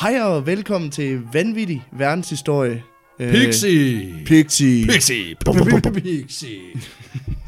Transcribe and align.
Hej 0.00 0.20
og 0.20 0.46
velkommen 0.46 0.90
til 0.90 1.20
Vanvittig 1.32 1.86
Verdenshistorie. 1.92 2.82
Øh, 3.18 3.32
Pixie! 3.32 4.24
Pixie. 4.26 4.86
Pixie! 4.86 5.34
Pixie! 5.94 6.60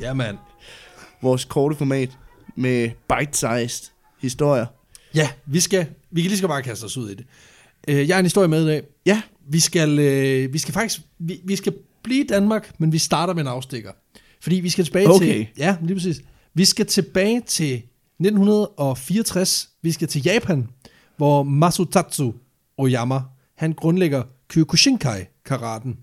Ja, 0.00 0.12
mand. 0.14 0.36
Vores 1.22 1.44
korte 1.44 1.76
format 1.76 2.10
med 2.56 2.90
bite-sized 3.08 3.90
historier. 4.20 4.66
Ja, 5.14 5.28
vi 5.46 5.60
skal, 5.60 5.86
vi 6.10 6.22
kan 6.22 6.30
lige 6.30 6.40
godt 6.40 6.50
bare 6.50 6.62
kaste 6.62 6.84
os 6.84 6.96
ud 6.96 7.10
i 7.10 7.14
det. 7.14 7.24
Øh, 7.88 8.08
Jeg 8.08 8.16
har 8.16 8.18
en 8.18 8.24
historie 8.26 8.48
med 8.48 8.64
i 8.64 8.66
dag. 8.66 8.82
Ja, 9.06 9.22
Vi 9.48 9.60
skal, 9.60 9.98
øh, 9.98 10.52
vi 10.52 10.58
skal 10.58 10.74
faktisk, 10.74 11.00
vi, 11.18 11.40
vi 11.44 11.56
skal 11.56 11.74
blive 12.04 12.24
i 12.24 12.26
Danmark, 12.26 12.72
men 12.78 12.92
vi 12.92 12.98
starter 12.98 13.34
med 13.34 13.42
en 13.42 13.48
afstikker. 13.48 13.90
Fordi 14.42 14.56
vi 14.56 14.68
skal 14.68 14.84
tilbage 14.84 15.08
Okay. 15.10 15.26
til, 15.26 15.46
ja, 15.58 15.76
lige 15.82 15.94
præcis. 15.94 16.20
Vi 16.54 16.64
skal 16.64 16.86
tilbage 16.86 17.40
til 17.46 17.74
1964. 18.20 19.68
Vi 19.82 19.92
skal 19.92 20.08
til 20.08 20.22
Japan, 20.24 20.68
hvor 21.16 21.42
Masutatsu 21.42 22.32
Oyama, 22.78 23.20
han 23.56 23.72
grundlægger 23.72 24.22
Kyokushinkai 24.48 25.20
karaten. 25.44 25.96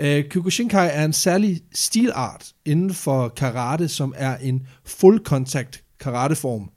Uh, 0.00 0.06
Kyokushinkai 0.30 0.88
er 0.92 1.04
en 1.04 1.12
særlig 1.12 1.60
stilart 1.74 2.52
inden 2.64 2.94
for 2.94 3.28
karate, 3.28 3.88
som 3.88 4.14
er 4.16 4.36
en 4.36 4.62
full 4.84 5.18
contact 5.18 5.82
karateform. 6.00 6.70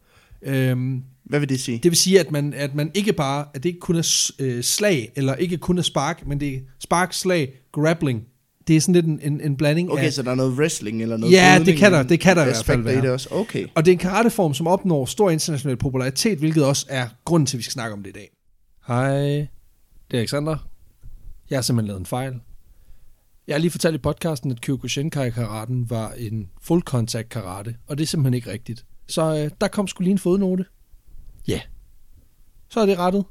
Um, 0.72 1.04
hvad 1.26 1.40
vil 1.40 1.50
det 1.50 1.60
sige? 1.60 1.78
det 1.84 1.92
vil 1.92 1.98
sige, 1.98 2.20
at 2.20 2.32
man, 2.32 2.54
at 2.54 2.76
man 2.76 2.92
ikke 2.94 3.14
bare, 3.14 3.46
at 3.54 3.64
det 3.64 3.70
ikke 3.70 3.80
kun 3.80 3.96
er 3.96 4.32
øh, 4.40 4.64
slag, 4.64 5.12
eller 5.16 5.36
ikke 5.36 5.58
kun 5.58 5.78
er 5.78 5.82
spark, 5.82 6.28
men 6.28 6.40
det 6.40 6.54
er 6.56 6.60
spark, 6.80 7.14
slag, 7.14 7.54
grappling. 7.72 8.24
Det 8.68 8.76
er 8.76 8.82
sådan 8.82 8.94
lidt 8.94 9.06
en, 9.06 9.20
en, 9.24 9.42
en 9.42 9.56
blanding 9.58 9.92
Okay, 9.92 10.04
af... 10.06 10.14
så 10.14 10.22
der 10.24 10.32
er 10.32 10.36
noget 10.36 10.54
wrestling 10.60 11.02
eller 11.02 11.18
noget 11.18 11.34
Ja, 11.34 11.62
det 11.66 11.78
kan 11.78 11.92
der- 11.92 12.04
det 12.04 12.20
kan 12.20 12.36
der 12.36 12.42
i 12.42 12.46
hvert 12.46 12.66
fald 12.66 12.82
være. 12.82 13.02
det 13.02 13.10
også. 13.10 13.28
Okay. 13.32 13.66
Og 13.76 13.86
det 13.86 13.92
er 13.92 13.96
en 13.96 14.00
karateform, 14.00 14.54
som 14.54 14.68
opnår 14.68 15.06
stor 15.06 15.30
international 15.30 15.78
popularitet, 15.78 16.38
hvilket 16.40 16.66
også 16.66 16.86
er 16.90 17.08
grunden 17.26 17.48
til, 17.48 17.58
at 17.58 17.60
vi 17.60 17.64
skal 17.64 17.72
snakke 17.74 17.94
om 17.94 18.04
det 18.04 18.10
i 18.10 18.14
dag. 18.14 18.30
Hej, 18.88 19.48
det 20.12 20.18
er 20.18 20.20
Alexander. 20.20 20.58
Jeg 21.50 21.58
har 21.58 21.62
simpelthen 21.62 21.88
lavet 21.88 22.00
en 22.00 22.06
fejl. 22.06 22.40
Jeg 23.48 23.54
har 23.54 23.60
lige 23.60 23.72
fortalt 23.72 23.96
i 23.96 23.98
podcasten, 23.98 24.52
at 24.52 24.62
Kyokushinkai-karaten 24.62 25.90
var 25.90 26.12
en 26.12 26.50
full 26.62 26.82
contact 26.82 27.30
karate, 27.30 27.76
og 27.88 27.98
det 27.98 28.04
er 28.04 28.08
simpelthen 28.08 28.34
ikke 28.34 28.52
rigtigt. 28.52 28.86
Så 29.08 29.36
øh, 29.36 29.52
der 29.62 29.68
kom 29.68 29.88
sgu 29.88 30.04
lige 30.04 30.12
en 30.12 30.20
fodnote. 30.20 30.66
Ja. 31.48 31.62
Så 32.70 32.80
er 32.80 32.86
det 32.86 32.98
rettet. 32.98 33.26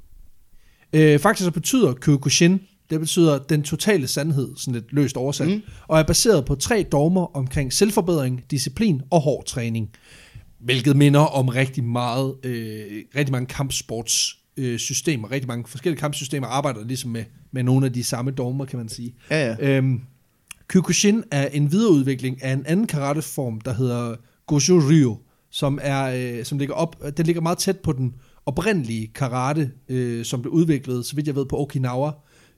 Øh, 0.92 1.18
faktisk 1.18 1.44
så 1.44 1.50
betyder 1.50 1.94
Kyokushin, 1.94 2.60
det 2.90 3.00
betyder 3.00 3.38
den 3.38 3.62
totale 3.62 4.06
sandhed, 4.06 4.56
sådan 4.56 4.74
lidt 4.74 4.92
løst 4.92 5.16
oversat, 5.16 5.48
mm. 5.48 5.62
og 5.88 5.98
er 5.98 6.02
baseret 6.02 6.44
på 6.44 6.54
tre 6.54 6.86
dogmer 6.92 7.36
omkring 7.36 7.72
selvforbedring, 7.72 8.44
disciplin 8.50 9.02
og 9.10 9.20
hård 9.20 9.44
træning. 9.44 9.90
Hvilket 10.58 10.96
minder 10.96 11.20
om 11.20 11.48
rigtig 11.48 11.84
meget, 11.84 12.36
øh, 12.44 13.04
rigtig 13.16 13.32
mange 13.32 13.46
kampsports 13.46 14.39
øh, 14.60 14.78
systemer, 14.78 15.30
rigtig 15.30 15.48
mange 15.48 15.64
forskellige 15.68 16.00
kampsystemer 16.00 16.46
arbejder 16.46 16.84
ligesom 16.84 17.10
med, 17.10 17.24
med 17.52 17.62
nogle 17.62 17.86
af 17.86 17.92
de 17.92 18.04
samme 18.04 18.30
dogmer, 18.30 18.64
kan 18.64 18.78
man 18.78 18.88
sige. 18.88 19.14
Ja, 19.30 19.46
ja. 19.46 19.76
Øhm, 19.76 20.00
Kyokushin 20.68 21.24
er 21.30 21.48
en 21.48 21.72
videreudvikling 21.72 22.42
af 22.42 22.52
en 22.52 22.66
anden 22.66 22.86
karateform, 22.86 23.60
der 23.60 23.72
hedder 23.72 24.16
Goju 24.46 24.80
Ryu, 24.90 25.16
som, 25.50 25.78
er, 25.82 26.36
øh, 26.38 26.44
som 26.44 26.58
ligger 26.58 26.74
op, 26.74 26.96
den 27.16 27.26
ligger 27.26 27.42
meget 27.42 27.58
tæt 27.58 27.78
på 27.78 27.92
den 27.92 28.14
oprindelige 28.46 29.10
karate, 29.14 29.70
øh, 29.88 30.24
som 30.24 30.42
blev 30.42 30.52
udviklet, 30.52 31.06
så 31.06 31.16
vidt 31.16 31.26
jeg 31.26 31.34
ved, 31.34 31.46
på 31.46 31.60
Okinawa. 31.60 32.12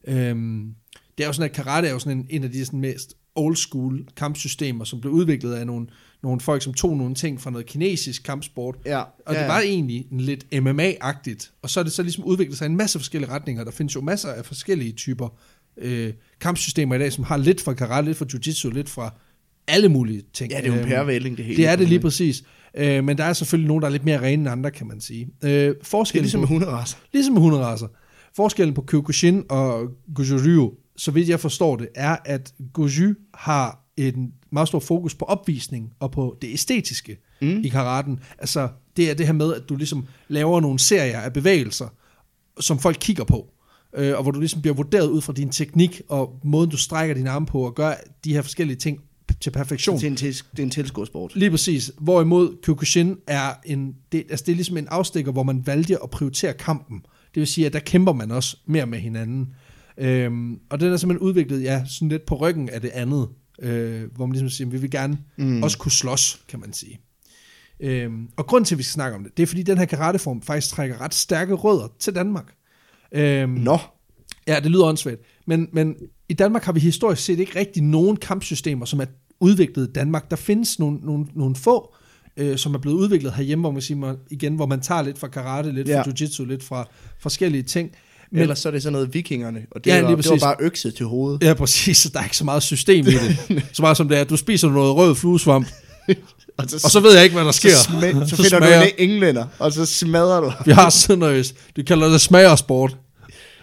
Øhm, 0.05 0.75
det 1.19 1.25
er 1.25 1.29
jo 1.29 1.33
sådan, 1.33 1.51
at 1.51 1.57
karate 1.57 1.89
er 1.89 1.93
jo 1.93 1.99
sådan 1.99 2.19
en, 2.19 2.27
en 2.31 2.45
af 2.45 2.51
de 2.51 2.65
sådan 2.67 2.81
mest 2.81 3.17
old 3.37 3.57
school 3.57 4.05
kampsystemer, 4.17 4.85
som 4.85 5.01
blev 5.01 5.13
udviklet 5.13 5.55
af 5.55 5.67
nogle, 5.67 5.87
nogle 6.23 6.41
folk, 6.41 6.63
som 6.63 6.75
tog 6.75 6.97
nogle 6.97 7.15
ting 7.15 7.41
fra 7.41 7.51
noget 7.51 7.67
kinesisk 7.67 8.23
kampsport, 8.23 8.77
ja. 8.87 8.99
og 9.27 9.35
ja, 9.35 9.41
det 9.41 9.49
var 9.49 9.61
egentlig 9.61 10.07
en 10.13 10.21
lidt 10.21 10.45
MMA-agtigt. 10.55 11.51
Og 11.63 11.71
så 11.71 11.81
er 11.81 11.85
det 11.85 11.93
så 11.93 12.03
ligesom 12.03 12.25
udviklet 12.25 12.59
sig 12.59 12.67
i 12.67 12.71
en 12.71 12.77
masse 12.77 12.99
forskellige 12.99 13.31
retninger. 13.31 13.65
Der 13.65 13.71
findes 13.71 13.95
jo 13.95 14.01
masser 14.01 14.29
af 14.29 14.45
forskellige 14.47 14.93
typer 14.93 15.29
øh, 15.77 16.13
kampsystemer 16.41 16.95
i 16.95 16.99
dag, 16.99 17.13
som 17.13 17.25
har 17.25 17.37
lidt 17.37 17.61
fra 17.61 17.75
karate, 17.75 18.07
lidt 18.07 18.19
fra 18.19 18.27
jiu-jitsu, 18.33 18.71
lidt 18.75 18.89
fra 18.89 19.15
alle 19.69 19.89
mulige 19.89 20.23
ting. 20.33 20.53
Ja, 20.53 20.57
det 20.57 20.65
er 20.65 20.69
jo 20.69 20.73
en 20.75 20.79
Øhm, 20.79 20.89
pærevælling, 20.89 21.37
det 21.37 21.45
hele. 21.45 21.57
Det 21.57 21.67
er 21.67 21.77
det 21.77 21.89
lige 21.89 22.01
præcis. 22.01 22.43
Øh, 22.77 23.05
men 23.05 23.19
der 23.19 23.25
er 23.25 23.33
selvfølgelig 23.33 23.69
nogen, 23.69 23.83
der 23.83 23.89
er 23.89 23.93
lidt 23.93 24.05
mere 24.05 24.21
rene 24.21 24.41
end 24.43 24.49
andre, 24.49 24.71
kan 24.71 24.87
man 24.87 25.01
sige. 25.01 25.29
Øh, 25.45 25.51
Det 25.51 25.69
er 25.69 25.75
forskellen 25.83 26.23
ligesom 26.23 26.41
med 26.41 26.49
på, 26.49 26.55
hunderaser. 26.55 26.97
ligesom 27.13 27.33
med 27.35 27.43
hunderaser. 27.43 27.87
Forskellen 28.37 28.75
på 28.75 28.83
Kyokushin 28.83 29.45
og 29.49 29.89
Goju 30.15 30.37
Ryu, 30.47 30.71
så 31.03 31.11
vidt 31.11 31.29
jeg 31.29 31.41
forstår 31.41 31.77
det, 31.77 31.89
er, 31.95 32.17
at 32.25 32.55
Goju 32.73 33.15
har 33.35 33.85
en 33.97 34.33
meget 34.51 34.69
stor 34.69 34.81
fokus 34.81 35.15
på 35.15 35.25
opvisning 35.25 35.93
og 36.01 36.11
på 36.11 36.39
det 36.43 36.53
æstetiske 36.53 37.17
Mm. 37.41 37.61
i 37.65 37.69
karaten. 37.69 38.21
Altså, 38.39 38.69
det 38.97 39.11
er 39.11 39.15
det 39.15 39.27
her 39.27 39.33
med, 39.33 39.55
at 39.55 39.63
du 39.69 39.77
ligesom 39.77 40.07
laver 40.29 40.61
nogle 40.61 40.79
serier 40.79 41.21
af 41.21 41.33
bevægelser, 41.33 41.89
som 42.61 42.79
folk 42.79 42.97
kigger 43.01 43.25
på, 43.25 43.53
øh, 43.97 44.17
og 44.17 44.23
hvor 44.23 44.33
du 44.33 44.39
ligesom 44.41 44.63
bliver 44.63 44.75
vurderet 44.75 45.09
ud 45.09 45.21
fra 45.21 45.33
din 45.33 45.51
teknik 45.51 46.03
og 46.09 46.41
måden, 46.45 46.71
du 46.71 46.77
strækker 46.77 47.15
dine 47.15 47.31
arme 47.31 47.47
på 47.47 47.67
og 47.67 47.75
gør 47.75 47.95
de 48.25 48.33
her 48.33 48.43
forskellige 48.43 48.77
ting 48.77 49.01
til 49.41 49.51
perfektion. 49.51 49.97
Det 49.97 50.05
er 50.05 50.11
en, 50.11 50.17
til, 50.17 50.35
det 50.51 50.59
er 50.59 50.63
en 50.63 50.71
tilskuersport. 50.71 51.37
Lige 51.37 51.51
præcis. 51.51 51.93
Hvorimod 51.99 52.57
Kyokushin 52.63 53.17
er 53.27 53.51
en, 53.65 53.95
det, 54.13 54.25
altså 54.31 54.45
det 54.47 54.53
er 54.53 54.57
ligesom 54.57 54.77
en 54.77 54.89
afstikker, 54.89 55.33
hvor 55.33 55.43
man 55.43 55.67
valgte 55.67 56.03
at 56.03 56.11
prioritere 56.11 56.53
kampen. 56.53 56.99
Det 57.35 57.41
vil 57.41 57.47
sige, 57.47 57.67
at 57.67 57.73
der 57.73 57.79
kæmper 57.79 58.13
man 58.13 58.31
også 58.31 58.57
mere 58.67 58.87
med 58.87 58.99
hinanden. 58.99 59.49
Øhm, 59.99 60.59
og 60.71 60.81
den 60.81 60.93
er 60.93 60.97
simpelthen 60.97 61.29
udviklet, 61.29 61.63
ja, 61.63 61.85
sådan 61.89 62.09
lidt 62.09 62.27
på 62.27 62.35
ryggen 62.35 62.69
af 62.69 62.81
det 62.81 62.91
andet. 62.95 63.29
Øh, 63.63 64.03
hvor 64.17 64.27
man 64.27 64.33
ligesom 64.33 64.49
siger, 64.51 64.67
at 64.69 64.73
vi 64.73 64.79
vil 64.79 64.91
gerne 64.91 65.19
Mm. 65.39 65.63
også 65.63 65.79
kunne 65.79 65.93
slås, 65.93 66.43
kan 66.49 66.61
man 66.61 66.73
sige. 66.73 67.01
Øhm, 67.81 68.29
og 68.37 68.47
grunden 68.47 68.65
til, 68.65 68.75
at 68.75 68.79
vi 68.79 68.83
skal 68.83 68.93
snakke 68.93 69.17
om 69.17 69.25
det, 69.25 69.37
det 69.37 69.43
er 69.43 69.47
fordi, 69.47 69.63
den 69.63 69.79
her 69.79 69.85
karateform 69.85 70.43
faktisk 70.43 70.75
trækker 70.75 71.01
ret 71.01 71.15
stærke 71.15 71.55
rødder 71.55 71.89
til 71.99 72.15
Danmark. 72.15 72.55
Øhm, 73.13 73.51
Nå, 73.51 73.79
Ja, 74.49 74.61
det 74.63 74.71
lyder 74.71 74.85
åndssvagt. 74.85 75.21
Men, 75.47 75.69
men 75.73 75.95
i 76.29 76.35
Danmark 76.35 76.63
har 76.65 76.73
vi 76.73 76.81
historisk 76.81 77.25
set 77.25 77.39
ikke 77.41 77.59
rigtig 77.59 77.83
nogen 77.83 78.17
kampsystemer, 78.17 78.85
som 78.87 79.01
er 79.01 79.05
udviklet 79.41 79.89
i 79.89 79.93
Danmark. 79.93 80.31
Der 80.31 80.37
findes 80.37 80.79
nogle, 80.79 80.99
nogle, 81.03 81.27
nogle 81.35 81.57
få, 81.57 81.95
øh, 82.37 82.57
som 82.57 82.75
er 82.75 82.79
blevet 82.79 82.97
udviklet 82.97 83.33
herhjemme, 83.33 83.63
hvor 83.63 83.71
man 83.71 83.83
siger, 83.83 83.99
man- 83.99 84.17
igen, 84.31 84.55
hvor 84.57 84.67
man 84.67 84.81
tager 84.81 85.03
lidt 85.03 85.19
fra 85.19 85.29
karate, 85.29 85.73
lidt 85.73 85.89
Ja. 85.89 86.03
fra 86.03 86.11
jiu-jitsu, 86.11 86.45
lidt 86.45 86.63
fra 86.65 86.89
forskellige 87.21 87.63
ting. 87.63 87.91
Men 88.33 88.41
ellers 88.43 88.59
så 88.59 88.69
er 88.69 88.71
det 88.73 88.83
sådan 88.83 88.93
noget 88.93 89.15
vikingerne, 89.15 89.61
og 89.71 89.85
det, 89.85 89.91
Ja, 89.91 90.03
var, 90.03 90.15
det 90.17 90.31
var 90.31 90.37
bare 90.37 90.57
økse 90.61 90.91
til 90.91 91.07
hovedet. 91.07 91.43
Ja, 91.43 91.55
præcis. 91.55 91.99
Så 91.99 92.09
der 92.13 92.19
er 92.21 92.25
ikke 92.25 92.37
så 92.37 92.45
meget 92.45 92.63
system 92.63 93.07
i 93.07 93.11
det. 93.11 93.37
så 93.73 93.83
meget 93.83 93.97
som 93.97 94.09
det 94.09 94.17
er, 94.17 94.21
at 94.21 94.31
du 94.31 94.37
spiser 94.37 94.69
noget 94.69 94.97
rød 94.97 95.15
fluesvamp, 95.15 95.69
Og 96.59 96.65
så, 96.71 96.81
og 96.85 96.91
så 96.91 97.01
ved 97.01 97.15
jeg 97.15 97.25
ikke, 97.25 97.35
hvad 97.37 97.45
der 97.45 97.53
sker. 97.53 97.71
så, 97.71 97.89
smæ- 97.89 98.25
så 98.29 98.37
Så 98.37 98.43
finder 98.43 98.59
smager- 98.59 98.81
du 98.81 98.87
en 98.99 99.11
englænder, 99.11 99.45
og 99.59 99.73
så 99.73 99.87
smadrer 99.87 100.41
du. 100.41 100.53
Vi 100.67 100.73
har 100.73 100.91
sådan 100.91 101.19
noget, 101.19 101.55
du 101.77 101.83
kalder 101.87 102.09
det 102.09 102.21
smagersport 102.21 102.97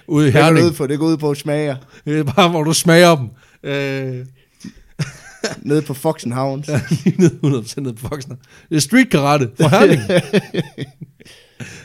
ude 0.07 0.23
i 0.23 0.25
Det 0.27 0.33
går 0.33 0.41
Herning. 0.43 0.65
ud 0.65 0.71
på, 0.71 0.87
det 0.87 0.99
går 0.99 1.05
ud 1.07 1.17
på 1.17 1.31
at 1.31 1.37
smage 1.37 1.77
Det 2.05 2.19
er 2.19 2.23
bare, 2.23 2.49
hvor 2.49 2.63
du 2.63 2.73
smager 2.73 3.15
dem. 3.15 3.27
Øh, 3.63 4.25
nede 5.61 5.81
på 5.81 5.93
Foxen. 5.93 6.31
Ja, 6.31 6.55
lige 7.05 7.15
ned 7.21 7.31
100% 7.43 7.81
ned 7.81 7.93
på 7.93 8.07
Foxen. 8.07 8.31
Det 8.69 8.75
er 8.75 8.79
street 8.79 9.09
karate 9.09 9.49
fra 9.61 9.67
Herning. 9.69 10.01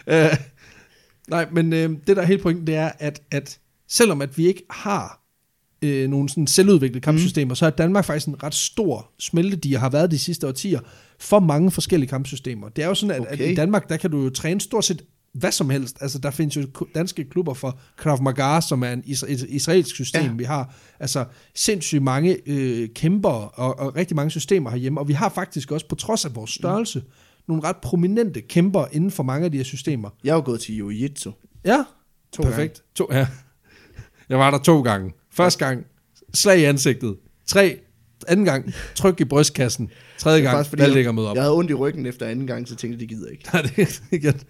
uh, 0.06 0.38
nej, 1.30 1.46
men 1.52 1.72
uh, 1.72 1.78
det 1.78 2.06
der 2.06 2.22
er 2.22 2.26
hele 2.26 2.42
pointen, 2.42 2.66
det 2.66 2.74
er, 2.74 2.90
at, 2.98 3.22
at 3.30 3.58
selvom 3.88 4.22
at 4.22 4.38
vi 4.38 4.46
ikke 4.46 4.62
har 4.70 5.22
uh, 5.84 6.10
nogle 6.10 6.28
sådan 6.28 6.46
selvudviklede 6.46 7.00
kampsystemer, 7.00 7.52
mm. 7.52 7.56
så 7.56 7.66
er 7.66 7.70
Danmark 7.70 8.04
faktisk 8.04 8.26
en 8.26 8.42
ret 8.42 8.54
stor 8.54 9.10
smeltedige, 9.18 9.78
har 9.78 9.90
været 9.90 10.10
de 10.10 10.18
sidste 10.18 10.48
årtier, 10.48 10.80
for 11.18 11.40
mange 11.40 11.70
forskellige 11.70 12.08
kampsystemer. 12.08 12.68
Det 12.68 12.84
er 12.84 12.88
jo 12.88 12.94
sådan, 12.94 13.14
at, 13.14 13.20
okay. 13.20 13.44
at 13.44 13.50
i 13.50 13.54
Danmark, 13.54 13.88
der 13.88 13.96
kan 13.96 14.10
du 14.10 14.22
jo 14.22 14.30
træne 14.30 14.60
stort 14.60 14.84
set 14.84 15.04
hvad 15.34 15.52
som 15.52 15.70
helst. 15.70 15.96
Altså, 16.00 16.18
der 16.18 16.30
findes 16.30 16.56
jo 16.56 16.66
danske 16.94 17.24
klubber 17.24 17.54
for 17.54 17.78
Krav 17.96 18.22
Maga, 18.22 18.60
som 18.60 18.82
er 18.82 18.92
en 18.92 19.02
isra- 19.06 19.32
et 19.32 19.46
israelsk 19.48 19.94
system. 19.94 20.22
Ja. 20.22 20.28
Ja. 20.28 20.34
Vi 20.34 20.44
har 20.44 20.74
altså 21.00 21.24
sindssygt 21.54 22.02
mange 22.02 22.38
øh, 22.46 22.88
kæmper 22.88 23.30
og, 23.30 23.78
og 23.78 23.96
rigtig 23.96 24.16
mange 24.16 24.30
systemer 24.30 24.70
herhjemme. 24.70 25.00
Og 25.00 25.08
vi 25.08 25.12
har 25.12 25.28
faktisk 25.28 25.72
også, 25.72 25.86
på 25.88 25.94
trods 25.94 26.24
af 26.24 26.36
vores 26.36 26.50
størrelse, 26.50 26.98
mm. 26.98 27.04
Nogle 27.48 27.62
ret 27.64 27.76
prominente 27.76 28.40
kæmper 28.40 28.86
inden 28.92 29.10
for 29.10 29.22
mange 29.22 29.44
af 29.44 29.50
de 29.52 29.56
her 29.56 29.64
systemer. 29.64 30.10
Jeg 30.24 30.30
er 30.30 30.34
jo 30.34 30.42
gået 30.44 30.60
til 30.60 30.72
jiu-jitsu. 30.80 31.60
Ja, 31.64 31.84
To 32.32 32.42
perfekt. 32.42 32.82
To, 32.94 33.06
ja. 33.12 33.26
Jeg 34.28 34.38
var 34.38 34.50
der 34.50 34.58
to 34.58 34.82
gange. 34.82 35.12
Første 35.30 35.64
gang, 35.66 35.86
slag 36.34 36.58
i 36.60 36.64
ansigtet. 36.64 37.16
Tre, 37.46 37.78
anden 38.28 38.44
gang, 38.46 38.72
tryk 38.94 39.20
i 39.20 39.24
brystkassen. 39.24 39.90
Tredje 40.18 40.42
gang, 40.42 40.66
faktisk, 40.66 40.96
ikke 40.96 41.08
at 41.08 41.14
møde 41.14 41.28
op. 41.30 41.34
Jeg 41.36 41.42
havde 41.42 41.54
ondt 41.56 41.70
i 41.70 41.74
ryggen 41.74 42.06
efter 42.06 42.26
anden 42.26 42.46
gang, 42.46 42.68
så 42.68 42.76
tænkte 42.76 42.94
jeg, 42.94 43.00
det 43.00 43.08
gider 43.08 43.30
ikke. 43.30 43.44
Nej, 43.52 43.62
det, 43.62 44.02
igen. 44.12 44.40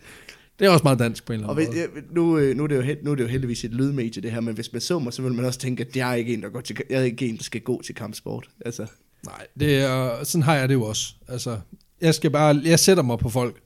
det 0.58 0.66
er 0.66 0.70
også 0.70 0.82
meget 0.82 0.98
dansk 0.98 1.26
på 1.26 1.32
en 1.32 1.38
eller 1.40 1.48
Og 1.48 1.60
anden 1.60 1.74
ved, 1.74 1.88
måde. 1.88 1.90
jeg- 1.94 2.04
nu, 2.14 2.38
øh, 2.38 2.56
nu, 2.56 2.62
er 2.62 2.66
det 2.66 2.76
jo, 2.76 2.80
held- 2.82 3.02
nu 3.04 3.10
er 3.10 3.14
det 3.14 3.22
jo 3.22 3.28
heldigvis 3.28 3.64
et 3.64 3.70
lydmedie, 3.74 4.22
det 4.22 4.30
her, 4.32 4.40
men 4.40 4.54
hvis 4.54 4.72
man 4.72 4.80
så 4.80 4.98
mig, 4.98 5.12
så 5.12 5.22
vil 5.22 5.32
man 5.34 5.44
også 5.44 5.58
tænke, 5.58 5.84
at 5.88 5.96
jeg 5.96 6.10
er 6.10 6.14
ikke 6.14 6.34
en, 6.34 6.42
der, 6.42 6.48
går 6.48 6.60
til, 6.60 6.76
jeg 6.90 7.00
er 7.00 7.04
ikke 7.04 7.28
en, 7.28 7.36
der 7.36 7.42
skal 7.42 7.60
gå 7.60 7.82
til 7.82 7.94
kampsport. 7.94 8.48
Altså, 8.64 8.86
Nej, 9.26 9.46
det 9.60 9.76
er, 9.76 10.24
sådan 10.24 10.42
har 10.42 10.54
jeg 10.54 10.68
det 10.68 10.74
jo 10.74 10.82
også. 10.82 11.14
Altså, 11.28 11.58
jeg 12.00 12.14
skal 12.14 12.30
bare, 12.30 12.60
jeg 12.64 12.78
sætter 12.78 13.02
mig 13.02 13.18
på 13.18 13.28
folk, 13.28 13.62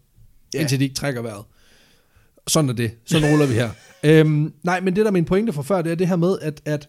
ja. 0.55 0.61
indtil 0.61 0.79
de 0.79 0.85
ikke 0.85 0.97
trækker 0.97 1.23
vejret. 1.23 1.45
Sådan 2.47 2.71
er 2.71 2.75
det. 2.75 2.91
Sådan 3.05 3.31
ruller 3.31 3.47
vi 3.47 3.55
her. 3.55 3.71
øhm, 4.05 4.53
nej, 4.63 4.81
men 4.81 4.97
det 4.97 5.05
der 5.05 5.11
er 5.11 5.13
min 5.13 5.25
pointe 5.25 5.53
fra 5.53 5.63
før, 5.63 5.83
det 5.83 5.93
er 5.93 5.97
det 5.97 6.09
her 6.09 6.17
med, 6.17 6.39
at, 6.43 6.63
at 6.65 6.89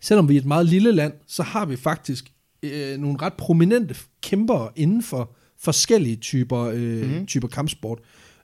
selvom 0.00 0.28
vi 0.28 0.36
er 0.36 0.40
et 0.40 0.46
meget 0.46 0.66
lille 0.66 0.92
land, 0.92 1.12
så 1.26 1.42
har 1.42 1.66
vi 1.66 1.76
faktisk 1.76 2.32
øh, 2.62 2.98
nogle 2.98 3.18
ret 3.22 3.32
prominente 3.32 3.96
kæmpere 4.22 4.68
inden 4.76 5.02
for 5.02 5.36
forskellige 5.58 6.16
typer, 6.16 6.60
øh, 6.60 7.02
mm-hmm. 7.02 7.26
typer 7.26 7.48
kampsport. 7.48 7.98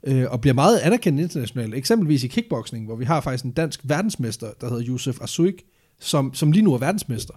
øh, 0.05 0.31
og 0.31 0.41
bliver 0.41 0.55
meget 0.55 0.79
anerkendt 0.79 1.21
internationalt. 1.21 1.75
Eksempelvis 1.75 2.25
i 2.25 2.27
kickboxing, 2.27 2.87
hvor 2.87 2.97
vi 2.97 3.05
har 3.05 3.21
faktisk 3.21 3.45
en 3.45 3.51
dansk 3.51 3.81
verdensmester, 3.85 4.51
der 4.61 4.69
hedder 4.69 4.83
Josef 4.83 5.21
Asuik, 5.21 5.63
som, 6.01 6.35
som 6.35 6.53
lige 6.53 6.63
nu 6.63 6.75
er 6.75 6.79
verdensmester. 6.79 7.35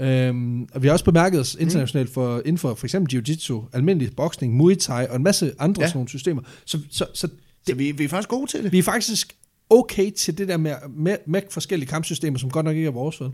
Øhm, 0.00 0.62
og 0.62 0.82
vi 0.82 0.86
har 0.86 0.92
også 0.92 1.04
bemærket 1.04 1.40
os 1.40 1.56
internationalt 1.60 2.10
for, 2.10 2.38
inden 2.38 2.58
for 2.58 2.74
for 2.74 2.86
eksempel 2.86 3.16
jiu-jitsu, 3.16 3.68
almindelig 3.72 4.16
boksning, 4.16 4.54
muay 4.54 4.76
thai 4.76 5.06
og 5.10 5.16
en 5.16 5.22
masse 5.22 5.52
andre 5.58 5.82
ja. 5.82 5.88
sådan 5.88 5.98
nogle 5.98 6.08
systemer. 6.08 6.42
Så, 6.64 6.78
så, 6.90 7.06
så, 7.14 7.26
det, 7.26 7.36
Så 7.66 7.74
vi, 7.74 7.92
vi 7.92 8.04
er 8.04 8.08
faktisk 8.08 8.28
gode 8.28 8.50
til 8.50 8.64
det. 8.64 8.72
vi 8.72 8.78
er 8.78 8.82
faktisk 8.82 9.36
okay 9.70 10.10
til 10.10 10.38
det 10.38 10.48
der 10.48 10.56
med, 10.56 10.74
med, 10.96 11.16
med 11.26 11.42
forskellige 11.50 11.88
kampsystemer, 11.88 12.38
som 12.38 12.50
godt 12.50 12.64
nok 12.64 12.76
ikke 12.76 12.86
er 12.86 12.92
vores 12.92 13.20
vel. 13.20 13.30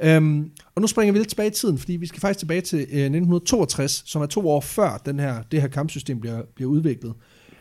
Øhm, 0.00 0.50
og 0.74 0.80
nu 0.80 0.86
springer 0.86 1.12
vi 1.12 1.18
lidt 1.18 1.28
tilbage 1.28 1.48
i 1.48 1.52
tiden, 1.52 1.78
fordi 1.78 1.92
vi 1.92 2.06
skal 2.06 2.20
faktisk 2.20 2.38
tilbage 2.38 2.60
til 2.60 2.78
øh, 2.78 2.82
1962, 2.82 4.02
som 4.06 4.22
er 4.22 4.26
to 4.26 4.48
år 4.48 4.60
før 4.60 5.02
den 5.06 5.20
her, 5.20 5.42
det 5.42 5.60
her 5.60 5.68
kampsystem 5.68 6.20
bliver, 6.20 6.42
bliver 6.54 6.70
udviklet. 6.70 7.14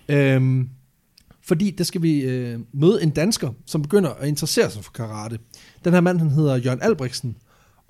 Øhm, 0.09 0.69
fordi 1.43 1.71
der 1.71 1.83
skal 1.83 2.01
vi 2.01 2.21
øh, 2.21 2.59
møde 2.73 3.03
en 3.03 3.09
dansker, 3.09 3.49
som 3.65 3.81
begynder 3.81 4.09
at 4.09 4.27
interessere 4.27 4.71
sig 4.71 4.83
for 4.83 4.91
karate. 4.91 5.39
Den 5.85 5.93
her 5.93 6.01
mand, 6.01 6.19
han 6.19 6.29
hedder 6.29 6.55
Jørgen 6.55 6.81
Albrechtsen, 6.81 7.37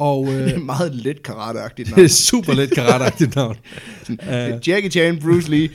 og 0.01 0.27
Det 0.27 0.33
øh, 0.45 0.51
er 0.51 0.57
meget 0.59 0.95
let 0.95 1.23
karateagtigt 1.23 1.87
det 1.87 1.95
navn. 1.97 2.05
er 2.05 2.09
super 2.09 2.53
let 2.53 2.71
karateagtigt 2.71 3.35
navn. 3.35 3.55
Uh, 4.09 4.67
Jackie 4.67 4.89
Chan, 4.91 5.19
Bruce 5.19 5.49
Lee, 5.51 5.69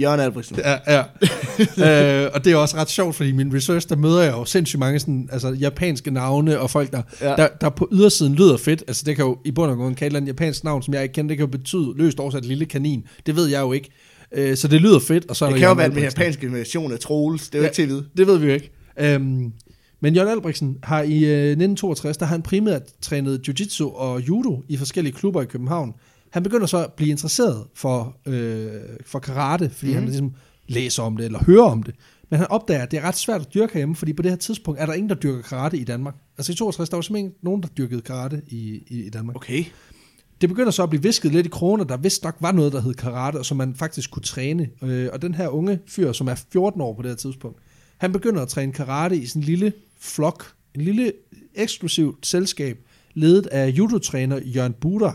Jørgen 0.00 0.20
Albrechtsen. 0.20 0.56
Ja, 0.58 0.76
ja. 0.86 2.24
øh, 2.24 2.30
og 2.34 2.44
det 2.44 2.52
er 2.52 2.56
også 2.56 2.76
ret 2.76 2.90
sjovt, 2.90 3.14
fordi 3.14 3.28
i 3.28 3.32
min 3.32 3.54
research, 3.54 3.88
der 3.88 3.96
møder 3.96 4.22
jeg 4.22 4.32
jo 4.32 4.44
sindssygt 4.44 4.80
mange 4.80 4.98
sådan, 4.98 5.28
altså, 5.32 5.48
japanske 5.50 6.10
navne, 6.10 6.60
og 6.60 6.70
folk, 6.70 6.92
der, 6.92 7.02
ja. 7.20 7.28
Der, 7.36 7.48
der 7.60 7.68
på 7.68 7.88
ydersiden 7.92 8.34
lyder 8.34 8.56
fedt. 8.56 8.84
Altså 8.88 9.02
det 9.06 9.16
kan 9.16 9.24
jo 9.24 9.38
i 9.44 9.50
bund 9.50 9.70
og 9.70 9.76
grund 9.76 9.94
kalde 9.96 10.18
en 10.18 10.26
japansk 10.26 10.64
navn, 10.64 10.82
som 10.82 10.94
jeg 10.94 11.02
ikke 11.02 11.12
kender, 11.12 11.28
det 11.28 11.36
kan 11.36 11.46
jo 11.46 11.50
betyde 11.50 11.92
løst 11.96 12.20
oversat 12.20 12.44
lille 12.44 12.64
kanin. 12.66 13.02
Det 13.26 13.36
ved 13.36 13.46
jeg 13.46 13.60
jo 13.60 13.72
ikke. 13.72 13.90
Øh, 14.34 14.56
så 14.56 14.68
det 14.68 14.80
lyder 14.80 14.98
fedt. 14.98 15.26
Og 15.30 15.36
så 15.36 15.46
Det 15.50 15.58
kan 15.58 15.68
jo 15.68 15.74
være 15.74 15.88
den 15.90 15.98
japanske 15.98 16.52
version 16.52 16.92
af 16.92 16.98
Troels. 16.98 17.48
Det 17.48 17.54
er 17.54 17.58
jo 17.58 17.62
Ja. 17.62 17.68
ikke 17.68 17.74
til 17.74 17.82
at 17.82 17.88
vide. 17.88 18.04
Det 18.16 18.26
ved 18.26 18.38
vi 18.38 18.46
jo 18.46 18.52
ikke. 18.54 18.70
Øhm, 19.00 19.52
men 20.00 20.14
Jørgen 20.14 20.30
Albrechtsen 20.30 20.78
har 20.82 21.02
i 21.02 21.24
øh, 21.24 21.50
1962, 21.50 22.16
der 22.16 22.26
har 22.26 22.34
han 22.34 22.42
primært 22.42 22.82
trænet 23.00 23.48
jiu-jitsu 23.48 23.84
og 23.84 24.28
judo 24.28 24.62
i 24.68 24.76
forskellige 24.76 25.12
klubber 25.12 25.42
i 25.42 25.44
København. 25.44 25.94
Han 26.30 26.42
begynder 26.42 26.66
så 26.66 26.84
at 26.84 26.92
blive 26.92 27.10
interesseret 27.10 27.66
for, 27.74 28.16
øh, 28.26 28.70
for 29.06 29.18
karate, 29.18 29.70
fordi 29.70 29.90
mm. 29.90 29.94
han 29.94 30.04
ligesom 30.04 30.32
læser 30.68 31.02
om 31.02 31.16
det 31.16 31.26
eller 31.26 31.44
hører 31.44 31.70
om 31.70 31.82
det. 31.82 31.94
Men 32.30 32.38
han 32.38 32.46
opdager, 32.50 32.82
at 32.82 32.90
det 32.90 32.96
er 32.96 33.02
ret 33.02 33.16
svært 33.16 33.40
at 33.40 33.54
dyrke 33.54 33.72
herhjemme, 33.72 33.96
fordi 33.96 34.12
på 34.12 34.22
det 34.22 34.30
her 34.30 34.36
tidspunkt 34.36 34.80
er 34.80 34.86
der 34.86 34.92
ingen, 34.92 35.08
der 35.08 35.14
dyrker 35.14 35.42
karate 35.42 35.78
i 35.78 35.84
Danmark. 35.84 36.14
Altså 36.38 36.52
i 36.52 36.54
62, 36.54 36.88
der 36.88 36.96
var 36.96 37.02
simpelthen 37.02 37.32
nogen, 37.42 37.62
der 37.62 37.68
dyrkede 37.68 38.00
karate 38.00 38.42
i, 38.48 38.82
i, 38.88 39.06
i 39.06 39.10
Danmark. 39.10 39.36
Okay. 39.36 39.64
Det 40.40 40.48
begynder 40.48 40.70
så 40.70 40.82
at 40.82 40.90
blive 40.90 41.02
visket 41.02 41.32
lidt 41.32 41.46
i 41.46 41.48
kroner, 41.48 41.84
der 41.84 41.96
vist 41.96 42.24
nok 42.24 42.36
var 42.40 42.52
noget, 42.52 42.72
der 42.72 42.80
hed 42.80 42.94
karate, 42.94 43.36
og 43.36 43.46
som 43.46 43.56
man 43.56 43.74
faktisk 43.74 44.10
kunne 44.10 44.22
træne. 44.22 44.68
Øh, 44.82 45.08
og 45.12 45.22
den 45.22 45.34
her 45.34 45.48
unge 45.48 45.78
fyr, 45.88 46.12
som 46.12 46.28
er 46.28 46.34
14 46.52 46.80
år 46.80 46.94
på 46.94 47.02
det 47.02 47.10
her 47.10 47.16
tidspunkt, 47.16 47.58
han 47.98 48.12
begynder 48.12 48.42
at 48.42 48.48
træne 48.48 48.72
karate 48.72 49.16
i 49.16 49.26
sådan 49.26 49.42
en 49.42 49.46
lille 49.46 49.72
flok, 49.98 50.52
en 50.74 50.80
lille 50.80 51.12
eksklusivt 51.54 52.26
selskab, 52.26 52.78
ledet 53.14 53.46
af 53.46 53.68
judotræner 53.68 54.40
Jørgen 54.44 54.72
Buder, 54.72 55.12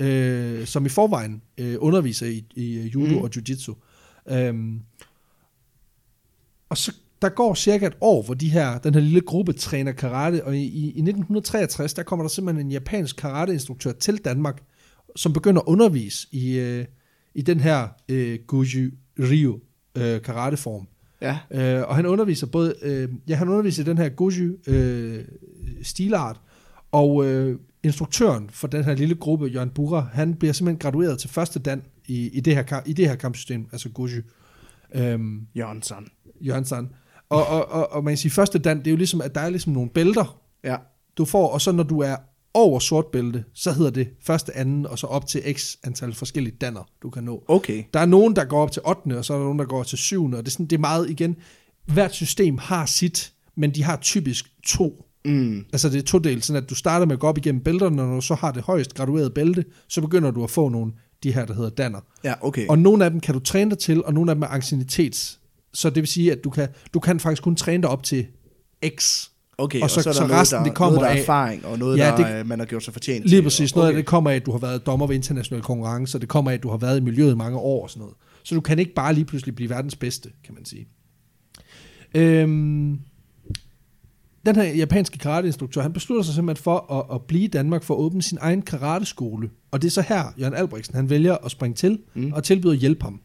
øh, 0.00 0.66
som 0.66 0.86
i 0.86 0.88
forvejen 0.88 1.42
øh, 1.58 1.76
underviser 1.78 2.26
i, 2.26 2.44
i 2.54 2.80
judo 2.80 3.06
Mhm. 3.06 3.14
mm. 3.16 3.22
og 3.22 3.30
jiu-jitsu. 3.36 3.74
Øhm, 4.34 4.80
og 6.68 6.76
så 6.78 6.92
der 7.22 7.28
går 7.28 7.54
cirka 7.54 7.86
et 7.86 7.96
år, 8.00 8.22
hvor 8.22 8.34
de 8.34 8.48
her, 8.50 8.78
den 8.78 8.94
her 8.94 9.00
lille 9.00 9.20
gruppe 9.20 9.52
træner 9.52 9.92
karate, 9.92 10.44
og 10.44 10.56
i, 10.56 10.60
i, 10.62 10.80
i 10.80 10.88
1963, 10.88 11.94
der 11.94 12.02
kommer 12.02 12.22
der 12.22 12.28
simpelthen 12.28 12.66
en 12.66 12.72
japansk 12.72 13.16
karateinstruktør 13.16 13.92
til 13.92 14.16
Danmark, 14.16 14.62
som 15.16 15.32
begynder 15.32 15.60
at 15.60 15.66
undervise 15.66 16.26
i, 16.32 16.58
øh, 16.58 16.84
i 17.34 17.42
den 17.42 17.60
her 17.60 17.88
øh, 18.08 18.38
Goju 18.46 18.90
Ryu 19.18 19.60
øh, 19.96 20.22
karateform. 20.22 20.88
Ja. 21.20 21.38
Øh, 21.50 21.88
og 21.88 21.96
han 21.96 22.06
underviser 22.06 22.46
både, 22.46 22.74
øh, 22.82 23.08
ja, 23.28 23.34
han 23.34 23.48
underviser 23.48 23.84
den 23.84 23.98
her 23.98 24.08
Goju 24.08 24.56
øh, 24.66 25.24
stilart, 25.82 26.40
og 26.92 27.26
øh, 27.26 27.58
instruktøren 27.82 28.50
for 28.50 28.66
den 28.66 28.84
her 28.84 28.94
lille 28.94 29.14
gruppe, 29.14 29.46
Jørgen 29.46 29.70
Bura, 29.70 30.08
han 30.12 30.34
bliver 30.34 30.52
simpelthen 30.52 30.78
gradueret 30.78 31.18
til 31.18 31.30
første 31.30 31.58
dan 31.58 31.82
i, 32.06 32.28
i, 32.28 32.40
det, 32.40 32.54
her, 32.54 32.80
i 32.86 32.92
det 32.92 33.08
her 33.08 33.16
kampsystem, 33.16 33.66
altså 33.72 33.88
Goju. 33.88 34.22
Øhm, 34.94 35.46
Jørgensen. 35.56 36.08
Jørgensen. 36.40 36.90
Og, 37.28 37.46
og, 37.46 37.68
og, 37.68 37.92
og 37.92 38.04
man 38.04 38.10
kan 38.10 38.18
sige, 38.18 38.32
første 38.32 38.58
dan, 38.58 38.78
det 38.78 38.86
er 38.86 38.90
jo 38.90 38.96
ligesom, 38.96 39.20
at 39.20 39.34
der 39.34 39.40
er 39.40 39.48
ligesom 39.50 39.72
nogle 39.72 39.90
bælter, 39.90 40.40
Ja. 40.64 40.76
du 41.18 41.24
får, 41.24 41.48
og 41.48 41.60
så 41.60 41.72
når 41.72 41.82
du 41.82 42.00
er 42.00 42.16
over 42.56 42.78
sort 42.78 43.06
bælte, 43.06 43.44
så 43.54 43.72
hedder 43.72 43.90
det 43.90 44.08
første, 44.22 44.56
anden, 44.56 44.86
og 44.86 44.98
så 44.98 45.06
op 45.06 45.26
til 45.26 45.42
x 45.52 45.76
antal 45.84 46.14
forskellige 46.14 46.56
danner, 46.60 46.88
du 47.02 47.10
kan 47.10 47.24
nå. 47.24 47.44
Okay. 47.48 47.84
Der 47.94 48.00
er 48.00 48.06
nogen, 48.06 48.36
der 48.36 48.44
går 48.44 48.62
op 48.62 48.72
til 48.72 48.82
8. 48.84 49.18
og 49.18 49.24
så 49.24 49.32
er 49.34 49.36
der 49.36 49.44
nogen, 49.44 49.58
der 49.58 49.64
går 49.64 49.82
til 49.82 49.98
7. 49.98 50.24
Og 50.24 50.30
det 50.32 50.46
er, 50.46 50.50
sådan, 50.50 50.66
det 50.66 50.76
er 50.76 50.80
meget 50.80 51.10
igen, 51.10 51.36
hvert 51.86 52.14
system 52.14 52.58
har 52.58 52.86
sit, 52.86 53.32
men 53.56 53.74
de 53.74 53.82
har 53.82 53.96
typisk 53.96 54.52
to. 54.66 55.04
Mm. 55.24 55.64
Altså 55.72 55.88
det 55.88 55.98
er 55.98 56.02
to 56.02 56.18
del, 56.18 56.42
sådan 56.42 56.62
at 56.62 56.70
du 56.70 56.74
starter 56.74 57.06
med 57.06 57.12
at 57.12 57.20
gå 57.20 57.26
op 57.26 57.38
igennem 57.38 57.62
bælterne, 57.62 58.02
og 58.02 58.08
når 58.08 58.14
du 58.14 58.20
så 58.20 58.34
har 58.34 58.52
det 58.52 58.62
højst 58.62 58.94
graduerede 58.94 59.30
bælte, 59.30 59.64
så 59.88 60.00
begynder 60.00 60.30
du 60.30 60.44
at 60.44 60.50
få 60.50 60.68
nogle, 60.68 60.92
de 61.22 61.32
her, 61.32 61.44
der 61.44 61.54
hedder 61.54 61.70
danner. 61.70 62.00
Ja, 62.24 62.34
okay. 62.40 62.66
Og 62.68 62.78
nogle 62.78 63.04
af 63.04 63.10
dem 63.10 63.20
kan 63.20 63.34
du 63.34 63.40
træne 63.40 63.70
dig 63.70 63.78
til, 63.78 64.04
og 64.04 64.14
nogle 64.14 64.30
af 64.30 64.34
dem 64.34 64.42
er 64.42 64.46
ancienitets. 64.46 65.40
Så 65.74 65.90
det 65.90 65.96
vil 65.96 66.06
sige, 66.06 66.32
at 66.32 66.44
du 66.44 66.50
kan, 66.50 66.68
du 66.94 67.00
kan 67.00 67.20
faktisk 67.20 67.42
kun 67.42 67.56
træne 67.56 67.82
dig 67.82 67.90
op 67.90 68.02
til 68.02 68.26
X. 68.98 69.28
okay, 69.58 69.80
og 69.82 69.90
så- 69.90 70.00
er 70.00 70.04
der 70.04 70.12
så 70.12 70.20
noget, 70.26 70.40
resten, 70.40 70.58
der, 70.58 70.64
det 70.64 70.74
kommer 70.74 70.94
noget, 70.98 71.04
der 71.04 71.12
er 71.12 71.16
af- 71.16 71.20
erfaring, 71.22 71.66
og 71.66 71.78
noget, 71.78 71.98
Ja, 71.98 72.04
der 72.06 72.16
det- 72.16 72.40
øh, 72.40 72.46
man 72.48 72.58
har 72.58 72.66
gjort 72.66 72.82
sig 72.82 72.92
fortjent 72.92 73.26
Lige 73.26 73.36
til. 73.36 73.42
præcis. 73.42 73.74
Noget 73.74 73.88
okay. 73.88 73.96
af 73.96 74.02
det 74.02 74.06
kommer 74.06 74.30
af, 74.30 74.34
at 74.36 74.46
du 74.46 74.50
har 74.52 74.58
været 74.58 74.86
dommer 74.86 75.06
ved 75.06 75.14
international 75.14 75.62
konkurrence, 75.62 76.16
og 76.16 76.20
det 76.20 76.28
kommer 76.28 76.50
af, 76.50 76.54
at 76.54 76.62
du 76.62 76.68
har 76.70 76.76
været 76.76 76.96
i 76.98 77.00
miljøet 77.02 77.32
i 77.32 77.34
mange 77.36 77.58
år 77.58 77.82
og 77.82 77.90
sådan 77.90 78.00
noget. 78.00 78.14
Så 78.42 78.54
du 78.54 78.60
kan 78.60 78.78
ikke 78.78 78.94
bare 78.94 79.14
lige 79.14 79.24
pludselig 79.24 79.54
blive 79.54 79.70
verdens 79.70 79.96
bedste, 79.96 80.30
kan 80.44 80.54
man 80.54 80.64
sige. 80.64 80.88
Øhm, 82.14 82.98
den 84.46 84.56
her 84.56 84.62
japanske 84.64 85.18
karateinstruktør, 85.18 85.82
han 85.82 85.92
beslutter 85.92 86.22
sig 86.24 86.34
simpelthen 86.34 86.62
for 86.62 86.92
at, 86.92 87.14
at 87.14 87.22
blive 87.22 87.44
i 87.44 87.46
Danmark 87.46 87.82
for 87.82 87.94
at 87.94 87.98
åbne 87.98 88.22
sin 88.22 88.38
egen 88.40 88.62
karateskole. 88.62 89.50
Og 89.70 89.82
det 89.82 89.88
er 89.88 89.92
så 89.92 90.02
her, 90.02 90.24
Jørgen 90.40 90.54
Albrechtsen, 90.54 90.94
han 90.94 91.10
vælger 91.10 91.34
at 91.44 91.50
springe 91.50 91.74
til 91.74 91.98
mm. 92.14 92.32
og 92.32 92.44
tilbyder 92.44 92.72
at 92.72 92.78
hjælpe 92.78 93.02
ham 93.04 93.20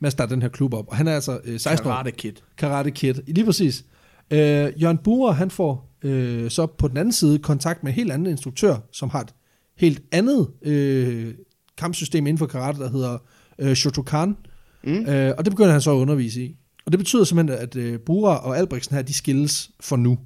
med 0.00 0.06
at 0.06 0.12
starte 0.12 0.34
den 0.34 0.42
her 0.42 0.48
klub 0.48 0.74
op. 0.74 0.88
Og 0.88 0.96
han 0.96 1.08
er 1.08 1.14
altså 1.14 1.40
øh, 1.44 1.60
16 1.60 1.88
år. 1.88 1.92
Karate 1.92 2.10
Kid. 2.10 2.32
Karate 2.58 2.90
Kid. 2.90 3.14
Lige 3.26 3.44
præcis. 3.44 3.84
Øh, 4.32 4.82
Jørgen 4.82 4.98
Bure, 4.98 5.32
han 5.32 5.50
får 5.50 5.98
øh, 6.02 6.50
så 6.50 6.66
på 6.66 6.88
den 6.88 6.96
anden 6.96 7.12
side 7.12 7.38
kontakt 7.38 7.82
med 7.82 7.92
en 7.92 7.96
helt 7.96 8.12
anden 8.12 8.26
instruktør, 8.26 8.76
som 8.92 9.10
har 9.10 9.20
et 9.20 9.34
helt 9.76 10.02
andet 10.12 10.48
øh, 10.62 11.34
kampsystem 11.78 12.26
inden 12.26 12.38
for 12.38 12.46
karate, 12.46 12.78
der 12.78 12.90
hedder 12.90 13.18
øh, 13.58 13.74
Shotokan. 13.74 14.36
Mm. 14.84 15.06
Øh, 15.06 15.34
og 15.38 15.44
det 15.44 15.52
begynder 15.52 15.72
han 15.72 15.80
så 15.80 15.90
at 15.90 15.96
undervise 15.96 16.44
i. 16.44 16.56
Og 16.86 16.92
det 16.92 16.98
betyder 16.98 17.24
simpelthen, 17.24 17.58
at 17.58 17.76
øh, 17.76 18.00
Bure 18.00 18.40
og 18.40 18.58
Albrechtsen 18.58 18.96
her, 18.96 19.02
de 19.02 19.12
skilles 19.12 19.70
for 19.80 19.96
nu. 19.96 20.18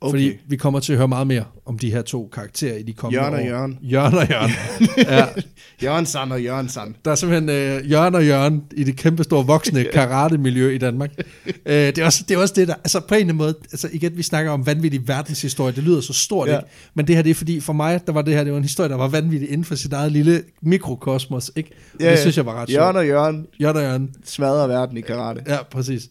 Okay. 0.00 0.10
Fordi 0.12 0.32
vi 0.48 0.56
kommer 0.56 0.80
til 0.80 0.92
at 0.92 0.96
høre 0.98 1.08
meget 1.08 1.26
mere 1.26 1.44
om 1.66 1.78
de 1.78 1.90
her 1.90 2.02
to 2.02 2.28
karakterer 2.32 2.76
i 2.76 2.82
de 2.82 2.92
kommende 2.92 3.22
Jørgen 3.24 3.34
og 3.34 3.40
år. 3.40 3.46
Jørgen. 3.48 3.78
Jørgen 3.82 4.14
og 4.18 4.28
Jørgen. 4.30 4.50
ja, 5.18 5.24
Jørgensen 5.82 6.32
og 6.32 6.42
Jørgensen. 6.42 6.96
der 7.04 7.10
er 7.10 7.14
simpelthen 7.14 7.48
øh, 7.50 7.90
Jørgen 7.90 8.14
og 8.14 8.26
Jørgen 8.26 8.62
i 8.76 8.84
det 8.84 8.96
kæmpe 8.96 9.24
store 9.24 9.46
voksne 9.46 9.84
karate-miljø 9.92 10.70
i 10.74 10.78
Danmark. 10.78 11.10
øh, 11.46 11.54
det, 11.66 11.98
er 11.98 12.04
også, 12.04 12.24
det 12.28 12.34
er 12.34 12.38
også 12.38 12.54
det, 12.56 12.68
der... 12.68 12.74
Altså 12.74 13.00
på 13.00 13.14
en 13.14 13.20
eller 13.20 13.24
anden 13.24 13.36
måde... 13.36 13.54
Altså 13.72 13.88
igen, 13.92 14.16
vi 14.16 14.22
snakker 14.22 14.50
om 14.52 14.66
vanvittig 14.66 15.08
verdenshistorie. 15.08 15.74
Det 15.74 15.82
lyder 15.84 16.00
så 16.00 16.12
stort, 16.12 16.48
Ja. 16.48 16.52
ja. 16.52 16.58
ikke? 16.58 16.70
Men 16.94 17.06
det 17.06 17.14
her, 17.16 17.22
det 17.22 17.30
er 17.30 17.34
fordi, 17.34 17.60
for 17.60 17.72
mig, 17.72 18.00
der 18.06 18.12
var 18.12 18.22
det 18.22 18.34
her, 18.34 18.44
det 18.44 18.52
var 18.52 18.58
en 18.58 18.64
historie, 18.64 18.90
der 18.90 18.96
var 18.96 19.08
vanvittig 19.08 19.48
inden 19.50 19.64
for 19.64 19.74
sit 19.74 19.92
eget 19.92 20.12
lille 20.12 20.42
mikrokosmos, 20.62 21.50
ikke? 21.56 21.70
Og 21.94 22.00
det 22.00 22.18
synes 22.18 22.36
jeg 22.36 22.46
var 22.46 22.62
ret 22.62 22.70
Jørgen 22.70 22.94
sjovt. 22.94 22.96
og 22.96 23.06
Jørgen 23.08 23.46
Jørgen 23.60 23.76
og 23.76 23.82
Jørgen. 23.82 24.10
smadrer 24.24 24.66
verden 24.66 24.96
i 24.96 25.00
karate. 25.00 25.40
Ja, 25.46 25.56
præcis. 25.70 26.08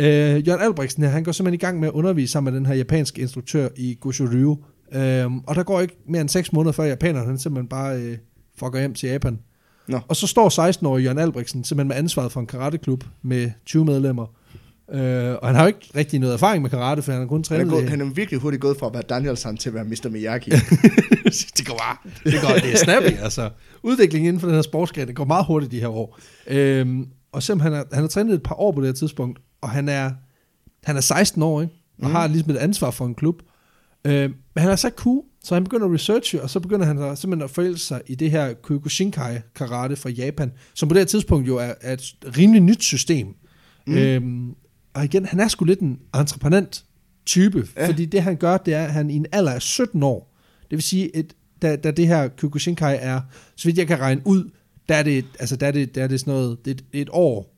Øh, 0.00 0.48
Jørgen 0.48 0.62
Albrechtsen 0.62 1.02
her, 1.02 1.10
han 1.10 1.24
går 1.24 1.32
simpelthen 1.32 1.54
i 1.54 1.64
gang 1.64 1.80
med 1.80 1.88
at 1.88 1.94
undervise 1.94 2.32
sammen 2.32 2.52
med 2.52 2.60
den 2.60 2.66
her 2.66 2.74
japanske 2.74 3.20
instruktør 3.20 3.68
i 3.76 3.98
Goju-Ryu. 4.06 4.56
Øh, 4.98 5.32
og 5.46 5.54
der 5.54 5.62
går 5.62 5.80
ikke 5.80 5.96
mere 6.08 6.20
end 6.20 6.28
6 6.28 6.52
måneder 6.52 6.72
før 6.72 6.84
japanerne, 6.84 7.26
han 7.26 7.38
simpelthen 7.38 7.68
bare 7.68 7.96
øh, 7.96 8.18
fucker 8.58 8.78
hjem 8.78 8.94
til 8.94 9.08
Japan. 9.08 9.38
Nå. 9.88 10.00
Og 10.08 10.16
så 10.16 10.26
står 10.26 10.68
16-årige 10.68 11.04
Jørgen 11.04 11.18
Albrechtsen 11.18 11.64
simpelthen 11.64 11.88
med 11.88 11.96
ansvaret 11.96 12.32
for 12.32 12.40
en 12.40 12.46
karateklub 12.46 13.04
med 13.22 13.50
20 13.66 13.84
medlemmer. 13.84 14.26
Øh, 14.92 15.34
og 15.42 15.46
han 15.46 15.54
har 15.54 15.62
jo 15.62 15.66
ikke 15.66 15.90
rigtig 15.96 16.18
noget 16.20 16.34
erfaring 16.34 16.62
med 16.62 16.70
karate, 16.70 17.02
for 17.02 17.12
han 17.12 17.20
har 17.20 17.28
kun 17.28 17.36
Han 17.38 17.42
trænet 17.42 17.66
er, 17.66 17.70
gået, 17.70 17.88
han 17.88 18.00
er 18.00 18.04
virkelig 18.04 18.40
hurtigt 18.40 18.62
gået 18.62 18.76
fra 18.76 18.86
at 18.86 18.94
være 18.94 19.02
Danielson 19.08 19.56
til 19.56 19.68
at 19.68 19.74
være 19.74 19.84
Mr. 19.84 20.08
Miyagi. 20.10 20.50
det 21.56 21.66
går 21.66 21.76
bare. 21.78 21.96
Det, 22.24 22.40
går, 22.42 22.48
det 22.48 22.72
er 22.72 22.76
snappy, 22.76 23.18
altså. 23.22 23.50
Udviklingen 23.82 24.28
inden 24.28 24.40
for 24.40 24.46
den 24.46 24.54
her 24.54 24.62
sportsgren, 24.62 25.08
det 25.08 25.16
går 25.16 25.24
meget 25.24 25.46
hurtigt 25.46 25.72
de 25.72 25.80
her 25.80 25.88
år. 25.88 26.18
Øhm, 26.46 27.06
og 27.32 27.42
selvom 27.42 27.60
han 27.60 27.72
har, 27.72 27.86
han 27.92 28.02
har 28.02 28.08
trænet 28.08 28.34
et 28.34 28.42
par 28.42 28.54
år 28.54 28.72
på 28.72 28.80
det 28.80 28.88
her 28.88 28.94
tidspunkt, 28.94 29.38
og 29.60 29.70
han 29.70 29.88
er, 29.88 30.10
han 30.84 30.96
er 30.96 31.00
16 31.00 31.42
år, 31.42 31.60
ikke? 31.62 31.74
og 32.02 32.08
mm. 32.08 32.14
har 32.14 32.26
ligesom 32.26 32.50
et 32.50 32.56
ansvar 32.56 32.90
for 32.90 33.06
en 33.06 33.14
klub. 33.14 33.42
Øhm, 34.04 34.34
men 34.54 34.62
han 34.62 34.70
er 34.70 34.76
så 34.76 34.90
cool, 34.96 35.22
så 35.44 35.54
han 35.54 35.64
begynder 35.64 35.86
at 35.86 35.92
researche, 35.92 36.42
og 36.42 36.50
så 36.50 36.60
begynder 36.60 36.86
han 36.86 36.96
så 36.96 37.14
simpelthen 37.14 37.44
at 37.44 37.50
forelske 37.50 37.86
sig 37.86 38.02
i 38.06 38.14
det 38.14 38.30
her 38.30 38.54
Kyokushinkai 38.62 39.38
karate 39.54 39.96
fra 39.96 40.10
Japan, 40.10 40.52
som 40.74 40.88
på 40.88 40.94
det 40.94 41.00
her 41.00 41.06
tidspunkt 41.06 41.48
jo 41.48 41.56
er, 41.56 41.72
er 41.80 41.92
et 41.92 42.14
rimelig 42.38 42.62
nyt 42.62 42.82
system. 42.82 43.34
Mm. 43.86 43.94
Øhm, 43.94 44.54
og 44.94 45.04
igen, 45.04 45.24
han 45.24 45.40
er 45.40 45.48
sgu 45.48 45.64
lidt 45.64 45.80
en 45.80 45.98
entreprenant 46.14 46.84
type, 47.26 47.68
Ja. 47.76 47.88
fordi 47.88 48.06
det 48.06 48.22
han 48.22 48.36
gør, 48.36 48.56
det 48.56 48.74
er, 48.74 48.84
at 48.84 48.92
han 48.92 49.10
i 49.10 49.14
en 49.14 49.26
alder 49.32 49.52
af 49.52 49.62
17 49.62 50.02
år, 50.02 50.36
det 50.62 50.76
vil 50.76 50.82
sige, 50.82 51.16
at 51.16 51.34
da, 51.62 51.76
da 51.76 51.90
det 51.90 52.06
her 52.06 52.28
Kyokushinkai 52.28 52.96
er, 53.00 53.20
så 53.56 53.68
vidt 53.68 53.78
jeg 53.78 53.86
kan 53.86 54.00
regne 54.00 54.22
ud, 54.24 54.50
der 54.88 54.94
er 54.94 55.02
det, 55.02 55.24
altså 55.38 55.56
der 55.56 55.66
er 55.66 55.70
det, 55.70 55.94
der 55.94 56.02
er 56.02 56.06
det 56.06 56.20
sådan 56.20 56.34
noget, 56.34 56.64
det 56.64 56.70
er 56.70 56.74
et, 56.74 57.00
et 57.00 57.08
år 57.12 57.56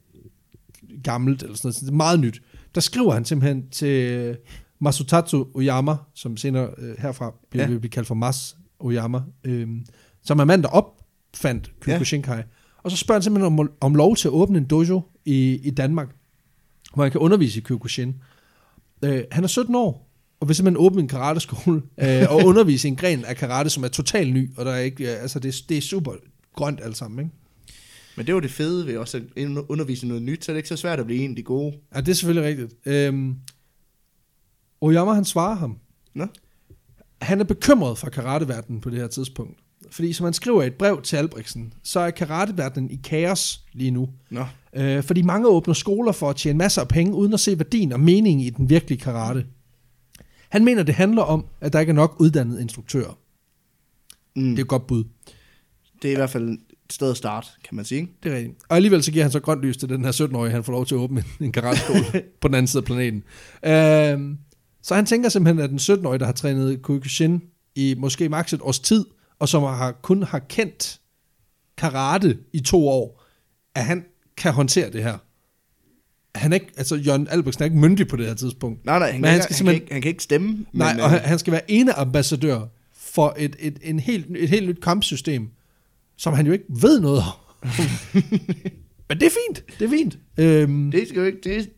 gammelt, 1.03 1.43
eller 1.43 1.57
sådan 1.57 1.67
noget. 1.67 1.75
Så 1.77 1.81
det 1.87 1.91
er 1.91 1.97
meget 1.97 2.21
nyt. 2.21 2.43
Der 2.75 2.81
skriver 2.81 3.13
han 3.13 3.25
simpelthen 3.25 3.69
til 3.71 4.37
Masutatsu 4.81 5.45
Oyama, 5.55 5.95
som 6.15 6.37
senere 6.37 6.71
øh, 6.79 6.95
herfra 6.99 7.35
bliver, 7.51 7.71
Ja. 7.71 7.79
bliver 7.79 7.91
kaldt 7.91 8.09
for 8.09 8.15
Mas 8.15 8.57
Oyama, 8.79 9.21
øh, 9.45 9.69
som 10.25 10.39
er 10.39 10.45
mand, 10.45 10.63
der 10.63 10.69
opfandt 10.69 11.73
Kyokushinkai. 11.81 12.37
Ja. 12.37 12.43
Og 12.83 12.91
så 12.91 12.97
spørger 12.97 13.17
han 13.19 13.23
simpelthen 13.23 13.59
om, 13.59 13.71
om 13.81 13.95
lov 13.95 14.17
til 14.17 14.29
at 14.29 14.33
åbne 14.33 14.59
en 14.59 14.65
dojo 14.65 15.01
i, 15.25 15.61
i 15.63 15.71
Danmark, 15.71 16.09
hvor 16.95 17.03
han 17.03 17.13
kan 17.13 17.21
undervise 17.21 17.59
i 17.59 17.63
Kyokushin. 17.63 18.15
Øh, 19.05 19.23
han 19.33 19.45
er 19.45 19.49
17 19.49 19.75
år, 19.75 20.09
og 20.41 20.49
vil 20.49 20.57
simpelthen 20.57 20.87
åbne 20.87 21.01
en 21.01 21.09
karateskole 21.09 21.83
øh, 22.03 22.23
og 22.29 22.37
undervise 22.51 22.89
en 22.89 22.97
gren 22.97 23.25
af 23.25 23.37
karate, 23.37 23.71
som 23.71 23.85
er 23.85 23.89
totalt 23.89 24.33
ny, 24.35 24.51
og 24.57 24.65
der 24.65 24.73
er 24.73 24.79
ikke, 24.79 25.05
ja, 25.05 25.11
altså 25.11 25.39
det, 25.39 25.55
det 25.69 25.77
er 25.77 25.81
super 25.81 26.13
grønt 26.57 26.81
alt 26.83 26.97
sammen, 26.97 27.25
ikke? 27.25 27.37
Men 28.17 28.27
det 28.27 28.35
var 28.35 28.41
det 28.41 28.51
fede 28.51 28.87
ved 28.87 28.97
også 28.97 29.17
at 29.17 29.47
undervise 29.69 30.07
noget 30.07 30.23
nyt, 30.23 30.45
så 30.45 30.53
er 30.53 30.55
det 30.55 30.59
ikke 30.59 30.69
så 30.69 30.77
svært 30.77 31.01
at 31.01 31.07
blive 31.07 31.25
en 31.25 31.31
af 31.31 31.37
de 31.37 31.43
gode. 31.43 31.77
Ja, 31.95 32.01
det 32.01 32.09
er 32.09 32.13
selvfølgelig 32.15 32.49
rigtigt. 32.49 32.87
Øhm, 32.87 33.37
Oyama, 34.81 35.13
han 35.13 35.25
svarer 35.25 35.55
ham. 35.57 35.79
Nå? 36.15 36.27
Han 37.23 37.41
er 37.41 37.45
bekymret 37.45 37.99
for 37.99 38.09
karateverdenen 38.11 38.81
på 38.81 38.91
det 38.91 38.99
her 38.99 39.07
tidspunkt. 39.07 39.59
Fordi 39.91 40.13
som 40.13 40.25
han 40.25 40.33
skriver 40.33 40.63
i 40.63 40.67
et 40.67 40.75
brev 40.75 41.03
til 41.03 41.17
Albrechtsen, 41.17 41.73
så 41.83 42.01
er 42.01 42.11
karateverdenen 42.11 42.91
i 42.91 43.01
kaos 43.05 43.65
lige 43.73 43.91
nu. 43.91 44.09
Nå, 44.31 44.45
Øh, 44.77 45.03
fordi 45.03 45.23
mange 45.23 45.49
åbner 45.49 45.75
skoler 45.75 46.13
for 46.13 46.31
at 46.31 46.37
tjene 46.37 46.59
masser 46.59 46.83
af 46.83 46.89
penge, 46.89 47.15
uden 47.15 47.33
at 47.35 47.41
se 47.41 47.59
værdien 47.59 47.93
og 47.93 48.01
meningen 48.01 48.47
i 48.47 48.51
den 48.51 48.71
virkelige 48.71 48.99
karate. 49.01 49.47
Han 50.49 50.65
mener, 50.65 50.83
det 50.83 50.95
handler 50.95 51.23
om, 51.23 51.45
at 51.61 51.73
der 51.73 51.81
ikke 51.81 51.91
er 51.91 51.95
nok 51.95 52.17
uddannede 52.21 52.61
instruktører. 52.63 53.19
mm. 54.37 54.51
Det 54.51 54.59
er 54.59 54.63
et 54.63 54.69
godt 54.69 54.87
bud. 54.87 55.05
det 56.03 56.09
er 56.09 56.13
i 56.13 56.17
hvert 56.17 56.31
fald 56.31 56.59
sted 56.93 57.11
at 57.11 57.17
starte, 57.17 57.49
kan 57.65 57.77
man 57.77 57.85
sige. 57.85 58.09
Det 58.23 58.33
er 58.33 58.37
rigtigt. 58.37 58.59
Og 58.69 58.77
alligevel 58.77 59.03
så 59.03 59.13
giver 59.13 59.25
han 59.25 59.33
så 59.33 59.41
grønt 59.41 59.63
lys 59.63 59.77
til 59.77 59.89
den 59.89 60.05
her 60.05 60.13
17-årige, 60.13 60.53
han 60.53 60.65
får 60.65 60.73
lov 60.73 60.87
til 60.87 60.95
at 60.95 60.99
åbne 60.99 61.25
en, 61.41 61.53
karateskole 61.53 62.05
på 62.41 62.49
den 62.49 62.55
anden 62.55 62.67
side 62.67 62.81
af 62.81 62.85
planeten. 62.85 63.23
Øhm, 63.65 64.39
så 64.83 64.95
han 64.95 65.07
tænker 65.07 65.29
simpelthen, 65.29 65.65
at 65.65 65.71
den 65.71 65.79
17-årige, 65.79 66.19
der 66.19 66.27
har 66.27 66.33
trænet 66.33 66.83
Kyokushin 66.83 67.43
i 67.75 67.95
måske 67.99 68.29
maks 68.29 68.53
et 68.53 68.61
års 68.63 68.79
tid, 68.79 69.05
og 69.39 69.49
som 69.49 69.63
har, 69.63 69.93
kun 69.93 70.23
har 70.23 70.39
kendt 70.39 71.01
karate 71.79 72.39
i 72.53 72.61
to 72.61 72.89
år, 72.89 73.25
at 73.75 73.85
han 73.85 74.05
kan 74.37 74.53
håndtere 74.53 74.91
det 74.91 75.03
her. 75.03 75.19
Han 76.35 76.53
er 76.53 76.55
ikke, 76.55 76.73
altså 76.77 76.97
Jørgen 76.97 77.29
Albrechtsen 77.31 77.63
er 77.63 77.65
ikke 77.65 77.77
myndig 77.79 78.09
på 78.09 78.17
det 78.17 78.27
her 78.27 78.35
tidspunkt. 78.35 78.85
Nej, 78.85 78.99
nej, 78.99 79.11
han, 79.11 79.21
Men 79.21 79.23
kan, 79.23 79.31
han 79.31 79.37
ikke, 79.37 79.55
skal 79.55 79.67
han, 79.67 79.67
kan, 79.67 79.75
ikke, 79.75 79.93
han 79.93 80.03
kan 80.03 80.09
ikke 80.09 80.23
stemme. 80.23 80.67
Nej, 80.73 80.93
men, 80.93 81.01
og 81.01 81.07
øh, 81.07 81.11
han, 81.11 81.21
han 81.21 81.39
skal 81.39 81.53
være 81.53 81.71
ene 81.71 81.93
ambassadør 81.93 82.61
for 82.93 83.35
et, 83.39 83.57
et, 83.59 83.79
en 83.83 84.01
helt, 84.01 84.27
et 84.37 84.49
helt 84.49 84.69
nyt 84.69 84.81
kampsystem, 84.81 85.51
som 86.17 86.35
han 86.35 86.47
jo 86.47 86.53
ikke 86.53 86.65
ved 86.81 87.01
noget 87.01 87.19
om. 87.19 87.69
Men 89.09 89.21
det 89.21 89.27
er 89.27 89.31
fint, 89.49 89.65
det 89.79 89.85
er 89.85 89.89
fint. 89.91 90.19
Øhm, 90.39 90.91
det 90.91 91.09
skal 91.09 91.19
jo 91.21 91.25
ikke... 91.27 91.39
Det, 91.45 91.71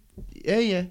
ja, 0.44 0.60
ja. 0.60 0.84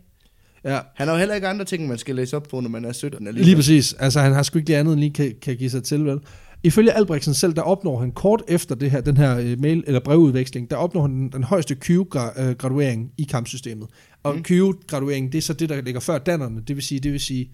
ja, 0.66 0.80
Han 0.96 1.08
har 1.08 1.14
jo 1.16 1.20
heller 1.20 1.36
ikke 1.36 1.48
andre 1.48 1.66
ting, 1.66 1.88
man 1.88 1.98
skal 1.98 2.16
læse 2.16 2.36
op 2.36 2.48
på, 2.52 2.60
når 2.60 2.70
man 2.70 2.86
er 2.86 2.92
17 2.92 3.28
alligevel. 3.28 3.46
lige 3.46 3.56
præcis. 3.56 3.94
Altså, 3.94 4.20
han 4.20 4.34
har 4.34 4.44
sgu 4.44 4.58
ikke 4.60 4.68
det 4.68 4.74
andet, 4.74 4.92
end 4.94 5.00
lige 5.00 5.14
kan, 5.14 5.34
kan 5.42 5.58
give 5.58 5.70
sig 5.70 5.84
til, 5.84 6.06
vel? 6.06 6.20
Ifølge 6.64 6.92
Albrechtsen 6.92 7.34
selv, 7.34 7.54
der 7.54 7.62
opnår 7.62 8.00
han 8.00 8.12
kort 8.12 8.44
efter 8.48 8.76
det 8.76 8.92
her, 8.92 9.02
den 9.02 9.18
her 9.18 9.38
øh, 9.38 9.60
mail- 9.60 9.84
eller 9.88 10.00
brevudveksling, 10.00 10.70
der 10.70 10.76
opnår 10.76 11.02
han 11.02 11.12
den, 11.12 11.32
den 11.32 11.44
højeste 11.44 11.76
Q-graduering 11.86 13.12
i 13.18 13.24
kampsystemet. 13.24 13.88
Og 14.24 14.36
Mm. 14.36 14.44
Q-gradueringen, 14.44 15.32
det 15.32 15.38
er 15.38 15.42
så 15.42 15.54
det, 15.54 15.70
der 15.70 15.82
ligger 15.82 16.00
før 16.00 16.18
dannerne, 16.18 16.62
det 16.68 16.76
vil 16.76 16.84
sige, 16.84 17.00
det 17.00 17.12
vil 17.12 17.20
sige 17.20 17.52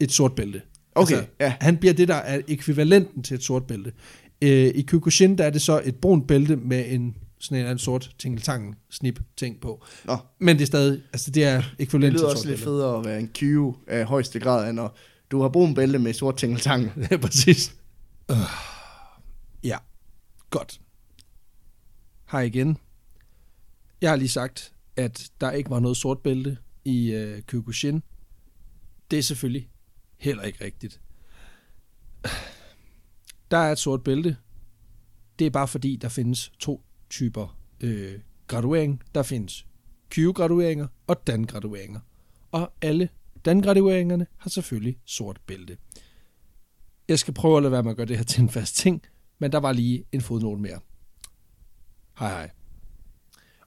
et 0.00 0.12
sort 0.12 0.34
bælte. 0.34 0.60
Okay, 0.94 1.22
ja. 1.40 1.54
Han 1.60 1.76
bliver 1.76 1.92
det, 1.94 2.08
der 2.08 2.14
er 2.14 2.40
ekvivalenten 2.48 3.22
til 3.22 3.34
et 3.34 3.42
sort 3.42 3.66
bælte. 3.66 3.92
Øh, 4.42 4.72
I 4.74 4.82
Kyokushin, 4.82 5.38
der 5.38 5.44
er 5.44 5.50
det 5.50 5.62
så 5.62 5.82
et 5.84 5.96
brunt 5.96 6.26
bælte 6.26 6.56
med 6.56 6.84
en 6.88 7.16
sådan 7.38 7.56
en 7.56 7.58
eller 7.58 7.70
anden 7.70 7.82
sort 7.82 8.14
tingeltang 8.18 8.78
snip 8.90 9.20
ting 9.36 9.60
på. 9.60 9.84
Nå, 10.04 10.16
Men 10.38 10.56
det 10.56 10.62
er 10.62 10.66
stadig, 10.66 11.02
altså 11.12 11.30
det 11.30 11.44
er 11.44 11.56
det 11.60 11.70
ekvivalent 11.78 12.12
til 12.12 12.18
lyder 12.20 12.26
et 12.26 12.32
også 12.32 12.46
lidt 12.48 12.56
bælte. 12.56 12.64
federe 12.64 12.98
at 12.98 13.04
være 13.04 13.20
en 13.20 13.28
Q 13.38 13.42
af 13.86 14.04
højeste 14.04 14.40
grad, 14.40 14.68
end 14.68 14.76
når 14.76 14.96
du 15.30 15.42
har 15.42 15.48
brun 15.48 15.74
bælte 15.74 15.98
med 15.98 16.12
sort 16.12 16.36
tingeltang. 16.36 16.92
Ja, 17.10 17.16
præcis. 17.16 17.76
Uh, 18.28 18.36
ja, 19.64 19.76
godt. 20.50 20.80
Hej 22.30 22.40
igen. 22.40 22.76
Jeg 24.00 24.10
har 24.10 24.16
lige 24.16 24.28
sagt, 24.28 24.72
at 24.96 25.30
der 25.40 25.50
ikke 25.50 25.70
var 25.70 25.80
noget 25.80 25.96
sort 25.96 26.18
bælte 26.18 26.56
i 26.84 27.16
uh, 27.16 27.40
Kyokushin. 27.46 28.02
Det 29.10 29.18
er 29.18 29.22
selvfølgelig 29.22 29.68
heller 30.18 30.42
ikke 30.42 30.64
rigtigt. 30.64 31.00
Der 33.50 33.56
er 33.56 33.72
et 33.72 33.78
sort 33.78 34.02
bælte. 34.02 34.36
Det 35.38 35.46
er 35.46 35.50
bare 35.50 35.68
fordi, 35.68 35.96
der 35.96 36.08
findes 36.08 36.52
to 36.58 36.82
typer 37.10 37.58
øh, 37.80 38.20
graduering. 38.46 39.02
Der 39.14 39.22
findes 39.22 39.66
Q-gradueringer 40.14 40.86
og 41.06 41.26
Dan-gradueringer. 41.26 42.00
Og 42.52 42.72
alle 42.82 43.08
Dan-gradueringerne 43.44 44.26
har 44.36 44.50
selvfølgelig 44.50 44.98
sort 45.04 45.40
bælte. 45.46 45.76
Jeg 47.08 47.18
skal 47.18 47.34
prøve 47.34 47.56
at 47.56 47.62
lade 47.62 47.72
være 47.72 47.82
med 47.82 47.90
at 47.90 47.96
gøre 47.96 48.06
det 48.06 48.16
her 48.16 48.24
til 48.24 48.42
en 48.42 48.48
fast 48.48 48.76
ting, 48.76 49.02
men 49.38 49.52
der 49.52 49.58
var 49.58 49.72
lige 49.72 50.04
en 50.12 50.20
fodnote 50.20 50.62
mere. 50.62 50.80
Hej 52.18 52.28
hej. 52.28 52.50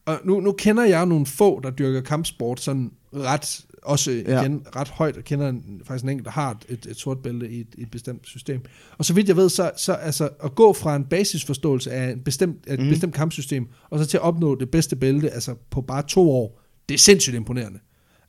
Og 0.05 0.19
nu, 0.23 0.39
nu 0.39 0.51
kender 0.51 0.83
jeg 0.83 1.05
nogle 1.05 1.25
få, 1.25 1.59
der 1.59 1.71
dyrker 1.71 2.01
kampsport 2.01 2.59
sådan 2.59 2.93
ret, 3.13 3.65
også 3.85 4.11
Ja. 4.11 4.41
igen 4.41 4.65
ret 4.75 4.87
højt, 4.89 5.17
og 5.17 5.23
kender 5.23 5.49
en, 5.49 5.81
faktisk 5.85 6.03
en 6.03 6.09
enkelt, 6.09 6.25
der 6.25 6.31
har 6.31 6.59
et, 6.69 6.85
et, 6.89 6.97
sort 6.97 7.17
bælte 7.19 7.49
i 7.49 7.59
et, 7.61 7.67
et 7.77 7.91
bestemt 7.91 8.27
system. 8.27 8.61
Og 8.97 9.05
så 9.05 9.13
vidt 9.13 9.27
jeg 9.27 9.35
ved, 9.35 9.49
så, 9.49 9.71
så 9.77 9.93
altså, 9.93 10.29
at 10.43 10.55
gå 10.55 10.73
fra 10.73 10.95
en 10.95 11.03
basisforståelse 11.05 11.91
af, 11.91 12.11
en 12.11 12.19
bestemt, 12.19 12.57
af 12.67 12.73
et 12.73 12.79
Mhm. 12.79 12.85
mm. 12.87 12.91
bestemt 12.93 13.13
kampsystem, 13.13 13.67
og 13.89 13.99
så 13.99 14.05
til 14.05 14.17
at 14.17 14.21
opnå 14.23 14.55
det 14.55 14.71
bedste 14.71 14.95
bælte, 14.95 15.29
altså 15.31 15.55
på 15.69 15.81
bare 15.81 16.03
to 16.07 16.31
år, 16.31 16.59
det 16.89 16.95
er 16.95 16.99
sindssygt 16.99 17.35
imponerende. 17.35 17.79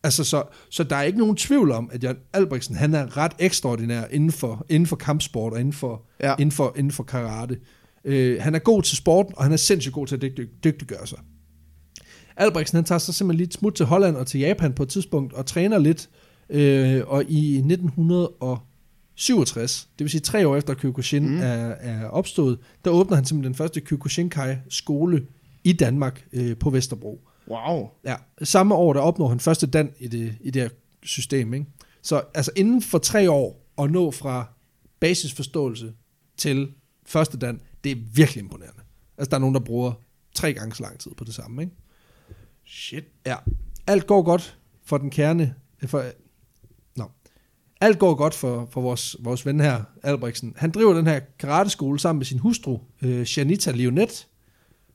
Altså, 0.03 0.25
så, 0.25 0.43
så 0.71 0.85
der 0.85 0.97
er 0.97 1.03
ikke 1.03 1.19
nogen 1.19 1.37
tvivl 1.37 1.71
om, 1.71 1.91
at 1.93 2.05
Jørgen 2.05 2.19
Albrechtsen, 2.33 2.77
han 2.77 2.95
er 2.95 3.17
ret 3.17 3.33
ekstraordinær 3.39 4.05
inden 4.11 4.33
for, 4.33 4.67
inden 4.69 4.87
for 4.87 4.97
kampsport 4.97 5.53
og 5.53 5.61
inden 5.61 5.73
for, 5.73 6.07
Ja. 6.21 6.35
inden 6.39 6.53
for, 6.53 6.75
inden 6.77 6.93
for 6.93 7.03
karate. 7.05 7.59
Øh, 8.05 8.43
han 8.43 8.55
er 8.55 8.59
god 8.59 8.83
til 8.83 8.97
sporten, 8.97 9.33
og 9.37 9.43
han 9.43 9.53
er 9.53 9.57
sindssygt 9.57 9.93
god 9.95 10.07
til 10.07 10.15
at 10.17 10.23
dygtig, 10.23 10.47
dygtiggøre 10.65 11.07
sig. 11.07 11.19
Albrechtsen, 12.37 12.77
han 12.77 12.85
tager 12.85 12.99
så 12.99 13.13
simpelthen 13.13 13.39
lige 13.39 13.47
et 13.47 13.55
smut 13.55 13.75
til 13.75 13.87
Holland 13.87 14.17
og 14.17 14.27
til 14.27 14.41
Japan 14.41 14.73
på 14.73 14.83
et 14.83 14.89
tidspunkt, 14.89 15.33
og 15.33 15.47
træner 15.47 15.79
lidt, 15.79 16.09
øh, 16.51 17.03
og 17.07 17.25
i 17.29 17.57
1967, 17.57 19.89
det 19.99 20.05
vil 20.05 20.11
sige 20.11 20.21
tre 20.21 20.49
år 20.49 20.57
efter 20.57 20.75
Kyokushin 20.75 21.29
Mm. 21.29 21.39
er, 21.39 21.43
er 21.71 22.09
opstået, 22.09 22.59
der 22.85 22.91
åbner 22.91 23.17
han 23.17 23.25
simpelthen 23.25 23.53
den 23.53 23.59
første 23.59 23.81
Kyokushinkai 23.81 24.55
skole 24.69 25.27
i 25.65 25.73
Danmark 25.73 26.27
øh, 26.33 26.57
på 26.57 26.71
Vesterbro. 26.71 27.21
Wow. 27.49 27.89
Ja, 28.05 28.17
samme 28.43 28.75
år, 28.75 28.93
der 28.93 29.01
opnår 29.01 29.29
han 29.29 29.41
første 29.41 29.67
dan 29.67 29.91
i 29.99 30.09
det, 30.09 30.35
i 30.41 30.51
det 30.51 30.63
her 30.63 30.69
system. 31.03 31.55
Ikke? 31.55 31.67
Så 32.03 32.23
altså 32.35 32.51
inden 32.57 32.83
for 32.83 32.99
tre 32.99 33.31
år 33.31 33.71
at 33.79 33.91
nå 33.91 34.11
fra 34.11 34.47
basisforståelse 35.01 35.93
til 36.37 36.69
første 37.07 37.39
dan, 37.39 37.61
det 37.85 37.93
er 37.93 37.97
virkelig 38.15 38.43
imponerende. 38.43 38.81
Altså 39.19 39.31
der 39.31 39.37
er 39.37 39.41
nogen, 39.41 39.55
der 39.55 39.61
bruger 39.61 39.93
tre 40.35 40.53
gange 40.53 40.75
så 40.75 40.83
lang 40.83 40.99
tid 40.99 41.11
på 41.17 41.25
det 41.25 41.35
samme. 41.35 41.63
Ikke? 41.63 41.75
Shit. 42.67 43.05
Ja, 43.27 43.37
alt 43.87 44.07
går 44.07 44.23
godt 44.23 44.59
for 44.85 44.99
den 44.99 45.11
kerne. 45.11 45.55
For, 45.87 46.05
no. 46.97 47.05
Alt 47.81 47.99
går 47.99 48.15
godt 48.15 48.35
for, 48.35 48.69
for 48.71 48.81
vores, 48.81 49.17
vores 49.21 49.47
ven 49.47 49.61
her, 49.61 49.83
Albrechtsen. 50.03 50.55
Han 50.57 50.71
driver 50.71 50.95
den 50.95 51.07
her 51.07 51.21
karateskole 51.39 52.01
sammen 52.01 52.19
med 52.19 52.27
sin 52.27 52.39
hustru, 52.39 52.79
øh, 53.03 53.39
Janita 53.39 53.71
Leonet, 53.71 54.27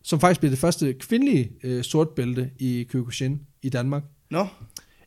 som 0.04 0.20
faktisk 0.20 0.40
blev 0.40 0.52
det 0.52 0.60
første 0.60 0.94
kvindelige 0.94 1.52
øh, 1.64 1.84
sortbælte 1.84 2.52
i 2.60 2.84
Kyokushin 2.84 3.42
i 3.62 3.70
Danmark. 3.70 4.04
Nå, 4.30 4.48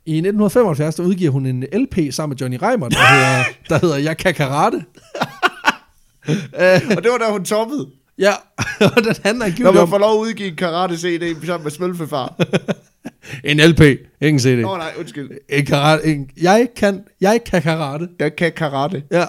I 0.07 0.13
1975 0.13 0.95
der 0.95 1.03
udgiver 1.03 1.31
hun 1.31 1.47
en 1.47 1.65
LP 1.73 1.99
sammen 2.11 2.35
med 2.35 2.37
Johnny 2.37 2.59
Reimer, 2.63 2.89
der 2.89 2.97
hedder, 2.97 3.45
der 3.69 3.79
hedder 3.79 3.97
Jeg 3.97 4.17
kan 4.17 4.35
karate. 4.35 4.77
og 6.97 7.03
det 7.03 7.11
var 7.11 7.19
da 7.19 7.33
hun 7.33 7.45
toppede. 7.45 7.91
Ja, 8.19 8.33
og 8.97 9.05
den 9.05 9.15
handler 9.25 9.33
Når 9.33 9.45
angiveligt 9.45 9.75
man 9.75 9.83
om 9.83 9.89
får 9.89 9.99
lov 9.99 10.23
at 10.23 10.29
udgive 10.29 10.49
en 10.49 10.57
karate-CD 10.57 11.47
sammen 11.47 11.65
med 11.65 11.71
Smølfefar. 11.71 12.35
en 13.45 13.61
LP, 13.61 13.81
ingen 14.21 14.41
CD. 14.41 14.61
Nå 14.61 14.77
nej, 14.77 14.93
undskyld. 14.99 15.31
En 15.49 15.67
karate, 15.67 16.05
en, 16.05 16.31
jeg, 16.43 16.69
kan, 16.77 17.05
jeg 17.21 17.41
kan 17.47 17.63
karate. 17.63 18.09
Jeg 18.19 18.37
kan 18.37 18.53
karate. 18.57 19.03
Ja, 19.11 19.25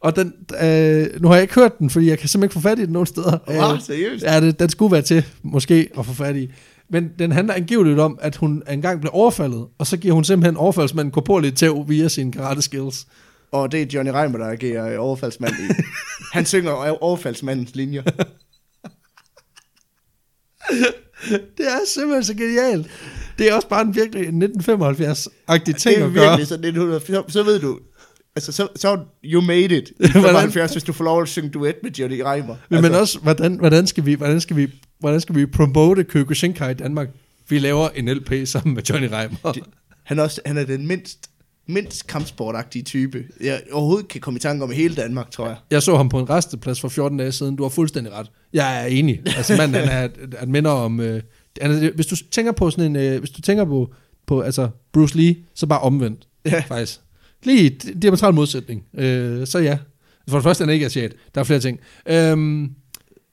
og 0.00 0.16
den, 0.16 0.32
øh, 0.62 1.06
nu 1.20 1.28
har 1.28 1.34
jeg 1.34 1.42
ikke 1.42 1.54
hørt 1.54 1.78
den, 1.78 1.90
fordi 1.90 2.08
jeg 2.08 2.18
kan 2.18 2.28
simpelthen 2.28 2.58
ikke 2.58 2.66
få 2.66 2.68
fat 2.68 2.78
i 2.78 2.84
den 2.84 2.92
nogen 2.92 3.06
steder. 3.06 3.38
Hva? 3.46 3.74
Øh, 3.74 3.80
Seriøst? 3.80 4.24
Ja, 4.24 4.40
det, 4.40 4.58
den 4.60 4.68
skulle 4.68 4.92
være 4.92 5.02
til, 5.02 5.24
måske, 5.42 5.88
at 5.98 6.06
få 6.06 6.12
fat 6.12 6.36
i. 6.36 6.50
Men 6.90 7.10
den 7.18 7.32
handler 7.32 7.54
angiveligt 7.54 7.98
om, 7.98 8.18
at 8.22 8.36
hun 8.36 8.62
engang 8.70 9.00
blev 9.00 9.10
overfaldet, 9.14 9.66
og 9.78 9.86
så 9.86 9.96
giver 9.96 10.14
hun 10.14 10.24
simpelthen 10.24 10.56
overfaldsmanden 10.56 11.12
korporligt 11.12 11.56
tæv 11.56 11.84
via 11.88 12.08
sine 12.08 12.32
karate 12.32 12.62
skills. 12.62 13.06
Og 13.52 13.72
det 13.72 13.82
er 13.82 13.86
Johnny 13.94 14.10
Reimer, 14.10 14.38
der 14.38 14.46
agerer 14.46 14.98
overfaldsmand 14.98 15.52
i. 15.52 15.82
Han 16.34 16.46
synger 16.46 17.02
overfaldsmandens 17.02 17.74
linjer. 17.74 18.02
Det 21.58 21.66
er 21.66 21.86
simpelthen 21.86 22.24
så 22.24 22.34
genialt. 22.34 22.86
Det 23.38 23.48
er 23.48 23.54
også 23.54 23.68
bare 23.68 23.82
en 23.82 23.94
virkelig 23.94 24.28
en 24.28 24.42
1975-agtig 24.42 25.74
ting 25.74 25.96
det 25.96 26.02
er 26.02 26.06
at 26.06 26.12
gøre. 26.12 26.28
virkelig 26.28 26.46
sådan 26.46 26.64
1900, 26.64 27.00
så, 27.00 27.22
så 27.28 27.42
ved 27.42 27.60
du, 27.60 27.78
altså 28.36 28.52
så, 28.52 28.68
så 28.76 28.98
you 29.24 29.40
made 29.40 29.76
it 29.76 29.92
Hvordan? 29.98 30.22
75, 30.22 30.72
hvis 30.72 30.82
du 30.82 30.92
får 30.92 31.04
lov 31.04 31.22
at 31.22 31.28
synge 31.28 31.50
duet 31.50 31.76
med 31.82 31.90
Johnny 31.90 32.20
Reimer. 32.20 32.56
Men, 32.68 32.76
altså, 32.76 32.90
men 32.90 33.00
også, 33.00 33.18
hvordan, 33.18 33.54
hvordan, 33.54 33.86
skal 33.86 34.06
vi, 34.06 34.14
hvordan, 34.14 34.40
skal 34.40 34.56
vi, 34.56 34.68
hvordan 34.98 35.20
skal 35.20 35.34
vi 35.34 35.46
promote 35.46 36.04
Kyokushinkai 36.04 36.70
i 36.70 36.74
Danmark? 36.74 37.08
Vi 37.48 37.58
laver 37.58 37.88
en 37.88 38.08
LP 38.08 38.32
sammen 38.44 38.74
med 38.74 38.82
Johnny 38.82 39.08
Reimer. 39.12 39.52
Det, 39.52 39.62
han, 40.04 40.18
er 40.18 40.22
også, 40.22 40.40
han 40.46 40.58
er 40.58 40.64
den 40.64 40.86
mindst, 40.86 41.29
mindst 41.72 42.06
kampsportagtige 42.06 42.82
type, 42.82 43.24
jeg 43.40 43.62
overhovedet 43.72 44.08
kan 44.08 44.20
komme 44.20 44.36
i 44.38 44.40
tanke 44.40 44.64
om 44.64 44.72
i 44.72 44.74
hele 44.74 44.94
Danmark, 44.94 45.30
tror 45.30 45.46
jeg. 45.46 45.56
Jeg 45.70 45.82
så 45.82 45.96
ham 45.96 46.08
på 46.08 46.18
en 46.18 46.30
resteplads 46.30 46.80
for 46.80 46.88
14 46.88 47.18
dage 47.18 47.32
siden. 47.32 47.56
Du 47.56 47.62
har 47.62 47.70
fuldstændig 47.70 48.12
ret. 48.12 48.30
Jeg 48.52 48.82
er 48.82 48.86
enig. 48.86 49.22
Altså 49.36 49.56
manden, 49.56 49.88
han 49.88 49.88
er, 49.88 50.38
han 50.38 50.50
minder 50.50 50.70
om... 50.70 51.00
Øh, 51.00 51.22
han 51.60 51.70
er, 51.70 51.90
hvis 51.94 52.06
du 52.06 52.16
tænker 52.30 52.52
på 52.52 52.70
sådan 52.70 52.96
en... 52.96 52.96
Øh, 52.96 53.18
hvis 53.18 53.30
du 53.30 53.40
tænker 53.40 53.64
på, 53.64 53.94
på 54.26 54.40
altså 54.40 54.68
Bruce 54.92 55.16
Lee, 55.16 55.36
så 55.54 55.66
bare 55.66 55.80
omvendt. 55.80 56.28
Ja. 56.44 56.62
Faktisk. 56.68 57.00
Lige 57.42 57.68
diametral 58.02 58.34
modsætning. 58.34 58.84
Øh, 58.94 59.46
så 59.46 59.58
ja. 59.58 59.78
For 60.28 60.36
det 60.36 60.42
første 60.42 60.64
er 60.64 60.66
han 60.66 60.74
ikke 60.74 60.86
asiat. 60.86 61.14
Der 61.34 61.40
er 61.40 61.44
flere 61.44 61.60
ting. 61.60 61.80
Øhm, 62.06 62.70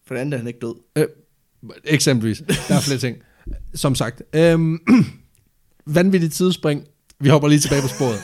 For 0.07 0.13
det 0.13 0.21
andet 0.21 0.33
er 0.33 0.37
han 0.37 0.47
ikke 0.47 0.59
død. 0.59 0.75
Øh, 0.97 1.05
eksempelvis. 1.83 2.43
Der 2.67 2.75
er 2.75 2.81
flere 2.81 2.99
ting. 2.99 3.17
Som 3.73 3.95
sagt. 3.95 4.21
Øhm, 4.33 4.79
vanvittigt 5.85 6.33
tidsspring. 6.33 6.83
Vi 7.19 7.29
hopper 7.29 7.47
lige 7.47 7.59
tilbage 7.59 7.81
på 7.81 7.87
sporet. 7.87 8.19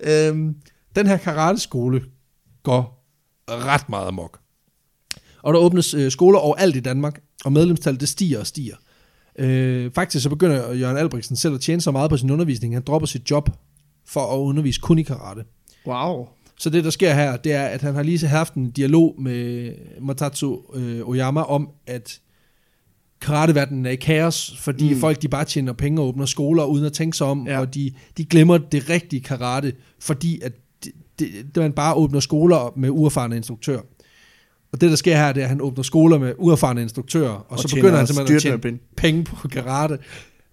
øhm, 0.28 0.56
den 0.96 1.06
her 1.06 1.16
karate-skole 1.16 2.02
går 2.62 3.04
ret 3.48 3.88
meget 3.88 4.06
amok. 4.06 4.40
Og 5.42 5.54
der 5.54 5.60
åbnes 5.60 5.94
øh, 5.94 6.10
skoler 6.10 6.38
overalt 6.38 6.76
i 6.76 6.80
Danmark, 6.80 7.20
og 7.44 7.52
medlemstallet 7.52 8.00
det 8.00 8.08
stiger 8.08 8.40
og 8.40 8.46
stiger. 8.46 8.76
Øh, 9.38 9.90
faktisk 9.94 10.22
så 10.22 10.28
begynder 10.28 10.72
Jørgen 10.72 10.96
Albrechtsen 10.96 11.36
selv 11.36 11.54
at 11.54 11.60
tjene 11.60 11.80
så 11.80 11.90
meget 11.90 12.10
på 12.10 12.16
sin 12.16 12.30
undervisning, 12.30 12.74
han 12.74 12.82
dropper 12.86 13.06
sit 13.06 13.30
job 13.30 13.50
for 14.06 14.34
at 14.34 14.38
undervise 14.38 14.80
kun 14.80 14.98
i 14.98 15.02
karate. 15.02 15.44
Wow. 15.86 16.28
Så 16.58 16.70
det, 16.70 16.84
der 16.84 16.90
sker 16.90 17.14
her, 17.14 17.36
det 17.36 17.52
er, 17.52 17.64
at 17.64 17.82
han 17.82 17.94
har 17.94 18.02
lige 18.02 18.26
haft 18.26 18.54
en 18.54 18.70
dialog 18.70 19.14
med 19.18 19.72
Matatsu 20.00 20.58
øh, 20.74 21.08
Oyama 21.08 21.42
om, 21.42 21.68
at 21.86 22.20
karateverdenen 23.20 23.86
er 23.86 23.90
i 23.90 23.96
kaos, 23.96 24.54
fordi 24.58 24.94
Mm. 24.94 25.00
folk 25.00 25.22
de 25.22 25.28
bare 25.28 25.44
tjener 25.44 25.72
penge 25.72 26.00
og 26.02 26.08
åbner 26.08 26.26
skoler 26.26 26.64
uden 26.64 26.84
at 26.84 26.92
tænke 26.92 27.16
sig 27.16 27.26
om, 27.26 27.46
Ja. 27.46 27.60
og 27.60 27.74
de, 27.74 27.92
de 28.16 28.24
glemmer 28.24 28.58
det 28.58 28.90
rigtige 28.90 29.20
karate, 29.20 29.72
fordi 30.00 30.40
at 30.42 30.52
det, 31.18 31.28
det, 31.54 31.56
man 31.56 31.72
bare 31.72 31.94
åbner 31.94 32.20
skoler 32.20 32.72
med 32.76 32.90
uerfarne 32.90 33.36
instruktører. 33.36 33.80
Og 34.72 34.80
det, 34.80 34.90
der 34.90 34.96
sker 34.96 35.16
her, 35.16 35.32
det 35.32 35.40
er, 35.40 35.44
at 35.44 35.48
han 35.48 35.60
åbner 35.60 35.82
skoler 35.82 36.18
med 36.18 36.32
uerfarne 36.38 36.82
instruktører, 36.82 37.30
og, 37.30 37.46
og 37.48 37.58
så 37.58 37.74
begynder 37.74 37.96
han 37.96 38.06
simpelthen 38.06 38.36
at 38.36 38.42
tjene 38.42 38.58
penge. 38.58 38.80
penge 38.96 39.24
på 39.24 39.48
karate. 39.48 39.98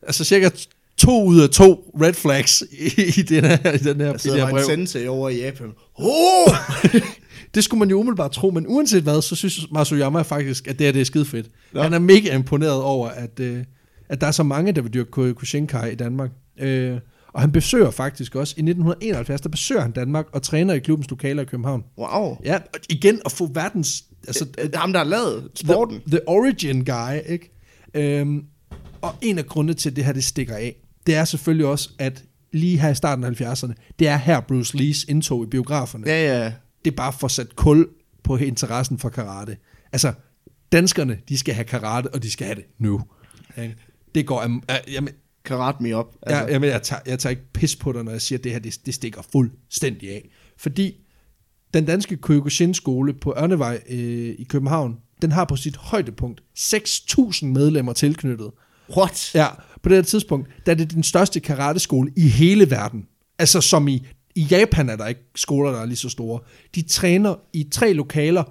Altså 0.02 0.24
cirka 0.24 0.50
to 0.98 1.24
ud 1.24 1.40
af 1.42 1.50
to 1.50 1.94
red 2.02 2.14
flags 2.14 2.64
i, 2.72 2.86
i 3.20 3.22
den 3.22 3.44
her, 3.46 3.72
i 3.74 3.78
den 3.78 4.02
her, 4.02 4.14
Der 4.18 4.28
i 4.28 4.32
det 4.34 4.42
her 4.42 4.50
brev. 4.50 4.64
sensei 4.66 5.08
over 5.08 5.30
i 5.30 5.42
Japan. 5.42 5.68
Oh! 5.96 6.56
Det 7.56 7.64
skulle 7.64 7.80
man 7.80 7.90
jo 7.90 8.00
umiddelbart 8.00 8.32
tro, 8.32 8.50
men 8.50 8.66
uanset 8.68 9.04
hvad, 9.04 9.22
så 9.22 9.36
synes 9.36 9.72
Masuyama 9.72 10.22
faktisk, 10.22 10.68
at 10.68 10.80
det 10.80 10.86
her 10.86 10.92
det 10.92 11.02
er 11.02 11.06
skide 11.06 11.26
fedt. 11.26 11.48
Ja. 11.76 11.82
Han 11.84 11.94
er 11.94 12.00
mega 12.00 12.36
imponeret 12.36 12.82
over, 12.82 13.08
at, 13.08 13.40
øh, 13.40 13.64
at 14.10 14.22
der 14.22 14.28
er 14.28 14.32
så 14.32 14.44
mange, 14.44 14.72
der 14.72 14.82
vil 14.82 14.94
dyrke 14.94 15.34
Kushinkai 15.34 15.92
i 15.92 15.96
Danmark. 15.96 16.32
Øh, 16.60 17.00
og 17.34 17.42
han 17.42 17.52
besøger 17.52 17.92
faktisk 17.92 18.36
også, 18.36 18.54
i 18.58 18.62
1971, 18.62 19.42
der 19.42 19.50
besøger 19.50 19.82
han 19.82 19.92
Danmark 19.92 20.26
og 20.32 20.42
træner 20.42 20.74
i 20.74 20.80
klubbens 20.80 21.10
lokaler 21.10 21.42
i 21.42 21.46
København. 21.46 21.84
Wow. 21.98 22.38
Ja, 22.44 22.56
og 22.56 22.80
igen 22.90 23.20
at 23.26 23.32
få 23.32 23.50
verdens, 23.54 24.04
altså 24.28 24.46
Det 24.46 24.76
er 24.76 24.80
ham, 24.80 24.94
der 24.94 25.00
har 25.00 25.06
lavet 25.06 25.50
sporten. 25.56 26.00
The, 26.00 26.10
the 26.10 26.28
origin 26.28 26.86
guy, 26.86 27.32
ikke? 27.32 27.52
Øhm, 27.94 28.44
og 29.02 29.14
en 29.22 29.38
af 29.38 29.46
grundene 29.46 29.74
til, 29.74 29.90
at 29.90 29.96
det 29.96 30.06
her 30.06 30.14
det 30.14 30.24
stikker 30.24 30.56
af, 30.56 30.76
det 31.08 31.16
er 31.16 31.26
selvfølgelig 31.26 31.66
også, 31.66 31.90
at 32.00 32.24
lige 32.54 32.80
her 32.80 32.90
i 32.90 32.96
starten 32.96 33.24
af 33.24 33.42
70'erne, 33.42 33.74
det 34.00 34.08
er 34.08 34.18
her 34.18 34.40
Bruce 34.40 34.78
Lees 34.78 35.04
indtog 35.04 35.44
i 35.44 35.48
biograferne 35.48 36.04
Ja, 36.08 36.44
ja. 36.44 36.52
Det 36.86 36.92
er 36.92 36.96
bare 36.96 37.14
for 37.14 37.28
at 37.28 37.32
sætte 37.32 37.52
kul 37.56 37.88
på 38.24 38.38
interessen 38.38 38.98
for 39.00 39.10
karate. 39.10 39.58
Altså, 39.92 40.14
danskerne, 40.72 41.18
de 41.30 41.38
skal 41.38 41.54
have 41.54 41.66
karate, 41.66 42.08
og 42.14 42.24
de 42.24 42.32
skal 42.32 42.46
have 42.48 42.56
det 42.56 42.66
nu. 42.80 43.02
Det 44.16 44.26
går... 44.26 44.42
am- 44.42 44.92
Jamen, 44.92 45.14
Karat 45.46 45.82
me 45.82 45.94
op. 45.96 46.16
altså. 46.22 46.42
jeg, 46.42 46.50
jamen, 46.52 46.70
jeg, 46.70 46.82
tager, 46.82 47.02
jeg 47.06 47.20
tager 47.20 47.32
ikke 47.32 47.52
pis 47.54 47.76
på 47.76 47.92
dig, 47.92 48.04
når 48.04 48.12
jeg 48.12 48.22
siger, 48.22 48.40
at 48.40 48.44
det 48.44 48.52
her 48.52 48.60
det, 48.60 48.80
det 48.86 48.94
stikker 48.94 49.22
fuldstændig 49.32 50.10
af. 50.10 50.30
Fordi 50.58 50.96
den 51.74 51.86
danske 51.86 52.18
Kyokushin-skole 52.18 53.14
på 53.14 53.34
Ørnevej 53.38 53.82
øh, 53.90 54.36
i 54.40 54.44
København, 54.50 54.96
den 55.22 55.32
har 55.32 55.46
på 55.46 55.56
sit 55.56 55.76
højdepunkt 55.78 56.42
6.000 56.60 57.46
medlemmer 57.46 57.94
tilknyttet. 57.94 58.52
What? 58.98 59.32
Ja, 59.36 59.48
på 59.84 59.90
det 59.90 59.98
her 59.98 60.04
tidspunkt, 60.04 60.50
der 60.66 60.72
er 60.72 60.76
det 60.76 60.92
den 60.94 61.04
største 61.04 61.40
karateskole 61.40 62.12
i 62.18 62.28
hele 62.28 62.72
verden. 62.72 63.08
Altså 63.40 63.62
som 63.62 63.88
i, 63.88 64.08
i 64.36 64.42
Japan 64.42 64.90
er 64.90 64.96
der 64.96 65.08
ikke 65.08 65.22
skoler, 65.36 65.72
der 65.72 65.82
er 65.82 65.86
lige 65.86 65.98
så 65.98 66.10
store. 66.10 66.40
De 66.76 66.82
træner 66.82 67.36
i 67.54 67.64
tre 67.72 67.94
lokaler, 67.94 68.44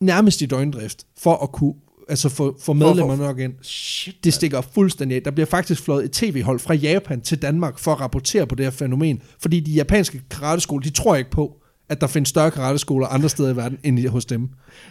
nærmest 0.00 0.42
i 0.42 0.46
døgndrift, 0.46 1.04
for 1.18 1.36
at 1.42 1.52
kunne 1.52 1.74
altså 2.08 2.28
få, 2.28 2.56
få 2.62 2.72
medlemmer 2.72 3.16
nok 3.16 3.38
ind. 3.38 3.52
Shit. 3.62 4.24
Det 4.24 4.34
stikker 4.34 4.60
fuldstændig 4.60 5.16
af. 5.16 5.22
Der 5.22 5.30
bliver 5.30 5.46
faktisk 5.46 5.82
flået 5.82 6.04
et 6.04 6.10
tv-hold 6.12 6.58
fra 6.58 6.74
Japan 6.74 7.20
til 7.20 7.42
Danmark 7.42 7.78
for 7.78 7.92
at 7.92 8.00
rapportere 8.00 8.46
på 8.46 8.54
det 8.54 8.66
her 8.66 8.70
fænomen. 8.70 9.22
Fordi 9.42 9.60
de 9.60 9.72
japanske 9.72 10.20
karateskoler, 10.30 10.82
de 10.82 10.90
tror 10.90 11.16
ikke 11.16 11.30
på, 11.30 11.56
at 11.88 12.00
der 12.00 12.06
findes 12.06 12.28
større 12.28 12.50
karateskoler 12.50 13.06
andre 13.06 13.28
steder 13.28 13.50
i 13.52 13.56
verden 13.56 13.78
end 13.84 13.98
i- 13.98 14.06
hos 14.06 14.24
dem. 14.24 14.48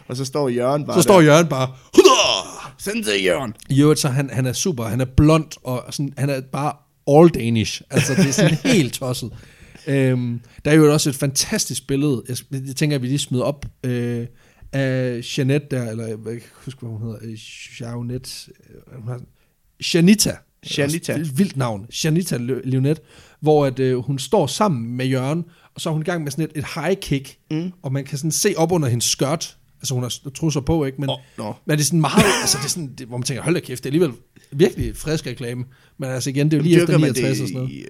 Og 0.07 0.17
så 0.17 0.25
står 0.25 0.49
Jørgen 0.49 0.85
bare 0.85 0.97
Så 0.97 1.01
står 1.01 1.21
Jørgen 1.21 1.47
bare, 1.47 1.67
der. 1.95 2.73
Sensei 2.77 3.25
Jørgen. 3.25 3.53
i 3.69 3.81
øvrigt, 3.81 3.99
så 3.99 4.07
han, 4.07 4.29
han 4.33 4.45
er 4.45 4.53
super, 4.53 4.83
han 4.83 5.01
er 5.01 5.05
blond, 5.05 5.45
og 5.63 5.83
sådan, 5.91 6.13
han 6.17 6.29
er 6.29 6.41
bare 6.41 6.73
all 7.17 7.29
Danish. 7.29 7.81
Altså, 7.89 8.15
det 8.15 8.27
er 8.27 8.31
sådan 8.31 8.57
helt 8.75 8.93
tosset. 8.93 9.31
Øhm, 9.87 10.39
der 10.65 10.71
er 10.71 10.75
jo 10.75 10.93
også 10.93 11.09
et 11.09 11.15
fantastisk 11.15 11.87
billede, 11.87 12.23
jeg, 12.29 12.37
jeg 12.67 12.75
tænker, 12.75 12.95
at 12.95 13.01
vi 13.01 13.07
lige 13.07 13.17
smider 13.17 13.43
op, 13.43 13.65
øh, 13.83 14.27
af 14.73 15.21
Jeanette 15.37 15.67
der, 15.71 15.89
eller 15.91 16.07
jeg 16.07 16.17
kan 16.23 16.33
ikke 16.33 16.45
huske, 16.65 16.79
hvad 16.79 16.89
hun 16.89 17.01
hedder, 17.01 17.17
øh, 17.23 17.37
Jeanette, 17.81 18.51
øh, 19.09 19.19
Janita. 19.93 20.31
Janita. 20.77 21.13
Det 21.13 21.19
er 21.21 21.25
et 21.25 21.37
vildt 21.39 21.57
navn. 21.57 21.85
Janita 22.03 22.37
Le- 22.37 22.61
Leonet, 22.69 23.01
hvor 23.39 23.65
at, 23.65 23.79
øh, 23.79 23.97
hun 23.97 24.19
står 24.19 24.47
sammen 24.47 24.97
med 24.97 25.05
Jørgen, 25.05 25.43
og 25.75 25.81
så 25.81 25.89
er 25.89 25.93
hun 25.93 26.01
i 26.01 26.05
gang 26.05 26.23
med 26.23 26.31
sådan 26.31 26.45
et, 26.45 26.51
et 26.57 26.65
high 26.75 26.95
kick, 27.01 27.37
Mm. 27.51 27.71
og 27.81 27.93
man 27.93 28.03
kan 28.05 28.17
sådan 28.17 28.31
se 28.31 28.53
op 28.57 28.71
under 28.71 28.87
hendes 28.87 29.05
skørt, 29.05 29.57
altså 29.79 29.93
hun 29.93 30.03
har 30.03 30.13
trusser 30.35 30.61
på, 30.61 30.85
ikke? 30.85 31.01
Men, 31.01 31.09
Åh, 31.09 31.17
nå. 31.37 31.53
men 31.65 31.77
det 31.77 31.83
er 31.83 31.85
sådan 31.85 32.01
meget, 32.01 32.23
altså 32.41 32.57
det 32.57 32.65
er 32.65 32.69
sådan, 32.69 32.93
det, 32.97 33.07
hvor 33.07 33.17
man 33.17 33.23
tænker, 33.23 33.43
hold 33.43 33.55
da 33.55 33.61
kæft, 33.61 33.83
det 33.83 33.89
er 33.89 33.93
alligevel 33.93 34.17
virkelig 34.51 34.97
frisk 34.97 35.27
reklame. 35.27 35.65
Men 35.97 36.09
altså 36.09 36.29
igen, 36.29 36.45
det 36.51 36.53
er 36.53 36.57
jo 36.57 36.63
lige 36.63 36.75
Dyrker 36.75 36.83
efter 36.83 36.97
man 36.97 37.09
69 37.09 37.37
det 37.37 37.41
og 37.43 37.47
sådan 37.47 37.61
noget. 37.61 37.85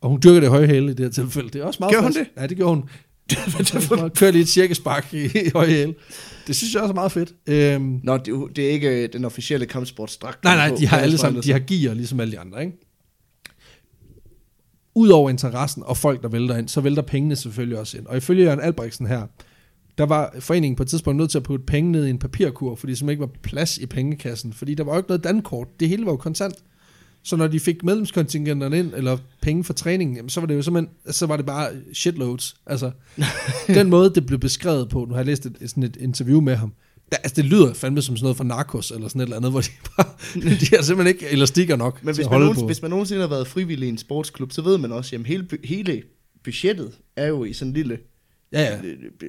Og 0.00 0.10
hun 0.10 0.20
dyrker 0.24 0.40
det 0.40 0.48
høje 0.48 0.66
hæle 0.66 0.86
i 0.86 0.94
det 0.94 1.00
her 1.00 1.10
tilfælde. 1.10 1.50
Det 1.50 1.60
er 1.60 1.64
også 1.64 1.76
meget 1.80 1.92
Gjorde 1.92 2.04
hun 2.04 2.12
frisk. 2.12 2.30
Ja, 2.36 2.46
det 2.46 2.56
gjorde 2.56 2.74
hun. 2.74 2.88
kører 4.18 4.30
lige 4.30 4.42
et 4.42 4.48
cirkespark 4.48 5.14
i, 5.14 5.24
i 5.24 5.50
høje 5.52 5.68
hæle. 5.68 5.94
Det 6.46 6.56
synes 6.56 6.74
jeg 6.74 6.82
også 6.82 6.92
er 6.92 6.94
meget 6.94 7.12
fedt. 7.12 7.34
Øhm, 7.46 8.00
Nå, 8.04 8.16
det, 8.16 8.28
er 8.28 8.46
det 8.56 8.66
er 8.66 8.70
ikke 8.70 9.02
øh, 9.02 9.12
den 9.12 9.24
officielle 9.24 9.66
kampsportsdragt. 9.66 10.44
nej, 10.44 10.56
nej, 10.68 10.76
de 10.78 10.86
har 10.86 10.98
alle 10.98 11.18
sammen, 11.18 11.42
de 11.42 11.52
har 11.52 11.58
gear, 11.58 11.94
ligesom 11.94 12.20
alle 12.20 12.32
de 12.32 12.38
andre, 12.38 12.60
ikke? 12.64 12.76
Udover 14.94 15.30
interessen 15.30 15.82
og 15.86 15.96
folk, 15.96 16.22
der 16.22 16.28
vælter 16.28 16.56
ind, 16.56 16.68
så 16.68 16.80
vælter 16.80 17.02
pengene 17.02 17.36
selvfølgelig 17.36 17.78
også 17.78 17.98
ind. 17.98 18.06
Og 18.06 18.16
ifølge 18.16 18.44
Jørgen 18.44 18.60
Albrechtsen 18.60 19.06
her, 19.06 19.22
der 19.98 20.06
var 20.06 20.34
foreningen 20.40 20.76
på 20.76 20.82
et 20.82 20.88
tidspunkt 20.88 21.18
nødt 21.18 21.30
til 21.30 21.38
at 21.38 21.44
putte 21.44 21.64
penge 21.66 21.92
ned 21.92 22.06
i 22.06 22.10
en 22.10 22.18
papirkur, 22.18 22.74
fordi 22.74 22.94
der 22.94 23.10
ikke 23.10 23.20
var 23.20 23.30
plads 23.42 23.78
i 23.78 23.86
pengekassen. 23.86 24.52
Fordi 24.52 24.74
der 24.74 24.84
var 24.84 24.92
jo 24.92 24.98
ikke 24.98 25.08
noget 25.08 25.24
dankort. 25.24 25.68
Det 25.80 25.88
hele 25.88 26.06
var 26.06 26.12
jo 26.12 26.16
kontant. 26.16 26.54
Så 27.28 27.36
når 27.36 27.46
de 27.46 27.60
fik 27.60 27.84
medlemskontingenterne 27.84 28.78
ind, 28.78 28.92
eller 28.94 29.18
penge 29.42 29.64
for 29.64 29.72
træningen, 29.72 30.16
jamen, 30.16 30.28
så 30.28 30.40
var 30.40 30.46
det 30.46 30.54
jo 30.54 30.62
simpelthen, 30.62 30.94
så 31.10 31.26
var 31.26 31.36
det 31.36 31.46
bare 31.46 31.70
shitloads. 31.94 32.56
Altså, 32.66 32.90
den 33.66 33.90
måde, 33.90 34.14
det 34.14 34.26
blev 34.26 34.38
beskrevet 34.38 34.88
på, 34.88 35.04
nu 35.04 35.10
har 35.10 35.18
jeg 35.18 35.26
læst 35.26 35.46
et, 35.46 35.56
sådan 35.66 35.82
et 35.82 35.96
interview 35.96 36.40
med 36.40 36.54
ham, 36.56 36.72
der, 37.12 37.16
altså, 37.16 37.34
det 37.34 37.44
lyder 37.44 37.74
fandme 37.74 38.02
som 38.02 38.16
sådan 38.16 38.24
noget 38.24 38.36
fra 38.36 38.44
Narcos, 38.44 38.90
eller 38.90 39.08
sådan 39.08 39.20
et 39.20 39.24
eller 39.24 39.36
andet, 39.36 39.50
hvor 39.50 39.60
de 39.60 39.68
bare, 39.96 40.06
de 40.34 40.76
har 40.76 40.82
simpelthen 40.82 41.06
ikke 41.06 41.28
elastikker 41.30 41.76
nok 41.76 42.04
Men 42.04 42.14
til 42.14 42.18
hvis 42.18 42.26
at 42.26 42.30
man, 42.30 42.40
holde 42.40 42.54
nogen, 42.54 42.66
hvis 42.66 42.82
man 42.82 42.90
nogensinde 42.90 43.20
har 43.20 43.28
været 43.28 43.46
frivillig 43.48 43.86
i 43.86 43.88
en 43.90 43.98
sportsklub, 43.98 44.52
så 44.52 44.62
ved 44.62 44.78
man 44.78 44.92
også, 44.92 45.16
at 45.16 45.26
hele, 45.26 45.46
hele 45.64 46.02
budgettet 46.44 46.92
er 47.16 47.26
jo 47.26 47.44
i 47.44 47.52
sådan 47.52 47.68
en 47.70 47.74
lille 47.74 47.98
Ja, 48.52 48.62
ja, 48.62 48.78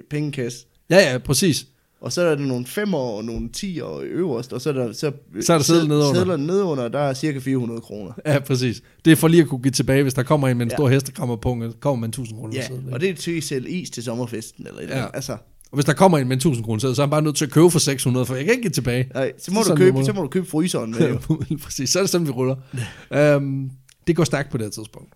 pengekasse. 0.09 0.65
ja, 0.89 1.11
ja, 1.11 1.17
præcis. 1.17 1.67
Og 2.01 2.11
så 2.11 2.21
er 2.21 2.35
der 2.35 2.45
nogle 2.45 2.65
5 2.65 2.93
år 2.93 3.17
og 3.17 3.25
nogle 3.25 3.49
10 3.49 3.81
år 3.81 4.01
øverst, 4.05 4.53
og 4.53 4.61
så 4.61 4.69
er 4.69 4.73
der, 4.73 4.91
så, 4.93 5.11
Så 5.41 5.53
er 5.53 5.57
der 5.57 5.63
sedler 5.63 5.87
nedenunder. 5.87 6.13
Sedler 6.19 6.37
nedenunder, 6.37 6.87
der 6.87 6.99
er 6.99 7.13
cirka 7.13 7.39
400 7.39 7.81
kroner. 7.81 8.11
Ja, 8.25 8.39
præcis. 8.39 8.83
Det 9.05 9.11
er 9.11 9.15
for 9.15 9.27
lige 9.27 9.41
at 9.43 9.47
kunne 9.49 9.61
give 9.61 9.71
tilbage, 9.71 10.01
hvis 10.03 10.13
der 10.13 10.23
kommer 10.23 10.47
en 10.47 10.57
med 10.57 10.65
en 10.65 10.69
Ja. 10.71 10.75
stor 10.75 10.89
hestekrammer 10.89 11.35
på, 11.35 11.63
kommer 11.79 12.05
en 12.05 12.09
1000 12.09 12.39
kroner. 12.39 12.53
Ja, 12.55 12.63
ikke? 12.63 12.93
og 12.93 13.01
det 13.01 13.09
er 13.09 13.13
til 13.13 13.37
at 13.37 13.43
sælge 13.43 13.69
is 13.69 13.89
til 13.89 14.03
sommerfesten. 14.03 14.67
Eller 14.67 14.97
Ja. 14.97 15.05
Altså, 15.13 15.31
Og 15.33 15.75
hvis 15.75 15.85
der 15.85 15.93
kommer 15.93 16.17
en 16.17 16.27
med 16.27 16.35
en 16.35 16.37
1000 16.37 16.65
kroner, 16.65 16.79
så 16.79 16.87
er 16.87 17.01
han 17.01 17.09
bare 17.09 17.21
nødt 17.21 17.35
til 17.35 17.45
at 17.45 17.51
købe 17.51 17.69
for 17.71 17.79
600, 17.79 18.25
for 18.25 18.35
jeg 18.35 18.43
kan 18.45 18.51
ikke 18.51 18.61
give 18.61 18.71
tilbage. 18.71 19.09
nej, 19.13 19.31
så, 19.39 19.51
må 19.53 19.59
er 19.59 19.63
du 19.63 19.75
købe, 19.75 19.85
det 19.85 19.93
må- 19.93 20.05
så 20.05 20.13
må 20.13 20.21
du 20.21 20.27
købe 20.27 20.45
fryseren 20.49 20.91
med. 20.91 21.09
Jo. 21.09 21.19
Præcis, 21.63 21.89
så 21.89 21.99
er 21.99 22.03
det 22.03 22.09
sådan, 22.09 22.27
vi 22.27 22.31
ruller. 22.31 22.55
um, 23.37 23.69
det 24.07 24.15
går 24.15 24.23
stærkt 24.23 24.51
på 24.51 24.57
det 24.57 24.65
her 24.65 24.71
tidspunkt. 24.71 25.13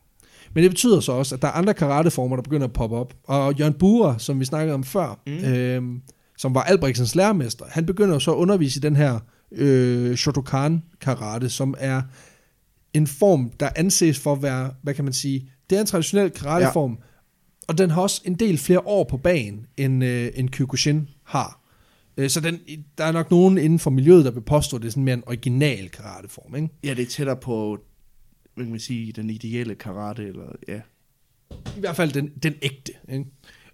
Men 0.54 0.64
det 0.64 0.72
betyder 0.72 1.00
så 1.00 1.12
også, 1.12 1.36
at 1.36 1.42
der 1.42 1.48
er 1.48 1.52
andre 1.52 1.74
karateformer, 1.74 2.36
der 2.36 2.44
begynder 2.44 2.68
at 2.68 2.74
poppe 2.74 2.96
op. 2.96 3.14
Og 3.24 3.54
Jørgen 3.60 3.74
Bure, 3.74 4.16
som 4.20 4.40
vi 4.40 4.46
snakkede 4.46 4.74
om 4.74 4.84
før, 4.84 5.20
mm. 5.28 5.34
øhm, 5.34 6.02
som 6.38 6.56
var 6.56 6.64
Albrechtsens 6.64 7.16
lærermester, 7.16 7.66
han 7.70 7.86
begynder 7.86 8.20
så 8.20 8.32
at 8.32 8.36
undervise 8.36 8.78
i 8.78 8.82
den 8.82 8.96
her 8.96 9.20
øh, 9.52 10.16
Shotokan 10.16 10.84
karate, 11.02 11.50
som 11.50 11.76
er 11.78 12.02
en 12.94 13.08
form, 13.08 13.52
der 13.60 13.70
anses 13.76 14.20
for 14.20 14.34
at 14.34 14.42
være, 14.42 14.74
hvad 14.82 14.94
kan 14.94 15.04
man 15.04 15.14
sige, 15.14 15.50
det 15.70 15.76
er 15.76 15.80
en 15.80 15.88
traditionel 15.88 16.32
karateform, 16.32 16.92
ja. 16.92 17.06
og 17.68 17.78
den 17.78 17.90
har 17.90 18.02
også 18.02 18.22
en 18.26 18.36
del 18.36 18.58
flere 18.58 18.80
år 18.80 19.04
på 19.04 19.18
bagen, 19.18 19.66
end, 19.78 20.04
øh, 20.04 20.32
end 20.36 20.50
Kyokushin 20.50 21.10
har. 21.24 21.60
Øh, 22.18 22.30
så 22.30 22.40
den, 22.40 22.60
der 22.98 23.04
er 23.04 23.12
nok 23.12 23.32
nogen 23.32 23.58
inden 23.58 23.80
for 23.80 23.90
miljøet, 23.90 24.26
der 24.26 24.32
vil 24.32 24.42
påstå, 24.42 24.78
at 24.78 24.82
det 24.82 24.88
er 24.88 24.92
sådan 24.92 25.04
mere 25.04 25.16
en 25.16 25.24
original 25.28 25.90
karateform, 25.90 26.56
ikke? 26.56 26.70
Ja, 26.84 26.94
det 26.94 27.02
er 27.02 27.06
tættere 27.06 27.38
på, 27.38 27.78
hvad 28.56 28.66
kan 28.66 28.72
man 28.72 28.80
sige, 28.80 29.12
den 29.12 29.30
ideelle 29.30 29.76
karate, 29.76 30.28
eller 30.28 30.56
ja. 30.68 30.82
I 31.78 31.80
hvert 31.80 31.96
fald 31.96 32.12
den, 32.12 32.32
den 32.44 32.54
ægte. 32.62 32.92
Ikke? 33.10 33.26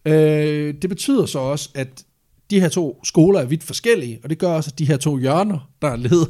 Øh, 0.06 0.74
det 0.82 0.89
betyder 0.89 1.26
så 1.26 1.39
også, 1.39 1.69
at 1.76 2.06
de 2.50 2.60
her 2.60 2.70
to 2.70 3.00
skoler 3.04 3.40
er 3.40 3.46
vidt 3.46 3.64
forskellige, 3.64 4.20
og 4.24 4.30
det 4.30 4.38
gør 4.38 4.48
også, 4.48 4.70
at 4.74 4.80
de 4.80 4.86
her 4.86 4.98
to 4.98 5.18
hjørner, 5.18 5.70
der 5.82 5.88
er 5.88 5.96
leder, 5.96 6.26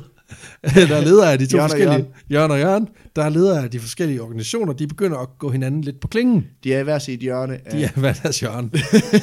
der 0.89 0.95
er 0.95 1.01
ledere 1.01 1.31
af 1.31 1.39
de 1.39 1.45
to 1.45 1.57
Jørgen 1.57 1.69
forskellige, 1.69 1.97
Jørgen. 1.97 2.13
Jørgen 2.31 2.51
og 2.51 2.59
Jørgen, 2.59 2.87
der 3.15 3.23
er 3.23 3.29
ledere 3.29 3.63
af 3.63 3.71
de 3.71 3.79
forskellige 3.79 4.21
organisationer, 4.21 4.73
de 4.73 4.87
begynder 4.87 5.17
at 5.17 5.27
gå 5.39 5.49
hinanden 5.49 5.81
lidt 5.81 5.99
på 5.99 6.07
klingen. 6.07 6.47
De 6.63 6.73
er 6.73 6.83
hver 6.83 6.99
sit 6.99 7.19
hjørne 7.19 7.53
af... 7.53 7.71
De 7.71 7.83
er 7.83 7.91
hver 7.95 8.13
deres 8.13 8.39
hjørne. 8.39 8.69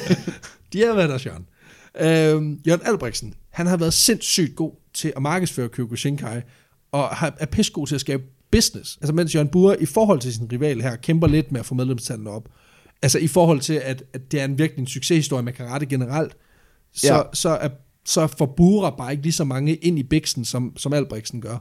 de 0.73 0.83
er 0.83 0.93
hver 0.93 1.07
deres 1.07 1.23
hjørne. 1.23 1.45
Øhm, 1.99 2.59
Jørgen 2.67 2.81
Albrechtsen, 2.85 3.33
han 3.49 3.67
har 3.67 3.77
været 3.77 3.93
sindssygt 3.93 4.55
god 4.55 4.71
til 4.93 5.13
at 5.15 5.21
markedsføre 5.21 5.69
Kyokushinkai, 5.69 6.41
og 6.91 7.09
er 7.39 7.45
pissegod 7.45 7.87
til 7.87 7.95
at 7.95 8.01
skabe 8.01 8.23
business. 8.51 8.97
Altså 9.01 9.13
mens 9.13 9.35
Jørgen 9.35 9.47
Bure 9.47 9.81
i 9.81 9.85
forhold 9.85 10.19
til 10.19 10.33
sin 10.33 10.51
rival 10.51 10.81
her, 10.81 10.95
kæmper 10.95 11.27
lidt 11.27 11.51
med 11.51 11.59
at 11.59 11.65
få 11.65 11.75
medlemstallene 11.75 12.29
op. 12.29 12.49
Altså 13.01 13.19
i 13.19 13.27
forhold 13.27 13.59
til, 13.59 13.73
at, 13.73 14.03
at 14.13 14.31
det 14.31 14.41
er 14.41 14.45
en 14.45 14.57
virkelig 14.57 14.81
en 14.81 14.87
succeshistorie 14.87 15.43
med 15.43 15.53
karate 15.53 15.85
generelt, 15.85 16.35
så, 16.97 17.13
Ja. 17.13 17.21
så, 17.33 17.49
er, 17.49 17.69
så 18.05 18.27
får 18.27 18.53
Bure 18.57 18.93
bare 18.97 19.11
ikke 19.11 19.23
lige 19.23 19.33
så 19.33 19.43
mange 19.43 19.75
ind 19.75 19.99
i 19.99 20.03
biksen, 20.03 20.45
som, 20.45 20.73
som 20.77 20.93
Albrechtsen 20.93 21.41
gør. 21.41 21.57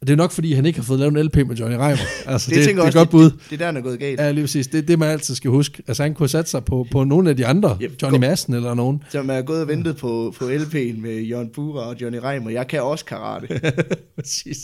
Og 0.00 0.06
det 0.06 0.12
er 0.12 0.16
nok, 0.16 0.30
fordi 0.32 0.52
han 0.52 0.66
ikke 0.66 0.78
har 0.78 0.84
fået 0.84 0.98
lavet 0.98 1.16
en 1.18 1.24
LP 1.26 1.36
med 1.36 1.56
Johnny 1.56 1.76
Reimer. 1.76 1.96
Altså, 2.26 2.50
det, 2.50 2.56
det, 2.68 2.76
det 2.76 2.82
er 2.84 2.86
et 2.88 2.94
godt 2.94 3.10
bud. 3.10 3.30
Det, 3.30 3.40
det 3.50 3.52
er 3.52 3.58
der, 3.58 3.66
den 3.66 3.76
er 3.76 3.80
gået 3.80 3.98
galt. 3.98 4.20
Ja, 4.20 4.30
lige 4.30 4.44
præcis. 4.44 4.66
Det 4.66 4.78
er 4.78 4.82
det, 4.82 4.98
man 4.98 5.08
altid 5.08 5.34
skal 5.34 5.50
huske. 5.50 5.82
Altså, 5.86 6.02
han 6.02 6.14
kunne 6.14 6.28
sat 6.28 6.48
sig 6.48 6.64
på, 6.64 6.86
på 6.90 7.04
nogle 7.04 7.30
af 7.30 7.36
de 7.36 7.46
andre. 7.46 7.78
Yep. 7.82 8.02
Johnny 8.02 8.18
Madsen 8.18 8.54
eller 8.54 8.74
nogen. 8.74 9.02
Som 9.10 9.30
er 9.30 9.42
gået 9.42 9.62
og 9.62 9.68
ventet 9.68 9.96
på, 9.96 10.34
på 10.38 10.44
LP'en 10.44 11.00
med 11.00 11.22
Jørgen 11.22 11.48
Bura 11.54 11.82
og 11.88 12.00
Johnny 12.00 12.18
Reimer. 12.18 12.50
Jeg 12.50 12.68
kan 12.68 12.82
også 12.82 13.04
karate. 13.04 13.60
præcis. 14.16 14.58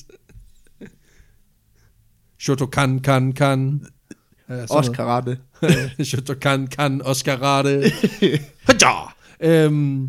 Shotokan, 2.40 2.99
kan, 2.99 3.33
kan. 3.33 3.81
Ja, 4.49 4.64
også 4.71 4.92
karate. 4.92 5.38
noget. 5.62 6.07
Shotokan, 6.07 6.66
kan, 6.66 7.03
Oscarate. 7.05 7.90
Haja! 8.66 9.15
Øhm, 9.40 10.09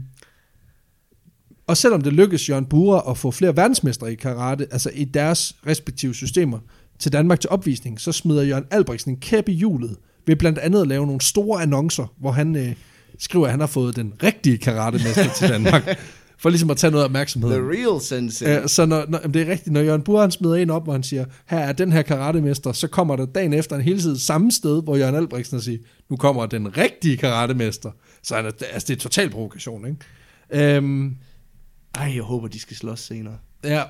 og 1.68 1.78
selvom 1.78 2.02
det 2.02 2.14
lykkedes 2.14 2.50
Jørgen 2.50 2.66
Bure 2.66 3.10
at 3.10 3.18
få 3.18 3.32
flere 3.32 3.56
verdensmestre 3.56 4.12
i 4.12 4.16
karate, 4.16 4.68
altså 4.72 4.92
i 4.94 5.04
deres 5.04 5.56
respektive 5.68 6.16
systemer, 6.16 6.60
til 7.00 7.12
Danmark 7.12 7.40
til 7.40 7.50
opvisning, 7.50 8.00
så 8.00 8.12
smider 8.12 8.44
Jørgen 8.44 8.66
Albrechtsen 8.72 9.12
en 9.12 9.20
kæp 9.20 9.50
i 9.50 9.54
hjulet 9.54 9.98
ved 10.28 10.36
blandt 10.36 10.60
andet 10.60 10.82
at 10.82 10.88
lave 10.88 11.06
nogle 11.06 11.22
store 11.22 11.62
annoncer, 11.62 12.14
hvor 12.20 12.32
han 12.32 12.56
øh, 12.56 12.74
skriver, 13.20 13.46
at 13.46 13.52
han 13.52 13.60
har 13.60 13.68
fået 13.68 13.96
den 13.96 14.14
rigtige 14.24 14.58
karatemester 14.58 15.34
til 15.38 15.50
Danmark, 15.50 16.00
for 16.42 16.50
ligesom 16.50 16.70
at 16.70 16.78
tage 16.78 16.92
noget 16.92 17.06
opmærksomhed. 17.06 17.52
The 17.52 17.62
real 17.62 18.02
sensei. 18.02 18.48
Ja, 18.48 18.68
så 18.68 18.86
når, 18.86 19.06
når, 19.08 19.20
det 19.20 19.42
er 19.42 19.52
rigtigt, 19.52 19.74
når 19.74 19.82
Jørgen 19.82 20.02
Bure 20.02 20.22
han 20.22 20.32
smider 20.32 20.56
en 20.56 20.70
op, 20.70 20.84
hvor 20.84 20.94
han 20.94 21.04
siger, 21.04 21.26
her 21.46 21.60
er 21.60 21.72
den 21.72 21.92
her 21.92 22.02
karatemester, 22.02 22.72
så 22.72 22.88
kommer 22.88 23.16
der 23.16 23.26
dagen 23.26 23.54
efter 23.54 23.76
en 23.76 23.82
hele 23.82 24.00
tiden 24.00 24.18
samme 24.18 24.52
sted, 24.52 24.84
hvor 24.84 24.96
Jørgen 24.96 25.16
Albrechtsen 25.16 25.62
siger, 25.62 25.80
nu 26.10 26.16
kommer 26.16 26.46
den 26.46 26.78
rigtige 26.78 27.18
karatemester. 27.18 27.92
Så 28.28 28.36
han 28.36 28.46
er, 28.46 28.52
altså, 28.72 28.88
det 28.88 28.96
er 28.96 29.00
total 29.02 29.30
provokation, 29.30 29.86
ikke? 29.88 30.76
Øhm, 30.76 31.16
Ej, 31.96 32.12
jeg 32.16 32.24
håber, 32.24 32.48
de 32.48 32.60
skal 32.60 32.78
slås 32.78 33.00
senere. 33.00 33.38
ja. 33.64 33.82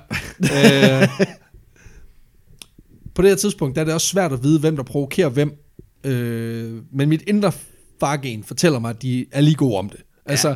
øh, 1.02 1.08
på 3.14 3.22
det 3.22 3.30
her 3.30 3.36
tidspunkt, 3.36 3.74
der 3.76 3.80
er 3.80 3.84
det 3.84 3.94
også 3.94 4.06
svært 4.06 4.32
at 4.32 4.42
vide, 4.42 4.60
hvem 4.60 4.76
der 4.76 4.82
provokerer 4.82 5.28
hvem. 5.28 5.52
Øh, 6.04 6.82
men 6.92 7.08
mit 7.08 7.22
indre 7.26 7.52
fargen 8.00 8.44
fortæller 8.44 8.78
mig, 8.78 8.90
at 8.90 9.02
de 9.02 9.26
er 9.32 9.40
lige 9.40 9.54
gode 9.54 9.76
om 9.78 9.88
det. 9.90 10.00
Altså, 10.26 10.54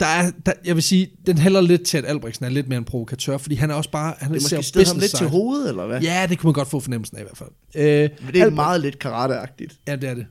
der 0.00 0.06
er, 0.06 0.30
der, 0.46 0.52
jeg 0.64 0.74
vil 0.74 0.82
sige, 0.82 1.10
den 1.26 1.38
hælder 1.38 1.60
lidt 1.60 1.82
til, 1.82 1.98
at 1.98 2.04
Albrechtsen 2.04 2.44
er 2.44 2.48
lidt 2.48 2.68
mere 2.68 2.78
en 2.78 2.84
provokatør, 2.84 3.38
fordi 3.38 3.54
han 3.54 3.70
er 3.70 3.74
også 3.74 3.90
bare... 3.90 4.14
Han 4.18 4.30
Det 4.32 4.36
er 4.38 4.42
måske 4.42 4.62
stedet 4.62 4.88
ham 4.88 4.98
lidt 4.98 5.16
til 5.16 5.26
hovedet, 5.28 5.68
eller 5.68 5.86
hvad? 5.86 6.00
Ja, 6.00 6.26
det 6.28 6.38
kunne 6.38 6.48
man 6.48 6.54
godt 6.54 6.68
få 6.68 6.80
fornemmelsen 6.80 7.16
af 7.16 7.20
i 7.20 7.24
hvert 7.24 7.36
fald. 7.38 7.48
Øh, 7.74 8.10
Men 8.24 8.34
det 8.34 8.40
er 8.40 8.46
Albrecht- 8.46 8.50
meget 8.50 8.80
lidt 8.80 8.98
karateagtigt. 8.98 9.80
Ja, 9.88 9.96
det 9.96 10.08
er 10.08 10.14
det. 10.14 10.26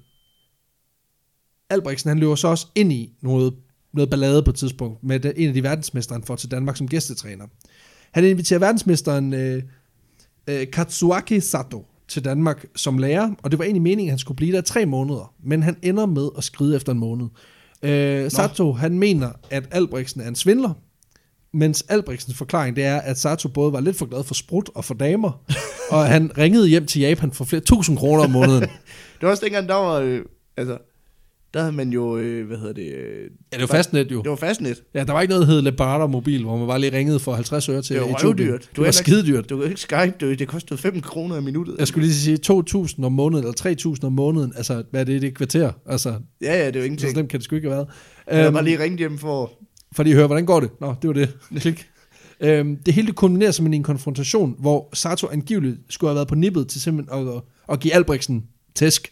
Albrechtsen, 1.70 2.10
han 2.10 2.20
løber 2.20 2.36
så 2.36 2.48
også 2.48 2.68
ind 2.76 2.94
i 2.94 3.14
noget, 3.22 3.54
noget 3.94 4.10
ballade 4.10 4.44
på 4.44 4.50
et 4.50 4.56
tidspunkt, 4.56 5.04
med 5.04 5.20
den, 5.20 5.34
en 5.36 5.48
af 5.48 5.54
de 5.54 5.64
verdensmestre, 5.64 6.14
han 6.14 6.24
får 6.24 6.36
til 6.36 6.52
Danmark 6.52 6.78
som 6.78 6.88
gæstetræner. 6.88 7.46
Han 8.12 8.26
inviterer 8.26 8.60
verdensmesteren 8.60 9.34
øh, 9.34 9.64
øh, 10.48 10.68
Katsuaki 10.74 11.40
Sato 11.40 11.86
til 12.08 12.26
Danmark 12.26 12.66
som 12.76 12.98
lærer, 12.98 13.32
og 13.44 13.52
det 13.52 13.60
var 13.60 13.66
egentlig 13.66 13.82
meningen, 13.82 14.10
at 14.10 14.12
han 14.12 14.20
skulle 14.20 14.36
blive 14.36 14.56
der 14.56 14.62
tre 14.62 14.86
måneder, 14.86 15.34
men 15.44 15.64
han 15.64 15.78
ender 15.82 16.06
med 16.06 16.30
at 16.38 16.44
skride 16.44 16.76
efter 16.76 16.92
en 16.92 17.00
måned. 17.00 17.28
Øh, 17.84 18.32
Sato, 18.32 18.74
han 18.74 19.00
mener, 19.00 19.32
at 19.50 19.64
Albrechtsen 19.72 20.22
er 20.22 20.28
en 20.28 20.36
svindler, 20.36 20.74
mens 21.54 21.86
Albrechtsens 21.90 22.38
forklaring, 22.38 22.76
det 22.76 22.84
er, 22.84 22.98
at 22.98 23.18
Sato 23.18 23.50
både 23.50 23.74
var 23.74 23.80
lidt 23.80 23.98
for 23.98 24.06
glad 24.06 24.24
for 24.24 24.34
sprut 24.34 24.70
og 24.76 24.86
for 24.86 24.94
damer, 24.94 25.42
og 25.92 26.06
han 26.08 26.38
ringede 26.38 26.68
hjem 26.68 26.86
til 26.86 27.02
Japan 27.02 27.32
for 27.32 27.46
flere 27.46 27.62
tusind 27.62 27.98
kroner 27.98 28.24
om 28.24 28.30
måneden. 28.30 28.62
Det 29.20 29.26
var 29.26 29.30
også 29.30 29.46
dengang, 29.46 29.70
der 29.70 29.76
var... 29.76 30.00
Øh, 30.00 30.22
altså, 30.58 30.78
der 31.54 31.60
havde 31.60 31.72
man 31.74 31.90
jo... 31.90 32.18
Øh, 32.18 32.48
hvad 32.48 32.58
hedder 32.58 32.74
det? 32.74 32.94
Øh, 32.94 33.30
Ja, 33.54 33.58
det 33.58 33.62
var 33.62 33.68
fastnet 33.68 34.12
jo. 34.12 34.22
det 34.22 34.30
var 34.30 34.36
fastnet. 34.36 34.84
Ja, 34.94 35.04
der 35.04 35.14
var 35.14 35.22
ikke 35.22 35.32
noget, 35.34 35.48
der 35.48 35.54
hed 35.54 35.62
Lebarter 35.62 36.08
Mobil, 36.08 36.44
hvor 36.44 36.58
man 36.58 36.68
bare 36.68 36.80
lige 36.80 36.98
ringede 36.98 37.20
for 37.20 37.34
50 37.34 37.70
øre 37.70 37.82
til 37.82 37.96
Det 37.96 38.02
var 38.04 38.08
røvdyrt. 38.26 38.62
Det 38.62 38.78
var 38.78 38.84
heller 38.84 38.92
skide 38.92 39.26
dyrt. 39.28 39.38
ikke- 39.38 39.48
Du 39.48 39.58
kan 39.58 39.66
ikke 39.70 39.82
Skype, 39.82 40.14
det, 40.20 40.40
det 40.40 40.48
kostede 40.48 40.80
5 40.80 41.02
kroner 41.02 41.38
i 41.38 41.42
minuttet. 41.42 41.76
Jeg 41.80 41.88
skulle 41.88 42.08
lige 42.08 42.16
sige 42.16 42.38
2.000 42.38 43.04
om 43.06 43.12
måneden, 43.12 43.44
eller 43.46 43.54
3.000 43.96 44.06
om 44.06 44.14
måneden. 44.14 44.54
Altså, 44.56 44.84
hvad 44.92 45.02
er 45.02 45.06
det, 45.06 45.22
det 45.22 45.28
er 45.28 45.32
kvarter? 45.34 45.72
Altså, 45.86 46.10
Ja, 46.42 46.58
ja, 46.58 46.68
det 46.68 46.76
er 46.76 46.80
jo 46.80 46.82
så 46.82 46.86
ingenting. 46.86 47.12
slemt 47.12 47.30
kan 47.30 47.40
det 47.40 47.46
sgu 47.46 47.56
ikke 47.56 47.70
have 47.70 47.78
været. 47.78 47.88
Jeg 48.38 48.46
Øhm, 48.46 48.54
var 48.54 48.62
lige 48.62 48.80
ringet 48.80 49.00
hjem 49.00 49.18
for... 49.18 49.52
for 49.96 50.04
lige 50.04 50.14
at 50.14 50.18
høre, 50.18 50.28
hvordan 50.28 50.46
går 50.46 50.60
det? 50.60 50.70
Nå, 50.82 50.96
det 51.02 51.08
var 51.08 51.14
det. 51.14 51.38
Klik. 51.56 51.88
øhm, 52.40 52.76
det 52.86 52.94
hele 52.94 53.08
det 53.08 53.16
kulminerer 53.16 53.52
som 53.52 53.74
en 53.74 53.84
konfrontation, 53.84 54.56
hvor 54.60 54.90
Sato 54.94 55.28
angiveligt 55.32 55.78
skulle 55.90 56.10
have 56.10 56.16
været 56.16 56.28
på 56.28 56.36
nippet 56.36 56.68
til 56.68 56.82
simpelthen 56.82 57.28
at, 57.28 57.42
at 57.72 57.80
give 57.80 57.94
Albrechtsen 57.94 58.44
tæsk. 58.76 59.12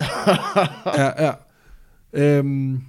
ja, 0.96 1.24
ja. 1.26 1.32
Øhm, 2.12 2.80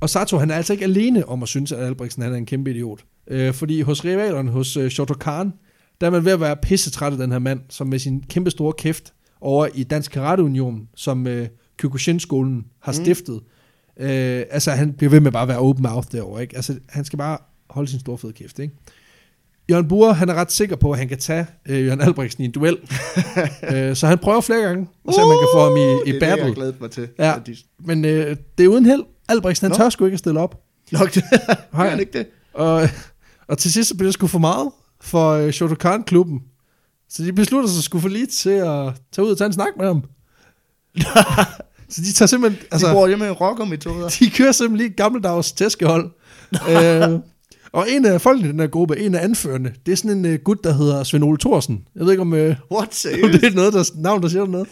og 0.00 0.10
Sato, 0.10 0.38
han 0.38 0.50
er 0.50 0.54
altså 0.54 0.72
ikke 0.72 0.84
alene 0.84 1.28
om 1.28 1.42
at 1.42 1.48
synes, 1.48 1.72
at 1.72 1.86
Albrechtsen 1.86 2.22
han 2.22 2.32
er 2.32 2.36
en 2.36 2.46
kæmpe 2.46 2.70
idiot. 2.70 3.04
Øh, 3.28 3.54
fordi 3.54 3.80
hos 3.80 4.04
rivalerne, 4.04 4.50
hos 4.50 4.76
øh, 4.76 4.90
Shotokan, 4.90 5.52
der 6.00 6.06
er 6.06 6.10
man 6.10 6.24
ved 6.24 6.32
at 6.32 6.40
være 6.40 6.56
pissetræt 6.56 7.12
af 7.12 7.18
den 7.18 7.32
her 7.32 7.38
mand, 7.38 7.60
som 7.68 7.86
med 7.86 7.98
sin 7.98 8.22
kæmpe 8.30 8.50
store 8.50 8.72
kæft 8.78 9.12
over 9.40 9.68
i 9.74 9.82
Dansk 9.84 10.10
Karate 10.10 10.42
Union, 10.42 10.88
som 10.96 11.26
øh, 11.26 11.48
Kyokushin-skolen 11.78 12.64
har 12.80 12.92
Mm. 12.92 13.04
stiftet. 13.04 13.40
Øh, 13.96 14.42
altså, 14.50 14.70
han 14.70 14.92
bliver 14.92 15.10
ved 15.10 15.20
med 15.20 15.32
bare 15.32 15.42
at 15.42 15.48
være 15.48 15.58
open 15.58 15.82
mouth 15.82 16.08
derovre, 16.12 16.42
ikke? 16.42 16.56
Altså, 16.56 16.78
han 16.88 17.04
skal 17.04 17.16
bare 17.16 17.38
holde 17.70 17.90
sin 17.90 18.00
store 18.00 18.18
fede 18.18 18.32
kæft, 18.32 18.58
ikke? 18.58 18.74
Jørgen 19.70 19.88
Bure, 19.88 20.14
han 20.14 20.28
er 20.28 20.34
ret 20.34 20.52
sikker 20.52 20.76
på, 20.76 20.92
at 20.92 20.98
han 20.98 21.08
kan 21.08 21.18
tage 21.18 21.46
øh, 21.68 21.84
Jørgen 21.86 22.00
Albrechtsen 22.00 22.42
i 22.42 22.46
en 22.46 22.52
duel. 22.52 22.76
øh, 23.72 23.96
så 23.96 24.06
han 24.06 24.18
prøver 24.18 24.40
flere 24.40 24.60
gange, 24.62 24.88
og 25.04 25.14
se 25.14 25.20
om 25.20 25.28
man 25.28 25.38
kan 25.38 25.48
få 25.54 25.60
ham 25.64 25.76
i, 25.76 26.08
i 26.10 26.12
det 26.12 26.20
battle. 26.20 26.40
det, 26.42 26.46
jeg 26.46 26.54
glæder 26.54 26.72
mig 26.80 26.90
til. 26.90 27.08
Ja. 27.18 27.34
De- 27.46 27.56
Men 27.84 28.04
øh, 28.04 28.36
det 28.58 28.64
er 28.64 28.68
uden 28.68 28.86
held. 28.86 29.02
Albrechtsen, 29.28 29.64
han 29.64 29.70
Nå. 29.70 29.76
tør 29.84 29.90
sgu 29.90 30.04
ikke 30.04 30.14
at 30.14 30.18
stille 30.18 30.40
op. 30.40 30.60
Nok 30.92 31.12
det. 31.14 31.22
Har 31.72 31.82
Gør 31.84 31.90
han 31.90 32.00
ikke 32.00 32.18
det? 32.18 32.26
Og, 32.54 32.88
og 33.48 33.58
til 33.58 33.72
sidst 33.72 33.88
så 33.88 33.94
bliver 33.94 34.06
det 34.06 34.14
sgu 34.14 34.26
for 34.26 34.38
meget 34.38 34.70
for 35.00 35.30
øh, 35.30 35.50
Shotokan-klubben. 35.52 36.40
Så 37.08 37.22
de 37.24 37.32
beslutter 37.32 37.68
sig 37.68 37.82
sgu 37.82 37.98
for 38.00 38.08
lige 38.08 38.26
til 38.26 38.50
at 38.50 38.92
tage 39.12 39.26
ud 39.26 39.30
og 39.30 39.38
tage 39.38 39.46
en 39.46 39.52
snak 39.52 39.68
med 39.78 39.86
ham. 39.86 40.02
så 41.90 42.00
de 42.00 42.12
tager 42.12 42.26
simpelthen... 42.26 42.62
Altså, 42.72 42.86
de 42.88 42.92
bruger 42.92 43.08
hjemme 43.08 43.30
rockermetoder. 43.30 44.08
de 44.20 44.30
kører 44.30 44.52
simpelthen 44.52 44.76
lige 44.76 44.90
et 44.90 44.96
gammeldags 44.96 45.52
tæskehold. 45.52 46.10
øh, 46.52 47.18
og 47.74 47.86
en 47.90 48.04
af 48.04 48.20
folkene 48.20 48.48
i 48.48 48.52
den 48.52 48.60
her 48.60 48.66
gruppe, 48.66 48.98
en 48.98 49.14
af 49.14 49.24
anførende, 49.24 49.72
det 49.86 49.92
er 49.92 49.96
sådan 49.96 50.24
en 50.24 50.34
uh, 50.34 50.40
gut, 50.44 50.64
der 50.64 50.72
hedder 50.72 51.04
Svend 51.04 51.24
Ole 51.24 51.38
Thorsen. 51.38 51.82
Jeg 51.94 52.04
ved 52.04 52.10
ikke, 52.12 52.20
om, 52.20 52.32
uh, 52.32 52.38
What, 52.38 53.06
om 53.24 53.30
det 53.30 53.44
er 53.44 53.54
noget, 53.54 53.72
der, 53.72 53.90
navn, 53.94 54.22
der 54.22 54.28
siger 54.28 54.46
noget. 54.46 54.68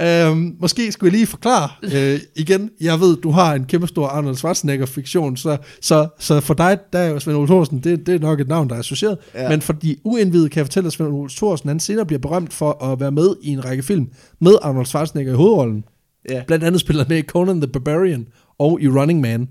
Øhm, 0.00 0.56
måske 0.60 0.92
skulle 0.92 1.08
jeg 1.08 1.16
lige 1.18 1.26
forklare 1.26 1.68
øh, 1.82 2.20
igen. 2.36 2.70
Jeg 2.80 3.00
ved, 3.00 3.16
du 3.16 3.30
har 3.30 3.54
en 3.54 3.64
kæmpe 3.64 3.86
stor 3.86 4.06
Arnold 4.06 4.36
Schwarzenegger-fiktion, 4.36 5.36
så, 5.36 5.56
så, 5.80 6.08
så 6.18 6.40
for 6.40 6.54
dig, 6.54 6.78
der 6.92 6.98
er 6.98 7.08
jo 7.08 7.18
Svend 7.18 7.36
Ole 7.36 7.46
Thorsen, 7.46 7.78
det, 7.78 8.06
det 8.06 8.14
er 8.14 8.18
nok 8.18 8.40
et 8.40 8.48
navn, 8.48 8.68
der 8.68 8.74
er 8.74 8.78
associeret. 8.78 9.18
Ja. 9.34 9.48
Men 9.48 9.60
for 9.60 9.72
de 9.72 9.96
uindvidede 10.04 10.48
kan 10.48 10.58
jeg 10.58 10.66
fortælle, 10.66 10.86
at 10.86 10.92
Svend 10.92 11.12
Ole 11.12 11.30
Thorsen, 11.30 11.68
han 11.68 11.80
senere 11.80 12.06
bliver 12.06 12.20
berømt 12.20 12.52
for 12.52 12.84
at 12.84 13.00
være 13.00 13.12
med 13.12 13.36
i 13.42 13.50
en 13.50 13.64
række 13.64 13.82
film 13.82 14.08
med 14.40 14.52
Arnold 14.62 14.86
Schwarzenegger 14.86 15.32
i 15.32 15.36
hovedrollen. 15.36 15.84
Ja. 16.30 16.42
Blandt 16.46 16.64
andet 16.64 16.80
spiller 16.80 17.02
han 17.02 17.08
med 17.08 17.18
i 17.18 17.22
Conan 17.22 17.60
the 17.60 17.70
Barbarian 17.72 18.26
og 18.58 18.78
i 18.82 18.88
Running 18.88 19.20
Man. 19.20 19.48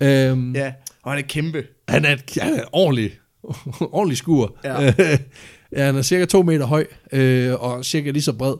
Øhm, 0.00 0.54
ja, 0.54 0.72
og 1.02 1.12
han 1.12 1.18
er 1.18 1.26
kæmpe. 1.28 1.64
han 1.88 2.04
er, 2.04 2.12
et- 2.12 2.38
han 2.40 2.52
er 2.54 2.58
en 2.62 2.68
ordentlig, 2.72 3.10
ordentlig 3.80 4.16
skur. 4.18 4.56
Ja. 4.64 4.80
ja, 5.76 5.84
han 5.84 5.96
er 5.96 6.02
cirka 6.02 6.24
to 6.24 6.42
meter 6.42 6.66
høj, 6.66 6.86
øh, 7.12 7.54
og 7.62 7.84
cirka 7.84 8.10
lige 8.10 8.22
så 8.22 8.32
bred. 8.32 8.54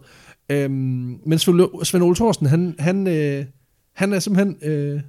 Øhm, 0.51 1.19
men 1.27 1.39
Svend 1.39 2.03
Ole 2.03 2.15
Thorsen, 2.17 2.47
han, 2.47 2.75
han, 2.79 3.07
øh, 3.07 3.45
han 3.95 4.13
er 4.13 4.19
simpelthen... 4.19 4.57
Øh, 4.71 5.01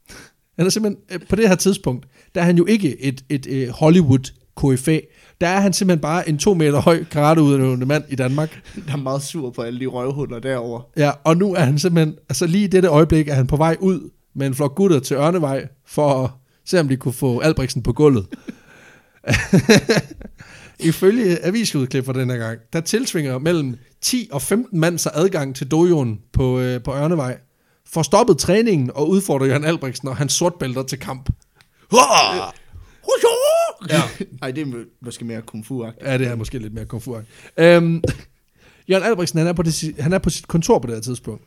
han 0.58 0.66
er 0.66 0.70
simpelthen, 0.70 1.02
øh, 1.12 1.20
på 1.28 1.36
det 1.36 1.48
her 1.48 1.54
tidspunkt, 1.54 2.06
der 2.34 2.40
er 2.40 2.44
han 2.44 2.56
jo 2.56 2.66
ikke 2.66 3.00
et, 3.02 3.24
et 3.28 3.46
øh, 3.50 3.68
hollywood 3.68 4.32
KFA. 4.56 4.98
Der 5.40 5.46
er 5.48 5.60
han 5.60 5.72
simpelthen 5.72 6.00
bare 6.02 6.28
en 6.28 6.38
to 6.38 6.54
meter 6.54 6.80
høj 6.80 7.04
karateudøvende 7.04 7.86
mand 7.86 8.04
i 8.08 8.14
Danmark. 8.16 8.60
Der 8.86 8.92
er 8.92 8.96
meget 8.96 9.22
sur 9.22 9.50
på 9.50 9.62
alle 9.62 9.80
de 9.80 9.86
røvhuller 9.86 10.38
derovre. 10.38 10.82
Ja, 10.96 11.10
og 11.24 11.36
nu 11.36 11.54
er 11.54 11.60
han 11.60 11.78
simpelthen, 11.78 12.14
altså 12.28 12.46
lige 12.46 12.64
i 12.64 12.66
dette 12.66 12.88
øjeblik 12.88 13.28
er 13.28 13.34
han 13.34 13.46
på 13.46 13.56
vej 13.56 13.76
ud 13.80 14.10
med 14.34 14.46
en 14.46 14.54
flok 14.54 14.74
gutter 14.74 14.98
til 15.00 15.16
Ørnevej 15.16 15.68
for 15.86 16.24
at 16.24 16.30
Se 16.66 16.80
om 16.80 16.88
de 16.88 16.96
kunne 16.96 17.14
få 17.14 17.38
Albrechtsen 17.40 17.82
på 17.82 17.92
gulvet. 17.92 18.26
Ifølge 20.80 21.44
avisudklip 21.44 22.04
for 22.04 22.12
den 22.12 22.30
her 22.30 22.36
gang, 22.36 22.58
der 22.72 22.80
tiltvinger 22.80 23.38
mellem 23.38 23.76
10 24.00 24.28
og 24.32 24.42
15 24.42 24.80
mand 24.80 24.98
sig 24.98 25.12
adgang 25.14 25.56
til 25.56 25.70
dojoen 25.70 26.20
på, 26.32 26.60
øh, 26.60 26.82
på 26.82 26.92
Ørnevej. 26.94 27.38
Får 27.92 28.02
stoppet 28.02 28.38
træningen 28.38 28.90
og 28.94 29.08
udfordrer 29.08 29.46
Jørgen 29.46 29.64
Albrechtsen 29.64 30.08
og 30.08 30.16
hans 30.16 30.32
sortbælter 30.32 30.82
til 30.82 30.98
kamp. 30.98 31.30
Ja. 33.90 34.02
Ej, 34.42 34.50
det 34.50 34.60
er 34.62 34.66
må- 34.66 34.84
måske 35.02 35.24
mere 35.24 35.42
kung 35.42 35.66
fu 35.66 35.84
-agtigt. 35.86 36.10
Ja, 36.10 36.18
det 36.18 36.26
er 36.26 36.34
måske 36.36 36.58
lidt 36.58 36.74
mere 36.74 36.84
komfort. 36.86 37.24
Øhm, 37.56 38.02
Jørgen 38.90 39.04
Albrechtsen, 39.06 39.38
han 39.38 39.48
er, 39.48 39.52
på 39.52 39.62
det, 39.62 39.94
han 39.98 40.12
er 40.12 40.18
på 40.18 40.30
sit 40.30 40.48
kontor 40.48 40.78
på 40.78 40.86
det 40.86 40.94
her 40.94 41.02
tidspunkt. 41.02 41.42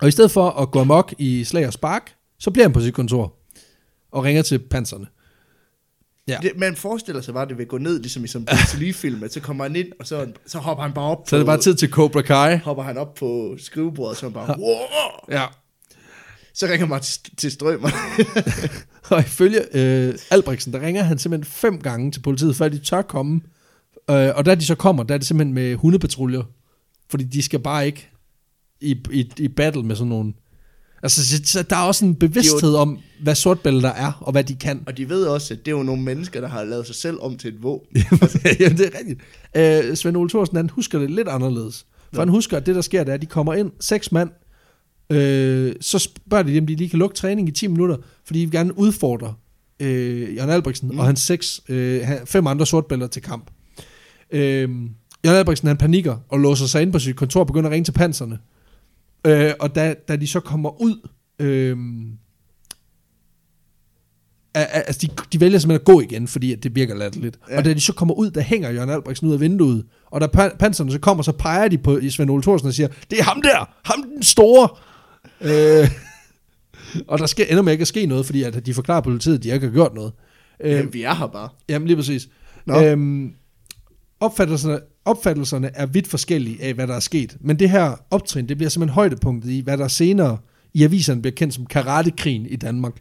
Og 0.00 0.08
i 0.08 0.10
stedet 0.10 0.30
for 0.30 0.50
at 0.50 0.70
gå 0.70 0.80
amok 0.80 1.14
i 1.18 1.44
slag 1.44 1.66
og 1.66 1.72
spark, 1.72 2.14
så 2.38 2.50
bliver 2.50 2.64
han 2.64 2.72
på 2.72 2.80
sit 2.80 2.94
kontor 2.94 3.34
og 4.12 4.24
ringer 4.24 4.42
til 4.42 4.58
panserne. 4.58 5.06
Ja. 6.28 6.38
Det, 6.42 6.52
man 6.56 6.76
forestiller 6.76 7.22
sig 7.22 7.34
bare, 7.34 7.42
at 7.42 7.48
det 7.48 7.58
vil 7.58 7.66
gå 7.66 7.78
ned, 7.78 8.00
ligesom 8.00 8.24
i 8.24 8.28
sådan 8.28 8.42
en 8.42 8.46
Bruce 8.46 8.78
Lee-film, 8.78 9.22
at 9.22 9.32
så 9.32 9.40
kommer 9.40 9.64
han 9.64 9.76
ind, 9.76 9.86
og 10.00 10.06
så, 10.06 10.26
så 10.46 10.58
hopper 10.58 10.82
han 10.82 10.92
bare 10.92 11.04
op 11.04 11.28
Så 11.28 11.36
er 11.36 11.38
det 11.38 11.46
på, 11.46 11.48
bare 11.48 11.60
tid 11.60 11.74
til 11.74 11.90
Cobra 11.90 12.22
Kai. 12.22 12.58
hopper 12.58 12.82
han 12.82 12.98
op 12.98 13.14
på 13.14 13.56
skrivebordet, 13.58 14.10
og 14.10 14.16
så 14.16 14.26
han 14.26 14.32
bare, 14.32 14.58
wow! 14.58 14.76
Ja. 15.30 15.44
Så 16.54 16.66
ringer 16.66 16.86
man 16.86 17.00
til, 17.00 17.36
til 17.36 17.50
strømmer. 17.50 17.88
Og 19.10 19.20
ifølge 19.20 19.76
øh, 19.76 20.14
Albrechtsen, 20.30 20.72
der 20.72 20.80
ringer 20.80 21.02
han 21.02 21.18
simpelthen 21.18 21.52
fem 21.52 21.80
gange 21.80 22.10
til 22.10 22.20
politiet, 22.20 22.56
før 22.56 22.68
de 22.68 22.78
tør 22.78 23.02
komme. 23.02 23.40
Øh, 24.10 24.30
og 24.34 24.46
da 24.46 24.54
de 24.54 24.64
så 24.64 24.74
kommer, 24.74 25.02
der 25.02 25.14
er 25.14 25.18
det 25.18 25.26
simpelthen 25.26 25.54
med 25.54 25.74
hundepatruljer. 25.74 26.42
Fordi 27.10 27.24
de 27.24 27.42
skal 27.42 27.58
bare 27.60 27.86
ikke 27.86 28.10
i, 28.80 29.02
i, 29.12 29.32
i 29.38 29.48
battle 29.48 29.82
med 29.82 29.96
sådan 29.96 30.08
nogen. 30.08 30.34
Altså, 31.02 31.40
så, 31.44 31.62
der 31.62 31.76
er 31.76 31.80
også 31.80 32.04
en 32.04 32.14
bevidsthed 32.14 32.74
om, 32.74 32.98
hvad 33.22 33.34
sortbælter 33.34 33.88
er, 33.88 34.12
og 34.20 34.32
hvad 34.32 34.44
de 34.44 34.54
kan. 34.54 34.82
og 34.86 34.96
de 34.96 35.08
ved 35.08 35.24
også, 35.24 35.54
at 35.54 35.60
det 35.66 35.72
er 35.72 35.76
jo 35.76 35.82
nogle 35.82 36.02
mennesker, 36.02 36.40
der 36.40 36.48
har 36.48 36.64
lavet 36.64 36.86
sig 36.86 36.94
selv 36.94 37.18
om 37.20 37.36
til 37.36 37.54
et 37.54 37.62
våben. 37.62 37.88
Jamen, 38.60 38.78
det 38.78 38.90
er 38.94 38.98
rigtigt. 38.98 39.20
Øh, 39.56 39.96
Svend 39.96 40.16
Ole 40.16 40.28
Thorsen, 40.28 40.56
han 40.56 40.70
husker 40.70 40.98
det 40.98 41.10
lidt 41.10 41.28
anderledes. 41.28 41.86
For 42.12 42.16
Nå. 42.16 42.20
han 42.20 42.28
husker, 42.28 42.56
at 42.56 42.66
det, 42.66 42.74
der 42.74 42.80
sker, 42.80 43.04
det 43.04 43.10
er, 43.10 43.14
at 43.14 43.20
de 43.20 43.26
kommer 43.26 43.54
ind, 43.54 43.70
seks 43.80 44.12
mand, 44.12 44.30
øh, 45.10 45.74
så 45.80 45.98
spørger 45.98 46.42
de 46.42 46.54
dem, 46.54 46.66
de 46.66 46.74
lige 46.74 46.90
kan 46.90 46.98
lukke 46.98 47.16
træning 47.16 47.48
i 47.48 47.52
10 47.52 47.66
minutter, 47.66 47.96
fordi 48.24 48.40
de 48.40 48.46
vil 48.46 48.52
gerne 48.52 48.78
udfordre 48.78 49.34
øh, 49.80 50.36
Jørgen 50.36 50.50
Albrechtsen 50.50 50.88
mm. 50.88 50.98
og 50.98 51.06
hans 51.06 51.20
seks, 51.20 51.60
øh, 51.68 52.02
fem 52.24 52.46
andre 52.46 52.66
sortbælter 52.66 53.06
til 53.06 53.22
kamp. 53.22 53.50
Øh, 54.32 54.68
Jørgen 55.24 55.38
Albrechtsen, 55.38 55.68
han 55.68 55.76
panikker 55.76 56.16
og 56.28 56.38
låser 56.38 56.66
sig 56.66 56.82
ind 56.82 56.92
på 56.92 56.98
sit 56.98 57.16
kontor 57.16 57.40
og 57.40 57.46
begynder 57.46 57.68
at 57.68 57.72
ringe 57.72 57.84
til 57.84 57.92
panserne. 57.92 58.38
Øh, 59.26 59.52
og 59.60 59.74
da, 59.74 59.94
da 60.08 60.16
de 60.16 60.26
så 60.26 60.40
kommer 60.40 60.82
ud, 60.82 61.08
øh, 61.38 61.76
al- 64.54 64.68
al- 64.72 64.84
altså 64.86 65.06
de, 65.06 65.22
de 65.32 65.40
vælger 65.40 65.58
simpelthen 65.58 65.80
at 65.80 65.84
gå 65.86 66.00
igen, 66.00 66.28
fordi 66.28 66.52
at 66.52 66.62
det 66.62 66.74
virker 66.74 66.94
latterligt. 66.94 67.38
Ja. 67.50 67.56
Og 67.58 67.64
da 67.64 67.74
de 67.74 67.80
så 67.80 67.92
kommer 67.92 68.14
ud, 68.14 68.30
der 68.30 68.40
hænger 68.40 68.70
Jørgen 68.70 68.90
Albrechtsen 68.90 69.28
ud 69.28 69.32
af 69.34 69.40
vinduet, 69.40 69.84
og 70.06 70.20
da 70.20 70.26
pa- 70.26 70.56
panserne 70.56 70.92
så 70.92 70.98
kommer, 70.98 71.22
så 71.22 71.32
peger 71.32 71.68
de 71.68 71.78
på 71.78 72.00
Svend 72.10 72.30
Ole 72.30 72.42
Thorsen 72.42 72.68
og 72.68 72.74
siger, 72.74 72.88
det 73.10 73.18
er 73.20 73.24
ham 73.24 73.42
der, 73.42 73.70
ham 73.84 74.02
den 74.14 74.22
store. 74.22 74.68
øh, 75.40 75.88
og 77.08 77.18
der 77.18 77.26
sker, 77.26 77.44
ender 77.44 77.62
med 77.62 77.72
ikke 77.72 77.82
at 77.82 77.88
ske 77.88 78.06
noget, 78.06 78.26
fordi 78.26 78.42
at 78.42 78.66
de 78.66 78.74
forklarer 78.74 79.00
politiet, 79.00 79.34
at 79.38 79.42
de 79.42 79.48
ikke 79.52 79.66
har 79.66 79.72
gjort 79.74 79.94
noget. 79.94 80.12
Øh, 80.60 80.70
Jamen, 80.72 80.92
vi 80.94 81.02
er 81.02 81.14
her 81.14 81.26
bare. 81.26 81.48
Jamen 81.68 81.86
lige 81.86 81.96
præcis. 81.96 82.28
Nå. 82.66 82.82
Øhm, 82.82 83.32
opfattelserne, 84.20 84.80
opfattelserne 85.04 85.70
er 85.74 85.86
vidt 85.86 86.06
forskellige 86.06 86.62
af, 86.62 86.74
hvad 86.74 86.86
der 86.86 86.94
er 86.94 87.00
sket. 87.00 87.36
Men 87.40 87.58
det 87.58 87.70
her 87.70 87.92
optrin, 88.10 88.48
det 88.48 88.56
bliver 88.56 88.70
simpelthen 88.70 88.94
højdepunktet 88.94 89.50
i, 89.50 89.60
hvad 89.60 89.78
der 89.78 89.88
senere 89.88 90.38
i 90.74 90.84
aviserne 90.84 91.22
bliver 91.22 91.34
kendt 91.34 91.54
som 91.54 91.66
karatekrigen 91.66 92.46
i 92.46 92.56
Danmark. 92.56 92.92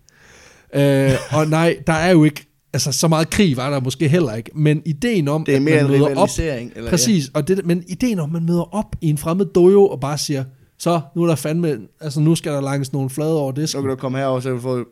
Øh, 0.75 1.11
og 1.31 1.47
nej, 1.47 1.77
der 1.87 1.93
er 1.93 2.11
jo 2.11 2.23
ikke, 2.23 2.45
altså 2.73 2.91
så 2.91 3.07
meget 3.07 3.29
krig 3.29 3.57
var 3.57 3.69
der 3.69 3.79
måske 3.79 4.07
heller 4.07 4.33
ikke, 4.33 4.51
men 4.55 4.81
ideen 4.85 5.27
om, 5.27 5.45
Det 5.45 5.51
er 5.51 5.55
at 5.55 5.63
mere 5.63 5.75
man 5.75 5.85
en 5.85 5.91
møder 5.91 6.15
op. 6.15 6.29
Eller, 6.75 6.89
præcis, 6.89 7.31
og 7.33 7.47
det, 7.47 7.65
men 7.65 7.83
ideen 7.87 8.19
om, 8.19 8.29
at 8.29 8.33
man 8.33 8.45
møder 8.45 8.75
op 8.75 8.95
i 9.01 9.09
en 9.09 9.17
fremmed 9.17 9.45
dojo 9.45 9.87
og 9.87 9.99
bare 9.99 10.17
siger, 10.17 10.43
så 10.79 11.01
nu 11.15 11.23
er 11.23 11.27
der 11.27 11.35
fandme, 11.35 11.77
altså 12.01 12.19
nu 12.19 12.35
skal 12.35 12.51
der 12.51 12.61
langes 12.61 12.93
nogle 12.93 13.09
flade 13.09 13.39
over 13.39 13.51
det. 13.51 13.61
Ja. 13.61 13.67
Så 13.67 13.81
kan 13.81 13.89
du 13.89 13.95
komme 13.95 14.17
herover, 14.17 14.39
så 14.39 14.49
kan 14.49 14.55
du 14.55 14.61
få... 14.61 14.85